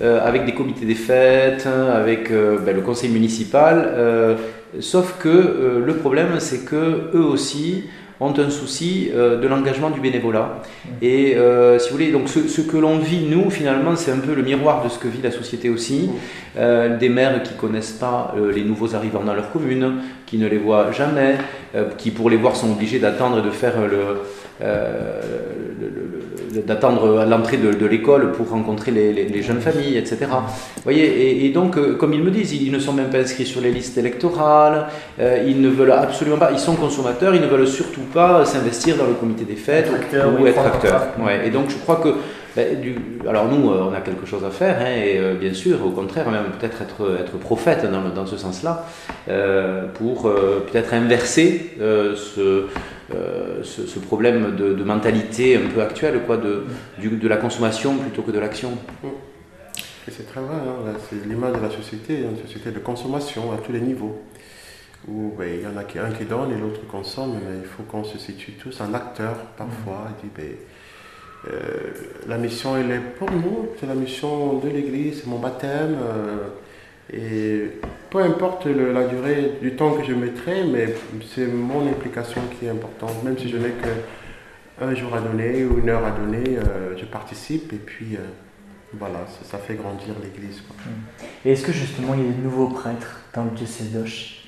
euh, 0.00 0.20
avec 0.26 0.44
des 0.46 0.52
comités 0.54 0.84
des 0.86 0.94
fêtes, 0.96 1.66
avec 1.66 2.30
euh, 2.30 2.58
ben, 2.58 2.74
le 2.74 2.82
conseil 2.82 3.10
municipal, 3.10 3.76
euh, 3.94 4.36
sauf 4.80 5.16
que 5.20 5.28
euh, 5.28 5.84
le 5.84 5.94
problème, 5.96 6.40
c'est 6.40 6.64
que 6.64 7.10
eux 7.14 7.24
aussi 7.24 7.84
ont 8.22 8.34
un 8.38 8.50
souci 8.50 9.10
euh, 9.14 9.40
de 9.40 9.46
l'engagement 9.48 9.90
du 9.90 10.00
bénévolat. 10.00 10.62
Et 11.00 11.34
euh, 11.36 11.78
si 11.78 11.90
vous 11.90 11.96
voulez, 11.96 12.10
donc 12.12 12.28
ce, 12.28 12.46
ce 12.48 12.60
que 12.60 12.76
l'on 12.76 12.98
vit, 12.98 13.24
nous, 13.28 13.50
finalement, 13.50 13.96
c'est 13.96 14.12
un 14.12 14.18
peu 14.18 14.34
le 14.34 14.42
miroir 14.42 14.84
de 14.84 14.88
ce 14.88 14.98
que 14.98 15.08
vit 15.08 15.20
la 15.22 15.30
société 15.30 15.68
aussi. 15.70 16.10
Euh, 16.58 16.98
des 16.98 17.08
maires 17.08 17.42
qui 17.42 17.54
connaissent 17.54 17.92
pas 17.92 18.34
les 18.54 18.62
nouveaux 18.64 18.94
arrivants 18.94 19.24
dans 19.24 19.34
leur 19.34 19.50
commune, 19.52 19.94
qui 20.26 20.38
ne 20.38 20.46
les 20.46 20.58
voient 20.58 20.92
jamais, 20.92 21.34
qui 21.98 22.10
pour 22.10 22.28
les 22.30 22.36
voir 22.36 22.54
sont 22.56 22.70
obligés 22.72 22.98
d'attendre 22.98 23.38
et 23.38 23.42
de 23.42 23.50
faire 23.50 23.74
le, 23.80 23.88
le- 24.60 25.88
le- 25.88 25.88
le- 25.88 26.11
d'attendre 26.60 27.18
à 27.20 27.26
l'entrée 27.26 27.56
de, 27.56 27.72
de 27.72 27.86
l'école 27.86 28.32
pour 28.32 28.48
rencontrer 28.50 28.90
les, 28.90 29.12
les- 29.12 29.24
les 29.26 29.42
jeunes 29.42 29.60
familles, 29.60 29.96
etc. 29.96 30.18
Vous 30.30 30.82
voyez, 30.84 31.04
et, 31.04 31.46
et 31.46 31.50
donc, 31.50 31.76
euh, 31.78 31.94
comme 31.94 32.12
ils 32.14 32.22
me 32.22 32.30
disent, 32.30 32.52
ils 32.52 32.70
ne 32.72 32.78
sont 32.78 32.92
même 32.92 33.10
pas 33.10 33.18
inscrits 33.18 33.46
sur 33.46 33.60
les 33.60 33.70
listes 33.70 33.96
électorales, 33.98 34.86
euh, 35.20 35.42
ils 35.46 35.60
ne 35.60 35.68
veulent 35.68 35.92
absolument 35.92 36.36
pas, 36.38 36.50
ils 36.52 36.58
sont 36.58 36.76
consommateurs, 36.76 37.34
ils 37.34 37.40
ne 37.40 37.46
veulent 37.46 37.66
surtout 37.66 38.02
pas 38.12 38.44
s'investir 38.44 38.96
dans 38.96 39.06
le 39.06 39.14
comité 39.14 39.44
des 39.44 39.56
fêtes 39.56 39.90
acteur, 39.94 40.28
ou 40.32 40.42
oui, 40.42 40.48
être 40.50 40.54
prendre 40.54 40.74
acteur. 40.74 40.92
part. 41.14 41.24
Ouais, 41.26 41.46
et 41.46 41.50
donc, 41.50 41.70
je 41.70 41.76
crois 41.76 41.96
que 41.96 42.08
ben, 42.54 42.78
du- 42.82 42.96
alors 43.26 43.46
nous, 43.48 43.70
euh, 43.70 43.84
on 43.90 43.94
a 43.94 44.00
quelque 44.02 44.26
chose 44.26 44.44
à 44.44 44.50
faire, 44.50 44.76
hein, 44.80 44.90
et 45.02 45.18
euh, 45.18 45.32
bien 45.34 45.54
sûr, 45.54 45.78
au 45.86 45.90
contraire, 45.90 46.30
même 46.30 46.42
peut-être 46.60 46.82
être, 46.82 47.18
être 47.18 47.38
prophète 47.38 47.86
dans, 47.90 48.10
dans 48.14 48.26
ce 48.26 48.36
sens-là, 48.36 48.84
euh, 49.30 49.84
pour 49.94 50.24
peut-être 50.70 50.92
inverser 50.92 51.70
ce, 51.80 52.66
euh, 53.14 53.62
ce, 53.62 53.86
ce 53.86 53.98
problème 53.98 54.56
de, 54.56 54.72
de 54.74 54.84
mentalité 54.84 55.56
un 55.56 55.68
peu 55.74 55.80
actuelle, 55.82 56.20
quoi, 56.26 56.36
de, 56.36 56.64
du- 56.98 57.10
de 57.16 57.28
la 57.28 57.36
consommation 57.36 57.96
plutôt 57.96 58.22
que 58.22 58.30
de 58.30 58.38
l'action. 58.38 58.72
C'est 60.10 60.26
très 60.26 60.40
vrai, 60.40 60.56
hein, 60.56 60.92
c'est 61.08 61.24
l'image 61.28 61.52
de 61.54 61.60
la 61.62 61.70
société, 61.70 62.20
une 62.22 62.36
société 62.36 62.70
de 62.72 62.80
consommation 62.80 63.52
à 63.52 63.56
tous 63.58 63.72
les 63.72 63.80
niveaux. 63.80 64.20
Où 65.08 65.32
ben, 65.36 65.48
il 65.52 65.62
y 65.62 65.66
en 65.66 65.76
a 65.76 65.84
qui, 65.84 65.98
un 65.98 66.10
qui 66.10 66.24
donne 66.24 66.52
et 66.52 66.60
l'autre 66.60 66.86
consomme, 66.86 67.32
mais 67.34 67.58
il 67.62 67.66
faut 67.66 67.82
qu'on 67.84 68.04
se 68.04 68.18
situe 68.18 68.52
tous 68.52 68.80
en 68.80 68.92
acteur 68.94 69.34
parfois. 69.56 70.08
Et 70.10 70.26
dit, 70.26 70.32
ben, 70.36 71.52
euh, 71.52 71.90
la 72.28 72.38
mission, 72.38 72.76
elle 72.76 72.90
est 72.90 73.00
pour 73.18 73.30
nous, 73.30 73.68
c'est 73.80 73.86
la 73.86 73.94
mission 73.96 74.58
de 74.58 74.68
l'Église, 74.68 75.20
c'est 75.22 75.26
mon 75.26 75.38
baptême. 75.38 75.96
euh, 76.00 76.48
et 77.12 77.70
peu 78.10 78.18
importe 78.18 78.66
la 78.66 79.04
durée 79.04 79.52
du 79.60 79.74
temps 79.74 79.92
que 79.92 80.04
je 80.04 80.12
mettrai, 80.12 80.64
mais 80.64 80.94
c'est 81.34 81.46
mon 81.46 81.86
implication 81.86 82.40
qui 82.58 82.66
est 82.66 82.70
importante. 82.70 83.22
Même 83.24 83.38
si 83.38 83.48
je 83.48 83.56
n'ai 83.56 83.70
que 83.70 83.88
un 84.80 84.94
jour 84.94 85.14
à 85.14 85.20
donner 85.20 85.64
ou 85.64 85.78
une 85.78 85.88
heure 85.88 86.04
à 86.04 86.10
donner, 86.10 86.58
euh, 86.58 86.96
je 86.96 87.04
participe 87.04 87.72
et 87.72 87.76
puis 87.76 88.16
euh, 88.16 88.20
voilà, 88.94 89.26
ça, 89.28 89.56
ça 89.56 89.58
fait 89.58 89.74
grandir 89.74 90.14
l'Église. 90.22 90.62
Et 91.44 91.52
est-ce 91.52 91.64
que 91.64 91.72
justement 91.72 92.14
il 92.14 92.24
y 92.24 92.28
a 92.28 92.32
de 92.32 92.42
nouveaux 92.42 92.68
prêtres 92.68 93.20
dans 93.34 93.44
le 93.44 93.50
diocèse 93.50 93.92
d'Auch? 93.92 94.41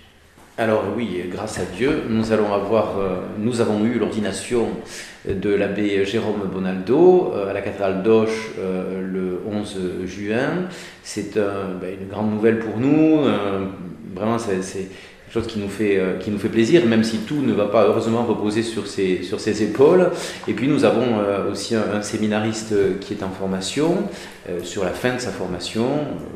Alors 0.57 0.85
oui, 0.97 1.21
grâce 1.33 1.59
à 1.59 1.65
Dieu, 1.65 1.91
euh, 1.91 3.21
nous 3.39 3.61
avons 3.61 3.85
eu 3.85 3.99
l'ordination 3.99 4.69
de 5.29 5.51
l'abbé 5.53 6.05
Jérôme 6.05 6.49
Bonaldo 6.53 7.33
euh, 7.35 7.51
à 7.51 7.53
la 7.53 7.61
cathédrale 7.61 8.05
d'Auch 8.05 8.53
euh, 8.61 9.03
le 9.03 9.41
11 9.51 10.07
juin. 10.07 10.69
C'est 11.03 11.35
ben, 11.35 11.99
une 12.01 12.07
grande 12.07 12.31
nouvelle 12.31 12.61
pour 12.61 12.79
nous. 12.79 13.23
vraiment, 14.15 14.39
c'est 14.39 14.91
chose 15.35 15.49
qui 15.49 15.59
nous, 15.59 15.69
fait, 15.69 15.99
euh, 15.99 16.17
qui 16.17 16.31
nous 16.31 16.39
fait 16.39 16.49
plaisir, 16.49 16.87
même 16.87 17.03
si 17.03 17.19
tout 17.19 17.43
ne 17.43 17.53
va 17.53 17.65
pas 17.65 17.85
heureusement 17.87 18.23
reposer 18.25 18.63
sur 18.63 18.87
ses, 18.87 19.25
sur 19.25 19.41
ses 19.41 19.65
épaules. 19.65 20.11
Et 20.47 20.53
puis 20.53 20.69
nous 20.69 20.85
avons 20.85 21.19
euh, 21.19 21.51
aussi 21.51 21.75
un, 21.75 22.03
séminariste 22.03 22.73
euh, 22.73 22.95
qui 23.01 23.15
est 23.15 23.23
en 23.25 23.31
formation, 23.31 24.05
sur 24.63 24.85
la 24.85 24.91
fin 24.91 25.15
de 25.15 25.21
sa 25.21 25.31
formation, 25.31 25.87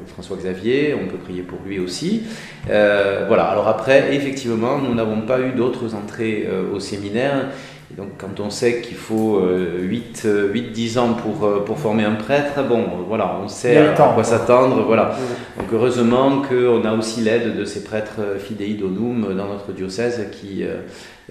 François 0.06 0.38
Xavier, 0.38 0.94
on 0.94 1.06
peut 1.08 1.18
prier 1.18 1.42
pour 1.42 1.58
lui 1.66 1.78
aussi. 1.78 2.22
Voilà, 2.66 3.44
alors 3.44 3.68
après, 3.68 4.16
effectivement, 4.16 4.78
nous 4.78 4.94
n'avons 4.94 5.20
pas 5.20 5.40
eu 5.40 5.52
d'autres 5.52 5.94
entrées 5.94 6.48
au 6.74 6.80
séminaire. 6.80 7.50
Et 7.90 7.96
donc, 7.96 8.18
quand 8.18 8.38
on 8.40 8.50
sait 8.50 8.82
qu'il 8.82 8.96
faut 8.96 9.40
8-10 9.40 10.98
ans 10.98 11.14
pour, 11.14 11.46
euh, 11.46 11.64
pour 11.64 11.78
former 11.78 12.04
un 12.04 12.16
prêtre, 12.16 12.62
bon, 12.68 12.80
euh, 12.80 12.86
voilà, 13.06 13.38
on 13.42 13.48
sait 13.48 13.78
à, 13.78 13.92
temps, 13.94 14.06
quoi 14.06 14.14
quoi. 14.14 14.24
s'attendre. 14.24 14.82
Voilà. 14.82 15.16
Donc, 15.58 15.68
heureusement 15.72 16.42
qu'on 16.42 16.84
a 16.84 16.92
aussi 16.92 17.22
l'aide 17.22 17.56
de 17.56 17.64
ces 17.64 17.84
prêtres 17.84 18.20
euh, 18.20 18.38
fidei 18.38 18.74
donum 18.74 19.34
dans 19.34 19.46
notre 19.46 19.72
diocèse 19.72 20.26
qui, 20.32 20.64
euh, 20.64 20.82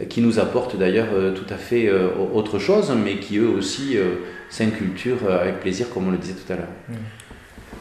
qui 0.10 0.22
nous 0.22 0.40
apportent 0.40 0.76
d'ailleurs 0.78 1.10
euh, 1.14 1.32
tout 1.32 1.52
à 1.54 1.58
fait 1.58 1.88
euh, 1.88 2.10
autre 2.34 2.58
chose, 2.58 2.92
mais 3.04 3.18
qui 3.18 3.38
eux 3.38 3.50
aussi 3.50 3.98
euh, 3.98 4.16
s'inculturent 4.50 5.28
euh, 5.30 5.42
avec 5.42 5.60
plaisir, 5.60 5.88
comme 5.94 6.08
on 6.08 6.12
le 6.12 6.18
disait 6.18 6.34
tout 6.34 6.52
à 6.52 6.56
l'heure. 6.56 6.68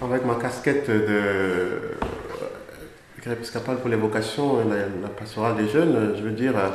Avec 0.03 0.27
ma 0.27 0.35
casquette 0.35 0.91
de 0.91 1.97
épiscopale 3.33 3.77
pour 3.79 3.89
les 3.89 3.97
vocations, 3.97 4.61
et 4.61 4.69
la, 4.69 4.77
la 5.03 5.09
pastorale 5.09 5.57
des 5.57 5.69
jeunes, 5.69 6.15
je 6.17 6.23
veux 6.23 6.31
dire, 6.31 6.53
euh, 6.57 6.69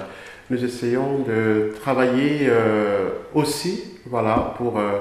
nous 0.52 0.66
essayons 0.66 1.20
de 1.20 1.72
travailler 1.80 2.40
euh, 2.50 3.10
aussi 3.34 3.84
voilà, 4.06 4.54
pour, 4.58 4.78
euh, 4.78 5.00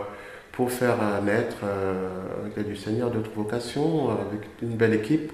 pour 0.52 0.70
faire 0.70 0.94
euh, 1.02 1.20
naître, 1.20 1.56
avec 2.40 2.56
l'aide 2.56 2.68
du 2.68 2.76
Seigneur, 2.76 3.10
d'autres 3.10 3.32
vocations, 3.34 4.10
avec 4.10 4.42
une 4.62 4.76
belle 4.76 4.94
équipe, 4.94 5.32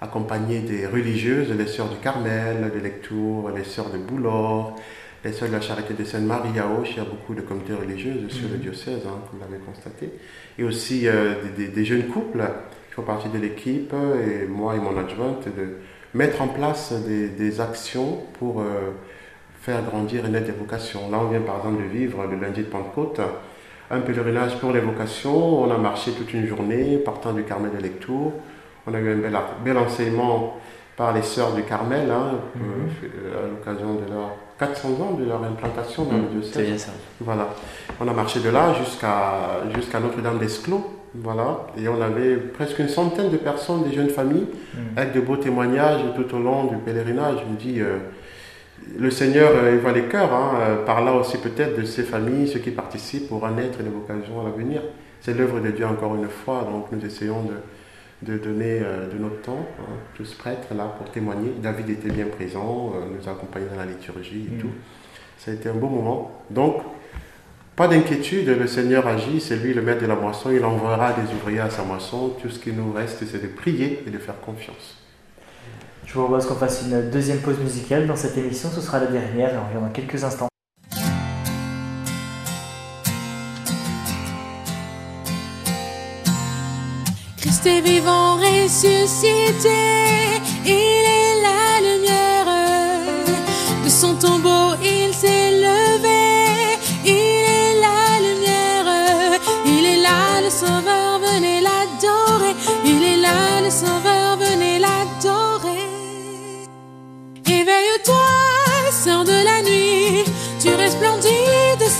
accompagnée 0.00 0.60
des 0.60 0.86
religieuses, 0.86 1.50
les 1.50 1.66
sœurs 1.66 1.88
du 1.88 1.96
Carmel, 1.96 2.70
de 2.72 2.78
Lectoure, 2.78 3.50
les 3.54 3.64
sœurs 3.64 3.90
de 3.90 3.98
Boulor, 3.98 4.76
les 5.24 5.32
sœurs 5.32 5.48
de 5.48 5.54
la 5.54 5.60
Charité 5.60 5.92
de 5.94 6.04
Sainte-Marie 6.04 6.56
à 6.60 6.66
Auch, 6.68 6.88
il 6.92 6.96
y 6.98 7.00
a 7.00 7.04
beaucoup 7.04 7.34
de 7.34 7.40
communautés 7.40 7.74
religieuses 7.74 8.30
sur 8.30 8.48
le 8.48 8.58
diocèse, 8.58 9.00
hein, 9.06 9.18
comme 9.28 9.40
vous 9.40 9.44
l'avez 9.50 9.60
constaté, 9.64 10.10
et 10.56 10.62
aussi 10.62 11.08
euh, 11.08 11.34
des, 11.56 11.64
des- 11.64 11.72
des 11.72 11.84
jeunes 11.84 12.04
couples 12.06 12.44
qui 12.88 12.94
font 12.94 13.02
partie 13.02 13.28
de 13.28 13.38
l'équipe, 13.38 13.92
et 13.92 14.46
moi 14.46 14.76
et 14.76 14.78
mon 14.78 14.96
adjointe, 14.96 15.46
de 15.46 15.78
mettre 16.14 16.40
en 16.42 16.46
place 16.48 16.92
des, 17.08 17.28
des 17.28 17.60
actions 17.60 18.18
pour 18.38 18.60
euh, 18.60 18.92
faire 19.60 19.82
grandir 19.82 20.28
naître 20.28 20.46
des 20.46 20.52
vocations. 20.52 21.10
Là, 21.10 21.18
on 21.22 21.28
vient 21.28 21.40
par 21.40 21.58
exemple 21.58 21.82
de 21.82 21.88
vivre 21.88 22.24
le 22.30 22.36
lundi 22.38 22.60
de 22.60 22.66
Pentecôte, 22.66 23.20
un 23.90 24.00
pèlerinage 24.00 24.56
pour 24.58 24.72
les 24.72 24.80
vocations. 24.80 25.62
On 25.62 25.70
a 25.70 25.78
marché 25.78 26.12
toute 26.12 26.32
une 26.32 26.46
journée, 26.46 26.98
partant 26.98 27.32
du 27.32 27.42
Carmel 27.44 27.72
de 27.76 27.82
Lectoure. 27.82 28.32
On 28.86 28.94
a 28.94 28.98
eu 28.98 29.12
un 29.12 29.16
bel, 29.16 29.36
bel 29.64 29.78
enseignement 29.78 30.56
par 30.96 31.12
les 31.14 31.22
sœurs 31.22 31.52
du 31.54 31.62
Carmel, 31.62 32.10
hein, 32.10 32.32
euh, 32.56 33.44
à 33.44 33.48
l'occasion 33.48 33.94
de 33.94 34.12
leur 34.12 34.30
400 34.58 34.88
ans 35.00 35.12
de 35.14 35.24
leur 35.24 35.42
implantation 35.44 36.04
dans 36.04 36.16
le 36.16 36.22
C'est 36.42 36.62
diocèse. 36.62 36.66
bien 36.66 36.78
ça. 36.78 36.90
Voilà. 37.20 37.48
On 38.00 38.08
a 38.08 38.12
marché 38.12 38.40
de 38.40 38.48
là 38.50 38.74
jusqu'à 38.74 39.60
jusqu'à 39.74 40.00
Notre-Dame 40.00 40.38
d'Esclos. 40.38 40.84
Voilà. 41.14 41.66
Et 41.80 41.88
on 41.88 42.00
avait 42.02 42.36
presque 42.36 42.78
une 42.80 42.88
centaine 42.88 43.30
de 43.30 43.36
personnes, 43.36 43.84
des 43.84 43.92
jeunes 43.94 44.10
familles, 44.10 44.46
avec 44.96 45.12
de 45.12 45.20
beaux 45.20 45.36
témoignages 45.36 46.00
tout 46.16 46.34
au 46.34 46.40
long 46.40 46.64
du 46.64 46.76
pèlerinage. 46.78 47.36
Je 47.46 47.52
me 47.52 47.56
dis, 47.56 47.80
euh, 47.80 47.98
le 48.96 49.10
Seigneur 49.10 49.50
euh, 49.54 49.72
il 49.74 49.80
voit 49.80 49.92
les 49.92 50.04
cœurs, 50.04 50.32
hein, 50.32 50.52
euh, 50.60 50.84
par 50.84 51.04
là 51.04 51.12
aussi 51.12 51.38
peut-être 51.38 51.78
de 51.78 51.84
ses 51.84 52.02
familles, 52.04 52.48
ceux 52.48 52.60
qui 52.60 52.70
participent 52.70 53.28
pour 53.28 53.42
en 53.44 53.56
être 53.58 53.80
une 53.80 53.90
vocation 53.90 54.40
à 54.40 54.44
l'avenir. 54.44 54.82
C'est 55.20 55.34
l'œuvre 55.36 55.60
de 55.60 55.70
Dieu 55.70 55.86
encore 55.86 56.14
une 56.14 56.28
fois, 56.28 56.66
donc 56.70 56.86
nous 56.92 57.04
essayons 57.04 57.42
de, 57.42 58.32
de 58.32 58.38
donner 58.38 58.80
euh, 58.82 59.08
de 59.12 59.18
notre 59.18 59.42
temps, 59.42 59.66
hein, 59.80 59.92
tous 60.14 60.34
prêtres 60.34 60.74
là 60.76 60.94
pour 60.96 61.10
témoigner. 61.10 61.52
David 61.62 61.90
était 61.90 62.10
bien 62.10 62.26
présent, 62.26 62.92
euh, 62.94 63.16
nous 63.16 63.28
a 63.28 63.32
accompagnés 63.32 63.66
dans 63.70 63.78
la 63.78 63.86
liturgie 63.86 64.46
et 64.50 64.56
Mm. 64.56 64.60
tout. 64.60 64.70
Ça 65.38 65.50
a 65.50 65.54
été 65.54 65.68
un 65.68 65.74
beau 65.74 65.88
moment. 65.88 66.42
Donc, 66.50 66.82
pas 67.76 67.86
d'inquiétude, 67.86 68.48
le 68.48 68.66
Seigneur 68.66 69.06
agit, 69.06 69.40
c'est 69.40 69.56
lui 69.56 69.72
le 69.72 69.82
maître 69.82 70.02
de 70.02 70.06
la 70.06 70.16
moisson, 70.16 70.50
il 70.50 70.64
enverra 70.64 71.12
des 71.12 71.32
ouvriers 71.32 71.60
à 71.60 71.70
sa 71.70 71.84
moisson. 71.84 72.30
Tout 72.42 72.48
ce 72.50 72.58
qui 72.58 72.72
nous 72.72 72.92
reste, 72.92 73.24
c'est 73.24 73.40
de 73.40 73.46
prier 73.46 74.02
et 74.04 74.10
de 74.10 74.18
faire 74.18 74.40
confiance. 74.40 74.97
Je 76.08 76.14
vous 76.14 76.24
propose 76.24 76.46
qu'on 76.46 76.54
fasse 76.54 76.84
une 76.86 77.10
deuxième 77.10 77.38
pause 77.40 77.58
musicale 77.58 78.06
dans 78.06 78.16
cette 78.16 78.38
émission, 78.38 78.70
ce 78.74 78.80
sera 78.80 78.98
la 78.98 79.08
dernière 79.08 79.52
et 79.52 79.58
on 79.58 79.66
revient 79.68 79.86
dans 79.86 79.92
quelques 79.92 80.24
instants. 80.24 80.48
Christ 87.36 87.66
est 87.66 87.82
vivant, 87.82 88.36
ressuscité, 88.36 89.68
il 90.64 90.70
est 90.70 91.42
la 91.42 91.80
lumière. 91.82 92.46
De 93.84 93.88
son 93.90 94.14
tombeau, 94.14 94.76
il 94.82 95.12
s'est 95.12 95.50
levé, 95.60 96.78
il 97.04 97.10
est 97.10 97.80
la 97.82 98.18
lumière. 98.26 99.38
Il 99.66 99.84
est 99.84 100.00
là, 100.00 100.40
le 100.42 100.48
sauveur, 100.48 100.87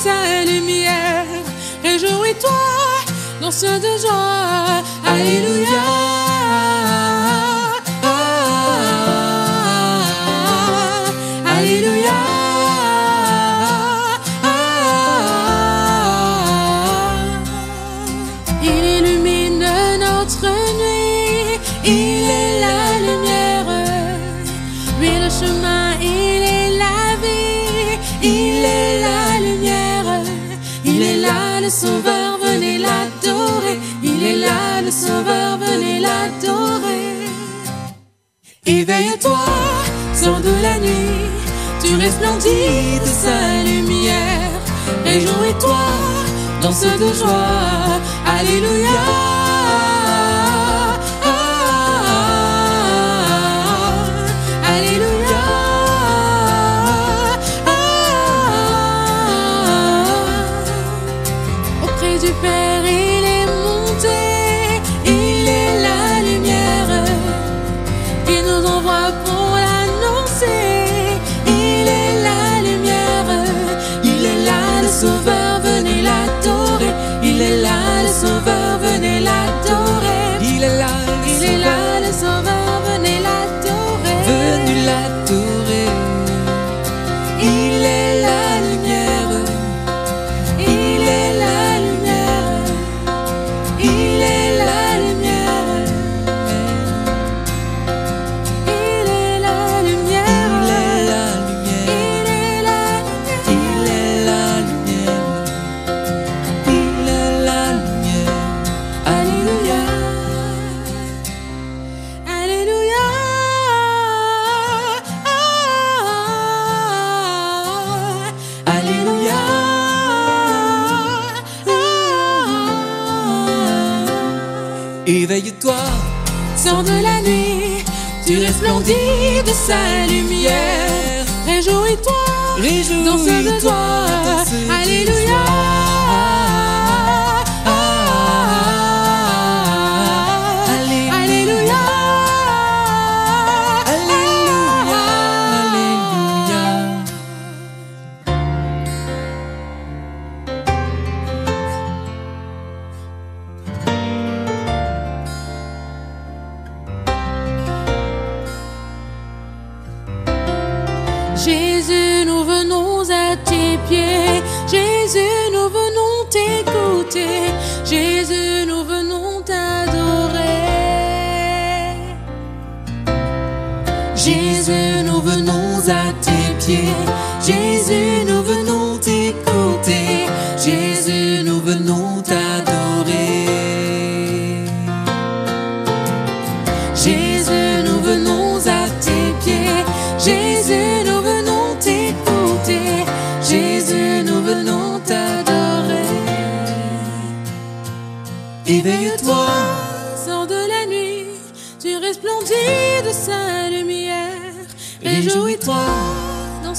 sa 0.08 0.44
lumière. 0.44 1.26
Réjouis-toi, 1.84 2.64
danse 3.40 3.64
de 3.84 3.92
joie. 4.02 4.82
Alléluia. 5.06 6.07
Éveille-toi, 38.68 39.46
sors 40.12 40.40
de 40.40 40.52
la 40.62 40.78
nuit, 40.78 41.24
tu 41.82 41.96
resplendis 41.96 43.00
de 43.00 43.06
sa 43.06 43.62
lumière. 43.64 44.60
Réjouis-toi, 45.06 45.78
danse 46.60 46.82
de 46.82 47.14
joie, 47.14 47.98
Alléluia. 48.26 49.37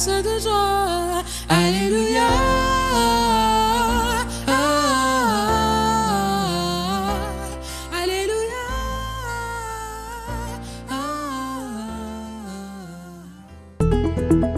De 0.08 0.40
joie. 0.42 1.24
Alléluia. 1.50 2.30
Alléluia. 7.92 8.66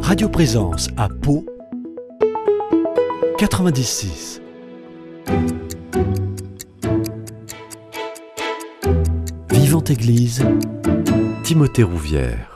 Radio 0.01 0.29
Présence 0.29 0.89
à 0.95 1.09
Pau 1.09 1.43
96. 3.39 4.41
Vivante 9.49 9.89
Église, 9.89 10.45
Timothée 11.43 11.81
Rouvière. 11.81 12.50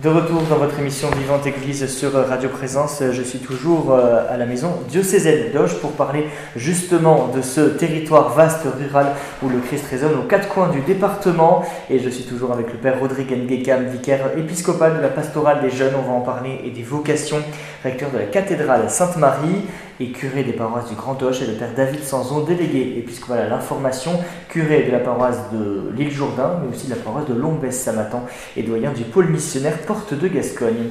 De 0.00 0.08
retour 0.08 0.42
dans 0.42 0.58
votre 0.58 0.78
émission 0.78 1.08
Vivante 1.10 1.44
Église 1.48 1.84
sur 1.88 2.12
Radio 2.12 2.48
Présence, 2.50 3.02
je 3.10 3.20
suis 3.20 3.40
toujours 3.40 3.92
euh, 3.92 4.32
à 4.32 4.36
la 4.36 4.46
maison 4.46 4.70
diocésaine 4.88 5.50
d'Auge 5.52 5.74
pour 5.80 5.90
parler 5.90 6.28
justement 6.54 7.32
de 7.34 7.42
ce 7.42 7.62
territoire 7.62 8.32
vaste 8.32 8.64
rural 8.78 9.08
où 9.42 9.48
le 9.48 9.58
Christ 9.58 9.86
résonne 9.90 10.14
aux 10.14 10.28
quatre 10.28 10.46
coins 10.46 10.68
du 10.68 10.82
département. 10.82 11.64
Et 11.90 11.98
je 11.98 12.08
suis 12.10 12.22
toujours 12.22 12.52
avec 12.52 12.72
le 12.72 12.78
Père 12.78 13.00
Rodrigue 13.00 13.32
Ngekam, 13.32 13.86
vicaire 13.86 14.30
épiscopal 14.36 14.98
de 14.98 15.02
la 15.02 15.08
pastorale 15.08 15.62
des 15.62 15.70
jeunes, 15.70 15.94
on 15.98 16.08
va 16.08 16.12
en 16.12 16.20
parler, 16.20 16.60
et 16.64 16.70
des 16.70 16.84
vocations, 16.84 17.42
recteur 17.82 18.12
de 18.12 18.18
la 18.18 18.26
cathédrale 18.26 18.88
Sainte-Marie 18.88 19.64
et 20.00 20.10
curé 20.10 20.44
des 20.44 20.52
paroisses 20.52 20.88
du 20.88 20.94
Grand 20.94 21.20
Auch, 21.22 21.42
et 21.42 21.46
le 21.46 21.54
Père 21.54 21.74
David 21.74 22.02
Sanzon, 22.02 22.40
délégué 22.40 22.98
épiscopal 22.98 23.40
à 23.40 23.48
l'information, 23.48 24.12
curé 24.48 24.84
de 24.84 24.92
la 24.92 25.00
paroisse 25.00 25.50
de 25.52 25.90
l'île 25.96 26.10
Jourdain, 26.10 26.60
mais 26.62 26.74
aussi 26.74 26.86
de 26.86 26.90
la 26.90 27.00
paroisse 27.00 27.26
de 27.26 27.34
Lombès-Samatan 27.34 28.24
et 28.56 28.62
doyen 28.62 28.92
du 28.92 29.04
pôle 29.04 29.28
missionnaire 29.28 29.78
Porte 29.78 30.14
de 30.14 30.28
Gascogne. 30.28 30.90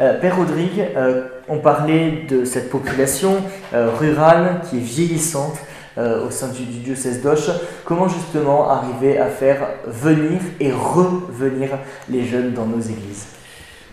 Euh, 0.00 0.18
Père 0.18 0.36
Rodrigue, 0.36 0.82
euh, 0.96 1.26
on 1.48 1.58
parlait 1.58 2.24
de 2.28 2.44
cette 2.44 2.70
population 2.70 3.42
euh, 3.74 3.90
rurale 3.98 4.62
qui 4.68 4.78
est 4.78 4.80
vieillissante 4.80 5.58
au 5.98 6.30
sein 6.30 6.48
du, 6.48 6.62
diocèse 6.62 7.20
d'Auch. 7.20 7.50
Comment 7.84 8.08
justement 8.08 8.70
arriver 8.70 9.18
à 9.18 9.26
faire 9.26 9.68
venir 9.86 10.40
et 10.58 10.72
revenir 10.72 11.68
les 12.08 12.24
jeunes 12.24 12.54
dans 12.54 12.64
nos 12.64 12.80
églises? 12.80 13.26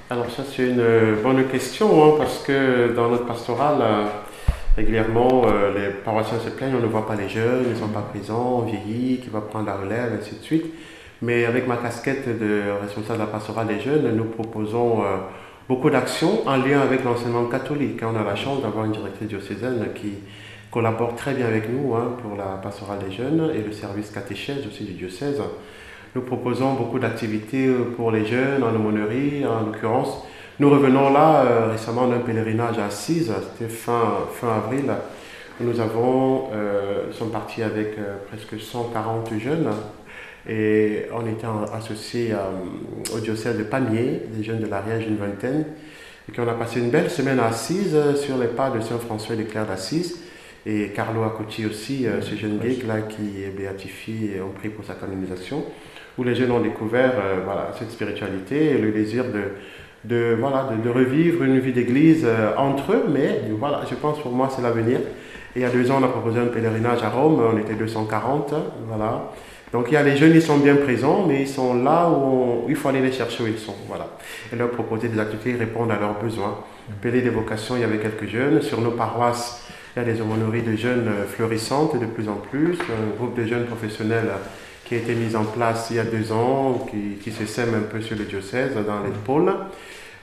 Alors 0.10 0.28
ça 0.30 0.44
c'est 0.50 0.68
une 0.68 1.16
bonne 1.22 1.46
question 1.50 2.06
hein, 2.06 2.16
parce 2.18 2.38
que 2.44 2.94
dans 2.96 3.10
notre 3.10 3.26
pastorale, 3.26 3.84
régulièrement 4.78 5.48
euh, 5.48 5.74
les 5.74 5.90
paroissiens 5.90 6.40
se 6.40 6.50
plaignent, 6.50 6.76
on 6.76 6.80
ne 6.80 6.86
voit 6.86 7.08
pas 7.08 7.16
les 7.16 7.28
jeunes, 7.28 7.64
ils 7.66 7.72
ne 7.72 7.76
sont 7.76 7.88
pas 7.88 8.02
présents, 8.02 8.60
on 8.60 8.62
vieillit, 8.62 9.18
qui 9.18 9.30
va 9.30 9.42
prendre 9.42 9.66
la 9.66 9.76
relève, 9.76 10.18
ainsi 10.20 10.36
de 10.36 10.44
suite. 10.44 10.66
Mais 11.24 11.46
avec 11.46 11.68
ma 11.68 11.78
casquette 11.78 12.40
de 12.40 12.62
responsable 12.80 13.20
de 13.20 13.24
la 13.24 13.32
pastorale 13.32 13.68
des 13.68 13.80
jeunes, 13.80 14.16
nous 14.16 14.26
proposons 14.26 15.02
euh, 15.02 15.18
beaucoup 15.68 15.90
d'actions 15.90 16.48
en 16.48 16.58
lien 16.58 16.80
avec 16.80 17.04
l'enseignement 17.04 17.46
catholique. 17.46 18.02
On 18.04 18.16
a 18.16 18.24
la 18.24 18.36
chance 18.36 18.62
d'avoir 18.62 18.86
une 18.86 18.92
directrice 18.92 19.28
diocésaine 19.28 19.88
qui 19.96 20.14
collabore 20.70 21.16
très 21.16 21.34
bien 21.34 21.48
avec 21.48 21.70
nous 21.70 21.96
hein, 21.96 22.16
pour 22.22 22.38
la 22.38 22.60
pastorale 22.62 23.00
des 23.00 23.16
jeunes 23.16 23.52
et 23.56 23.64
le 23.64 23.72
service 23.72 24.12
catéchèse 24.12 24.68
aussi 24.68 24.84
du 24.84 24.94
diocèse. 24.94 25.42
Nous 26.14 26.22
proposons 26.22 26.76
beaucoup 26.76 27.00
d'activités 27.00 27.66
euh, 27.66 27.96
pour 27.96 28.12
les 28.12 28.26
jeunes 28.26 28.62
en 28.62 28.76
aumônerie, 28.76 29.44
en 29.44 29.66
l'occurrence. 29.66 30.24
Nous 30.60 30.72
revenons 30.72 31.14
là 31.14 31.46
euh, 31.46 31.72
récemment 31.72 32.08
d'un 32.08 32.18
pèlerinage 32.18 32.80
à 32.80 32.86
Assise, 32.86 33.32
c'était 33.52 33.72
fin, 33.72 34.26
fin 34.34 34.56
avril. 34.56 34.86
où 35.60 35.64
Nous 35.64 35.80
avons, 35.80 36.50
euh, 36.52 37.12
sommes 37.12 37.30
partis 37.30 37.62
avec 37.62 37.90
euh, 38.00 38.16
presque 38.28 38.60
140 38.60 39.38
jeunes 39.38 39.70
et 40.50 41.06
on 41.14 41.28
était 41.28 41.46
associés 41.76 42.34
au 43.14 43.20
diocèse 43.20 43.58
de 43.58 43.64
Pamiers, 43.64 44.24
des 44.34 44.44
jeunes 44.44 44.62
de 44.62 44.66
l'Ariège, 44.66 45.06
une 45.06 45.18
vingtaine. 45.18 45.66
Et 46.28 46.32
qu'on 46.36 46.48
a 46.48 46.54
passé 46.54 46.80
une 46.80 46.90
belle 46.90 47.12
semaine 47.12 47.40
à 47.40 47.48
Assise 47.48 48.16
sur 48.16 48.38
les 48.38 48.48
pas 48.48 48.70
de 48.70 48.80
Saint 48.80 48.98
François 48.98 49.36
des 49.36 49.44
Clercs 49.44 49.68
d'Assise. 49.68 50.24
Et 50.66 50.92
Carlo 50.96 51.24
Accotti 51.24 51.66
aussi, 51.66 52.08
ce 52.22 52.36
jeune 52.36 52.62
geek 52.64 52.88
là 52.88 53.02
qui 53.02 53.44
est 53.44 53.50
béatifié 53.50 54.38
et 54.38 54.42
on 54.42 54.52
prie 54.52 54.70
pour 54.70 54.86
sa 54.86 54.94
canonisation, 54.94 55.66
où 56.18 56.24
les 56.24 56.34
jeunes 56.34 56.52
ont 56.52 56.62
découvert 56.62 57.12
voilà, 57.44 57.74
cette 57.78 57.92
spiritualité 57.92 58.72
et 58.72 58.78
le 58.78 58.94
désir 58.94 59.26
de, 59.26 59.52
de, 60.08 60.36
voilà, 60.40 60.70
de, 60.84 60.90
revivre 60.90 61.44
une 61.44 61.60
vie 61.60 61.74
d'église 61.74 62.24
euh, 62.26 62.52
entre 62.58 62.94
eux, 62.94 63.06
mais 63.10 63.42
voilà, 63.60 63.82
je 63.90 63.96
pense 63.96 64.20
pour 64.20 64.32
moi 64.32 64.50
c'est 64.54 64.62
l'avenir. 64.62 65.00
Il 65.56 65.62
y 65.62 65.66
a 65.66 65.70
deux 65.70 65.90
ans, 65.92 65.98
on 66.00 66.04
a 66.04 66.08
proposé 66.08 66.40
un 66.40 66.46
pèlerinage 66.46 67.04
à 67.04 67.10
Rome, 67.10 67.42
on 67.54 67.58
était 67.58 67.74
240, 67.74 68.54
voilà. 68.88 69.32
Donc 69.74 69.88
il 69.90 69.96
y 69.96 69.98
a 69.98 70.04
les 70.04 70.16
jeunes, 70.16 70.34
ils 70.34 70.42
sont 70.42 70.58
bien 70.58 70.76
présents, 70.76 71.26
mais 71.28 71.42
ils 71.42 71.48
sont 71.48 71.74
là 71.84 72.10
où, 72.10 72.66
il 72.70 72.76
faut 72.76 72.88
aller 72.88 73.02
les 73.02 73.12
chercher 73.12 73.44
où 73.44 73.48
ils 73.48 73.58
sont, 73.58 73.76
voilà. 73.88 74.08
Et 74.54 74.56
leur 74.56 74.70
proposer 74.70 75.10
des 75.10 75.20
activités 75.20 75.54
qui 75.54 75.58
répondent 75.58 75.92
à 75.92 76.00
leurs 76.00 76.22
besoins. 76.22 76.60
Pélé 77.02 77.22
des 77.22 77.30
vocations, 77.30 77.76
il 77.76 77.82
y 77.82 77.84
avait 77.84 77.98
quelques 77.98 78.28
jeunes. 78.28 78.62
Sur 78.62 78.80
nos 78.80 78.92
paroisses, 78.92 79.68
il 79.96 80.00
y 80.00 80.02
a 80.04 80.06
des 80.06 80.22
aumôneries 80.22 80.62
de 80.62 80.76
jeunes 80.78 81.08
euh, 81.08 81.26
florissantes 81.26 82.00
de 82.00 82.06
plus 82.06 82.30
en 82.30 82.36
plus. 82.36 82.78
Un 82.80 83.18
groupe 83.18 83.36
de 83.38 83.46
jeunes 83.46 83.66
professionnels 83.66 84.28
euh, 84.28 84.38
qui 84.86 84.96
a 84.96 85.00
été 85.00 85.16
mis 85.16 85.36
en 85.36 85.44
place 85.44 85.88
il 85.90 85.98
y 85.98 86.00
a 86.00 86.06
deux 86.06 86.32
ans, 86.32 86.88
qui, 86.90 87.18
qui 87.22 87.32
se 87.32 87.46
sème 87.46 87.74
un 87.76 87.92
peu 87.92 88.00
sur 88.00 88.16
le 88.16 88.24
diocèse, 88.24 88.72
dans 88.74 89.04
les 89.04 89.12
pôles. 89.26 89.52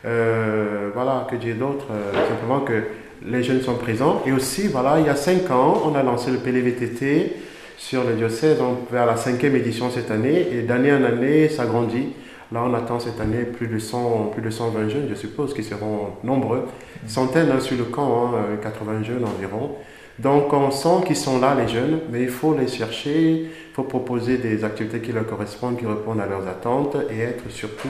Euh, 0.05 0.90
voilà, 0.92 1.26
que 1.30 1.36
dire 1.36 1.57
d'autre 1.57 1.86
Euh, 1.90 2.28
Simplement 2.28 2.61
que 2.61 2.82
les 3.24 3.42
jeunes 3.42 3.62
sont 3.62 3.74
présents. 3.74 4.22
Et 4.26 4.32
aussi, 4.32 4.68
voilà, 4.68 5.00
il 5.00 5.07
y 5.07 5.09
a 5.09 5.16
cinq 5.16 5.50
ans, 5.50 5.82
on 5.86 5.94
a 5.94 6.02
lancé 6.02 6.30
le 6.30 6.38
PLVTT 6.38 7.32
sur 7.78 8.05
le 8.05 8.14
diocèse, 8.14 8.59
on 8.61 8.92
vers 8.92 9.07
la 9.07 9.16
cinquième 9.16 9.57
édition 9.57 9.90
cette 9.90 10.11
année. 10.11 10.46
Et 10.52 10.62
d'année 10.62 10.92
en 10.92 11.02
année, 11.05 11.48
ça 11.48 11.66
grandit. 11.66 12.12
Là, 12.52 12.62
on 12.66 12.74
attend 12.74 13.00
cette 13.00 13.20
année 13.20 13.44
plus 13.44 13.66
de, 13.66 13.78
100, 13.78 14.30
plus 14.32 14.42
de 14.42 14.50
120 14.50 14.88
jeunes, 14.88 15.07
je 15.09 15.14
suppose, 15.14 15.55
qui 15.55 15.64
seront 15.64 16.11
nombreux. 16.22 16.66
Centaines 17.07 17.50
hein, 17.50 17.61
sur 17.61 17.76
le 17.76 17.84
camp, 17.84 18.26
hein, 18.26 18.30
euh, 18.52 18.57
80 18.62 19.02
jeunes 19.02 19.24
environ. 19.24 19.72
Donc, 20.18 20.52
on 20.52 20.70
sent 20.70 21.07
qu'ils 21.07 21.16
sont 21.16 21.40
là, 21.40 21.57
les 21.57 21.66
jeunes, 21.66 22.00
mais 22.12 22.22
il 22.22 22.28
faut 22.28 22.55
les 22.57 22.68
chercher, 22.68 23.30
il 23.32 23.48
faut 23.74 23.82
proposer 23.82 24.36
des 24.36 24.62
activités 24.62 25.00
qui 25.00 25.11
leur 25.11 25.26
correspondent, 25.26 25.78
qui 25.78 25.86
répondent 25.86 26.20
à 26.20 26.26
leurs 26.26 26.46
attentes 26.46 26.96
et 27.11 27.20
être 27.20 27.50
surtout 27.50 27.88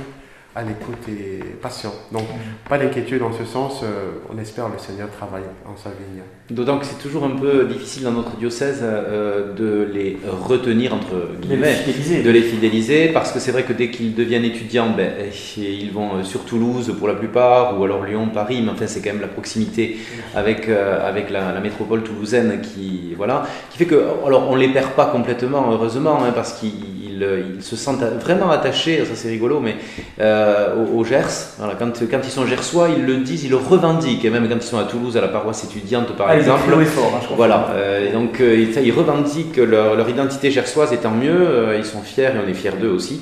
à 0.55 0.63
l'écoute 0.63 1.09
et 1.09 1.41
patient. 1.61 1.93
Donc, 2.13 2.25
pas 2.69 2.79
d'inquiétude 2.79 3.23
en 3.23 3.33
ce 3.33 3.45
sens, 3.45 3.81
euh, 3.83 4.13
on 4.33 4.39
espère 4.39 4.69
le 4.69 4.79
Seigneur 4.79 5.11
travaille 5.11 5.43
en 5.67 5.77
sa 5.77 5.91
vigne. 5.91 6.23
D'autant 6.51 6.79
que 6.79 6.87
c'est 6.87 6.99
toujours 7.03 7.25
un 7.25 7.31
peu 7.31 7.65
difficile 7.65 8.05
dans 8.05 8.13
notre 8.13 8.37
diocèse 8.37 8.81
euh, 8.83 9.53
de 9.55 9.89
les 9.93 10.19
retenir, 10.47 10.95
entre 10.95 11.15
les 11.41 11.49
guillemets, 11.49 12.23
de 12.23 12.31
les 12.31 12.43
fidéliser, 12.43 13.09
parce 13.09 13.33
que 13.33 13.39
c'est 13.41 13.51
vrai 13.51 13.65
que 13.65 13.73
dès 13.73 13.91
qu'ils 13.91 14.15
deviennent 14.15 14.45
étudiants, 14.45 14.91
ben, 14.97 15.11
eh, 15.19 15.61
ils 15.61 15.91
vont 15.91 16.17
euh, 16.17 16.23
sur 16.23 16.45
Toulouse 16.45 16.95
pour 16.99 17.09
la 17.09 17.15
plupart, 17.15 17.81
ou 17.81 17.85
alors 17.85 18.05
Lyon, 18.05 18.29
Paris, 18.33 18.61
mais 18.63 18.71
enfin 18.71 18.87
c'est 18.87 19.01
quand 19.01 19.13
même 19.13 19.23
la 19.23 19.29
proximité 19.29 19.97
avec, 20.35 20.69
euh, 20.69 21.09
avec 21.09 21.31
la, 21.31 21.53
la 21.53 21.61
métropole 21.61 22.03
toulousaine 22.03 22.61
qui, 22.61 23.15
voilà, 23.17 23.47
qui 23.71 23.79
fait 23.79 23.87
que, 23.87 24.01
alors 24.27 24.49
on 24.51 24.55
les 24.55 24.69
perd 24.69 24.91
pas 24.91 25.07
complètement, 25.07 25.73
heureusement, 25.73 26.23
hein, 26.23 26.33
parce 26.35 26.53
qu'ils 26.61 27.04
ils, 27.15 27.57
ils 27.57 27.63
se 27.63 27.77
sentent 27.77 28.03
vraiment 28.21 28.51
attachés, 28.51 29.05
ça 29.05 29.13
c'est 29.15 29.29
rigolo, 29.29 29.61
mais 29.61 29.77
euh, 30.21 30.75
au, 30.77 30.99
au 31.01 31.05
Gers, 31.05 31.55
voilà, 31.59 31.75
quand, 31.79 31.93
quand 32.11 32.21
ils 32.25 32.31
sont 32.31 32.47
gersois, 32.47 32.89
ils 32.97 33.05
le 33.05 33.17
disent, 33.19 33.45
ils 33.45 33.51
le 33.51 33.57
revendiquent, 33.57 34.25
et 34.25 34.31
même 34.31 34.49
quand 34.49 34.57
ils 34.57 34.63
sont 34.63 34.79
à 34.79 34.85
Toulouse, 34.85 35.17
à 35.17 35.21
la 35.21 35.29
paroisse 35.29 35.65
étudiante 35.65 36.15
par 36.17 36.29
Ah, 36.31 36.37
exemple. 36.37 36.63
fort, 36.85 37.13
hein, 37.15 37.19
je 37.21 37.25
crois. 37.27 37.37
Voilà, 37.37 37.69
euh, 37.75 38.13
donc 38.13 38.41
euh, 38.41 38.67
ils, 38.83 38.93
revendiquent 38.93 39.57
leur, 39.57 39.95
leur 39.97 40.09
identité 40.09 40.51
gersoise 40.51 40.93
et 40.93 40.99
tant 40.99 41.11
mieux, 41.11 41.31
euh, 41.31 41.77
ils 41.79 41.85
sont 41.85 42.01
fiers 42.03 42.25
et 42.35 42.41
on 42.45 42.49
est 42.49 42.55
fiers 42.55 42.73
d'eux 42.81 42.91
aussi. 42.91 43.21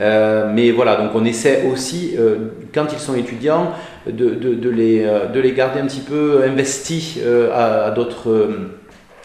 Euh, 0.00 0.50
mais 0.52 0.70
voilà, 0.70 0.96
donc 0.96 1.10
on 1.14 1.24
essaie 1.24 1.64
aussi, 1.70 2.14
euh, 2.18 2.36
quand 2.74 2.86
ils 2.92 2.98
sont 2.98 3.14
étudiants, 3.14 3.72
de, 4.06 4.30
de, 4.30 4.54
de 4.54 4.70
les, 4.70 5.04
euh, 5.04 5.26
de 5.26 5.38
les 5.38 5.52
garder 5.52 5.80
un 5.80 5.86
petit 5.86 6.00
peu 6.00 6.42
investis 6.44 7.18
euh, 7.22 7.50
à, 7.52 7.86
à 7.86 7.90
d'autres. 7.90 8.48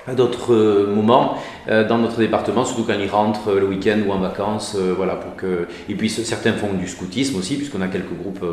À 0.08 0.14
d'autres 0.16 0.54
euh, 0.54 0.88
moments 0.96 1.38
euh, 1.70 1.86
dans 1.88 1.98
notre 1.98 2.18
département, 2.20 2.64
surtout 2.64 2.84
quand 2.84 2.94
ils 3.00 3.10
rentrent 3.10 3.50
euh, 3.52 3.60
le 3.60 3.66
week-end 3.68 4.00
ou 4.08 4.12
en 4.12 4.20
vacances, 4.20 4.76
voilà, 4.96 5.16
pour 5.16 5.36
que 5.36 5.68
et 5.90 5.96
puis 5.96 6.10
ce- 6.10 6.24
certains 6.24 6.54
font 6.54 6.74
du 6.74 6.88
scoutisme 6.88 7.38
aussi, 7.38 7.58
puisqu'on 7.58 7.82
a 7.82 7.88
quelques 7.88 8.14
groupes, 8.18 8.46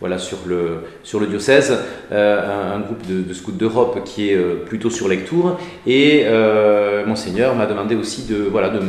voilà, 0.00 0.18
sur 0.18 0.38
le 0.46 0.84
sur 1.02 1.18
le 1.20 1.26
diocèse, 1.26 1.76
un, 2.10 2.80
groupe 2.80 3.06
de, 3.06 3.22
de 3.22 3.34
scouts 3.34 3.52
d'Europe 3.52 4.02
qui 4.04 4.30
est 4.30 4.36
plutôt 4.66 4.90
sur 4.90 5.08
lecture, 5.08 5.58
et 5.86 6.24
monseigneur 7.06 7.54
m'a 7.54 7.66
demandé 7.66 7.94
aussi 7.94 8.26
de 8.26 8.36
voilà 8.50 8.68
de 8.68 8.80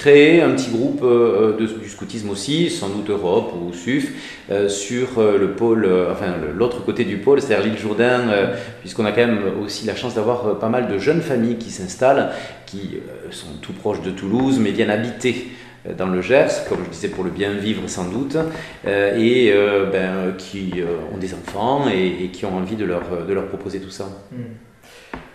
créer 0.00 0.40
un 0.40 0.52
petit 0.52 0.70
groupe 0.70 1.02
euh, 1.02 1.52
de- 1.58 1.66
du 1.66 1.88
scoutisme 1.90 2.30
aussi, 2.30 2.70
sans 2.70 2.88
doute 2.88 3.10
Europe 3.10 3.52
ou 3.60 3.74
SUF, 3.74 4.06
euh, 4.50 4.66
sur 4.70 5.18
euh, 5.18 5.36
le 5.38 5.50
pôle, 5.50 5.84
euh, 5.84 6.10
enfin 6.10 6.36
l'autre 6.56 6.82
côté 6.82 7.04
du 7.04 7.18
pôle, 7.18 7.38
c'est-à-dire 7.42 7.66
l'île 7.66 7.78
Jourdain, 7.78 8.20
euh, 8.30 8.54
puisqu'on 8.80 9.04
a 9.04 9.12
quand 9.12 9.26
même 9.26 9.42
aussi 9.62 9.84
la 9.86 9.94
chance 9.94 10.14
d'avoir 10.14 10.46
euh, 10.46 10.54
pas 10.54 10.70
mal 10.70 10.88
de 10.88 10.96
jeunes 10.96 11.20
familles 11.20 11.56
qui 11.58 11.70
s'installent, 11.70 12.30
qui 12.64 12.82
euh, 12.94 13.30
sont 13.30 13.52
tout 13.60 13.74
proches 13.74 14.00
de 14.00 14.10
Toulouse, 14.10 14.58
mais 14.58 14.70
viennent 14.70 14.90
habiter 14.90 15.48
euh, 15.86 15.92
dans 15.92 16.06
le 16.08 16.22
Gers, 16.22 16.64
comme 16.70 16.78
je 16.86 16.90
disais, 16.90 17.08
pour 17.08 17.22
le 17.22 17.30
bien 17.30 17.52
vivre 17.52 17.82
sans 17.86 18.08
doute, 18.08 18.38
euh, 18.86 19.18
et 19.18 19.52
euh, 19.52 19.84
ben, 19.92 19.98
euh, 20.14 20.32
qui 20.32 20.72
euh, 20.78 21.14
ont 21.14 21.18
des 21.18 21.34
enfants 21.34 21.84
et, 21.94 22.24
et 22.24 22.28
qui 22.28 22.46
ont 22.46 22.56
envie 22.56 22.76
de 22.76 22.86
leur, 22.86 23.02
de 23.28 23.34
leur 23.34 23.46
proposer 23.48 23.80
tout 23.80 23.90
ça. 23.90 24.08
Hmm. 24.32 24.69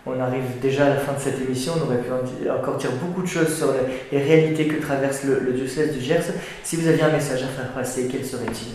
On 0.08 0.20
arrive 0.20 0.60
déjà 0.62 0.86
à 0.86 0.90
la 0.90 0.96
fin 0.98 1.14
de 1.14 1.20
cette 1.20 1.42
émission, 1.42 1.74
on 1.78 1.86
aurait 1.86 1.98
pu 1.98 2.12
encore 2.52 2.78
dire 2.78 2.92
beaucoup 3.02 3.24
de 3.24 3.28
choses 3.28 3.58
sur 3.58 3.74
les, 4.12 4.22
réalités 4.22 4.68
que 4.68 4.80
traverse 4.80 5.24
le, 5.24 5.52
diocèse 5.52 5.94
du 5.94 6.00
Gers. 6.00 6.32
Si 6.64 6.76
vous 6.76 6.88
aviez 6.88 7.02
un 7.02 7.12
message 7.12 7.42
à 7.42 7.48
faire 7.48 7.72
passer, 7.74 8.08
quel 8.12 8.24
serait-il? 8.24 8.74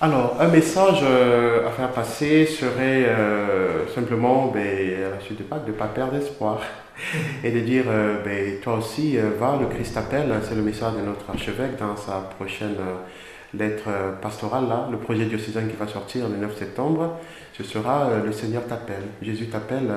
Alors, 0.00 0.36
un 0.40 0.48
message 0.48 1.00
euh, 1.02 1.68
à 1.68 1.72
faire 1.72 1.90
passer 1.90 2.46
serait 2.46 3.04
euh, 3.04 3.86
simplement, 3.94 4.46
ben, 4.46 4.62
à 4.62 5.16
la 5.16 5.20
suite 5.20 5.40
de 5.40 5.42
Pâques, 5.42 5.66
de 5.66 5.72
ne 5.72 5.76
pas 5.76 5.88
perdre 5.88 6.14
espoir 6.14 6.62
et 7.44 7.50
de 7.50 7.60
dire, 7.60 7.84
euh, 7.88 8.22
ben, 8.24 8.60
toi 8.62 8.78
aussi, 8.78 9.18
va, 9.38 9.58
le 9.60 9.66
Christ 9.66 9.92
t'appelle. 9.94 10.32
C'est 10.48 10.54
le 10.54 10.62
message 10.62 10.94
de 10.94 11.04
notre 11.04 11.28
archevêque 11.28 11.76
dans 11.78 11.96
sa 11.96 12.30
prochaine 12.38 12.76
lettre 13.54 13.84
euh, 13.88 14.12
pastorale, 14.12 14.68
là, 14.68 14.88
le 14.90 14.98
projet 14.98 15.24
diocésain 15.24 15.66
qui 15.66 15.76
va 15.76 15.86
sortir 15.86 16.28
le 16.28 16.36
9 16.36 16.56
septembre. 16.58 17.18
Ce 17.54 17.64
sera 17.64 18.08
euh, 18.08 18.24
Le 18.24 18.32
Seigneur 18.32 18.66
t'appelle. 18.66 19.04
Jésus 19.22 19.46
t'appelle 19.46 19.90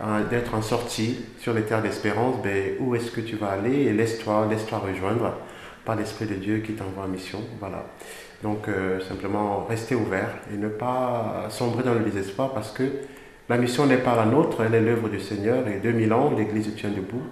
euh, 0.00 0.24
d'être 0.30 0.54
en 0.54 0.62
sortie 0.62 1.24
sur 1.38 1.52
les 1.52 1.62
terres 1.62 1.82
d'espérance. 1.82 2.36
Ben, 2.42 2.74
où 2.80 2.94
est-ce 2.94 3.10
que 3.10 3.20
tu 3.20 3.36
vas 3.36 3.50
aller? 3.50 3.82
Et 3.82 3.92
laisse-toi 3.92 4.46
laisse-toi 4.50 4.78
rejoindre 4.78 5.34
par 5.84 5.96
l'Esprit 5.96 6.26
de 6.26 6.34
Dieu 6.34 6.58
qui 6.58 6.72
t'envoie 6.72 7.04
en 7.04 7.08
mission. 7.08 7.40
Voilà. 7.58 7.84
Donc 8.42 8.66
simplement 9.06 9.66
rester 9.66 9.94
ouvert 9.94 10.30
et 10.52 10.56
ne 10.56 10.66
pas 10.66 11.46
sombrer 11.48 11.84
dans 11.84 11.94
le 11.94 12.00
désespoir 12.00 12.52
parce 12.52 12.72
que 12.72 12.82
la 13.48 13.56
mission 13.56 13.86
n'est 13.86 13.98
pas 13.98 14.16
la 14.16 14.24
nôtre, 14.24 14.62
elle 14.62 14.74
est 14.74 14.80
l'œuvre 14.80 15.08
du 15.08 15.20
Seigneur 15.20 15.68
et 15.68 15.78
2000 15.78 16.12
ans, 16.12 16.32
l'Église 16.36 16.74
tient 16.74 16.90
debout 16.90 17.22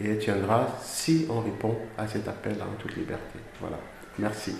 et 0.00 0.08
elle 0.08 0.18
tiendra 0.18 0.68
si 0.80 1.26
on 1.28 1.40
répond 1.40 1.76
à 1.98 2.06
cet 2.06 2.28
appel 2.28 2.56
en 2.62 2.80
toute 2.80 2.96
liberté. 2.96 3.38
Voilà. 3.60 3.76
Merci. 4.18 4.54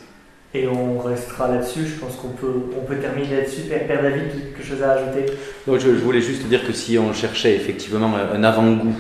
Et 0.55 0.67
on 0.67 0.99
restera 0.99 1.49
là-dessus, 1.49 1.87
je 1.87 2.01
pense 2.01 2.17
qu'on 2.17 2.29
peut, 2.29 2.97
terminer 2.97 3.37
là-dessus. 3.37 3.63
Père, 3.69 4.03
David, 4.03 4.31
quelque 4.55 4.67
chose 4.67 4.83
à 4.83 4.93
ajouter? 4.93 5.27
Je, 5.67 5.91
voulais 5.91 6.23
juste 6.23 6.45
dire 6.49 6.67
que 6.67 6.73
si 6.73 6.99
on 6.99 7.13
cherchait 7.13 7.55
effectivement 7.55 8.11
un 8.17 8.43
avant-goût 8.43 8.95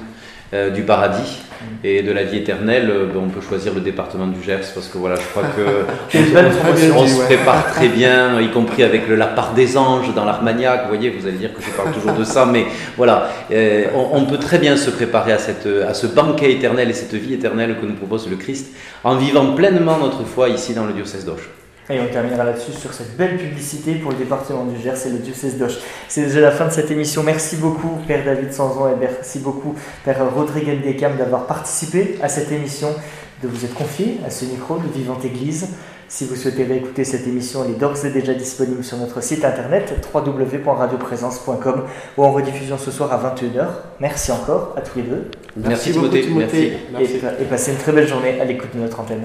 du 0.53 0.83
paradis 0.83 1.43
et 1.85 2.03
de 2.03 2.13
la 2.13 2.25
vie 2.25 2.39
éternelle, 2.39 2.89
euh, 2.91 3.07
ben, 3.07 3.21
on 3.27 3.29
peut 3.29 3.41
choisir 3.41 3.75
le 3.75 3.81
département 3.81 4.27
du 4.27 4.43
Gers 4.43 4.73
parce 4.75 4.89
que 4.89 4.99
voilà, 4.99 5.17
je 5.17 5.27
crois 5.29 5.43
que 5.45 6.17
on 6.97 7.07
se 7.07 7.25
prépare 7.25 7.67
très 7.73 7.89
bien, 7.89 8.41
y 8.41 8.51
compris 8.51 8.83
avec 8.83 9.09
le, 9.09 9.17
la 9.17 9.27
part 9.27 9.55
des 9.55 9.77
anges 9.77 10.15
dans 10.15 10.25
l'Armagnac. 10.25 10.83
Vous 10.83 10.89
voyez, 10.89 11.11
vous 11.11 11.27
allez 11.27 11.37
dire 11.37 11.55
que 11.55 11.63
je 11.63 11.71
parle 11.71 11.93
toujours 11.93 12.13
de 12.13 12.25
ça, 12.25 12.47
mais 12.47 12.67
voilà, 12.97 13.31
euh, 13.53 13.87
on, 13.95 14.19
on 14.19 14.25
peut 14.27 14.39
très 14.39 14.59
bien 14.59 14.77
se 14.77 14.91
préparer 14.91 15.33
à, 15.33 15.39
cette, 15.39 15.67
à 15.67 15.95
ce 15.95 16.07
banquet 16.07 16.53
éternel 16.53 16.91
et 16.91 16.95
cette 16.95 17.15
vie 17.15 17.35
éternelle 17.35 17.77
que 17.81 17.87
nous 17.87 17.95
propose 17.95 18.29
le 18.29 18.37
Christ 18.37 18.69
en 19.05 19.17
vivant 19.17 19.55
pleinement 19.55 19.99
notre 19.99 20.25
foi 20.25 20.49
ici 20.49 20.75
dans 20.75 20.85
le 20.85 20.93
diocèse 20.93 21.25
d'Auch. 21.25 21.58
Et 21.91 22.01
on 22.01 22.07
terminera 22.07 22.45
là-dessus 22.45 22.73
sur 22.73 22.93
cette 22.93 23.17
belle 23.17 23.39
publicité 23.39 23.95
pour 23.95 24.11
le 24.11 24.19
département 24.19 24.65
du 24.65 24.79
Gers 24.79 25.07
et 25.07 25.11
le 25.11 25.19
diocèse 25.19 25.57
d'Auch. 25.57 25.79
C'est 26.07 26.23
déjà 26.27 26.41
la 26.41 26.51
fin 26.51 26.67
de 26.67 26.73
cette 26.73 26.91
émission. 26.91 27.23
Merci 27.23 27.57
beaucoup, 27.57 27.99
Père 28.07 28.25
David 28.25 28.53
Sanzon, 28.53 28.89
et 28.89 28.97
merci 29.01 29.39
beaucoup, 29.39 29.75
Père 30.05 30.19
Rodrigue 30.35 30.69
Ndekam, 30.69 31.17
d'avoir 31.17 31.47
participé 31.47 32.19
à 32.23 32.29
cette 32.29 32.53
émission, 32.53 32.89
de 33.43 33.49
vous 33.49 33.65
être 33.65 33.75
confié 33.75 34.21
à 34.27 34.31
ce 34.31 34.45
micro 34.45 34.77
de 34.77 34.89
Vivante 34.93 35.25
Église. 35.25 35.69
Si 36.11 36.25
vous 36.25 36.37
souhaitez 36.37 36.65
réécouter 36.65 37.05
cette 37.05 37.27
émission, 37.27 37.65
elle 37.65 37.73
est 37.73 37.79
d'ores 37.79 38.05
et 38.05 38.11
déjà 38.11 38.33
disponible 38.33 38.83
sur 38.83 38.97
notre 38.97 39.23
site 39.23 39.45
internet 39.45 39.95
www.radioprésence.com 40.15 41.85
ou 42.17 42.25
en 42.25 42.33
rediffusion 42.33 42.79
ce 42.79 42.91
soir 42.91 43.13
à 43.13 43.35
21h. 43.35 43.67
Merci 44.01 44.33
encore 44.33 44.75
à 44.77 44.81
tous 44.81 44.99
les 44.99 45.05
deux 45.05 45.31
Merci, 45.57 45.93
beaucoup, 45.93 46.09
Timothée, 46.09 46.79
merci. 46.91 47.21
Merci. 47.21 47.21
et, 47.41 47.43
et 47.43 47.47
passez 47.47 47.73
une 47.73 47.79
très 47.79 47.93
belle 47.93 48.09
journée 48.09 48.41
à 48.41 48.45
l'écoute 48.47 48.75
de 48.75 48.81
notre 48.81 49.01
antenne. 49.01 49.25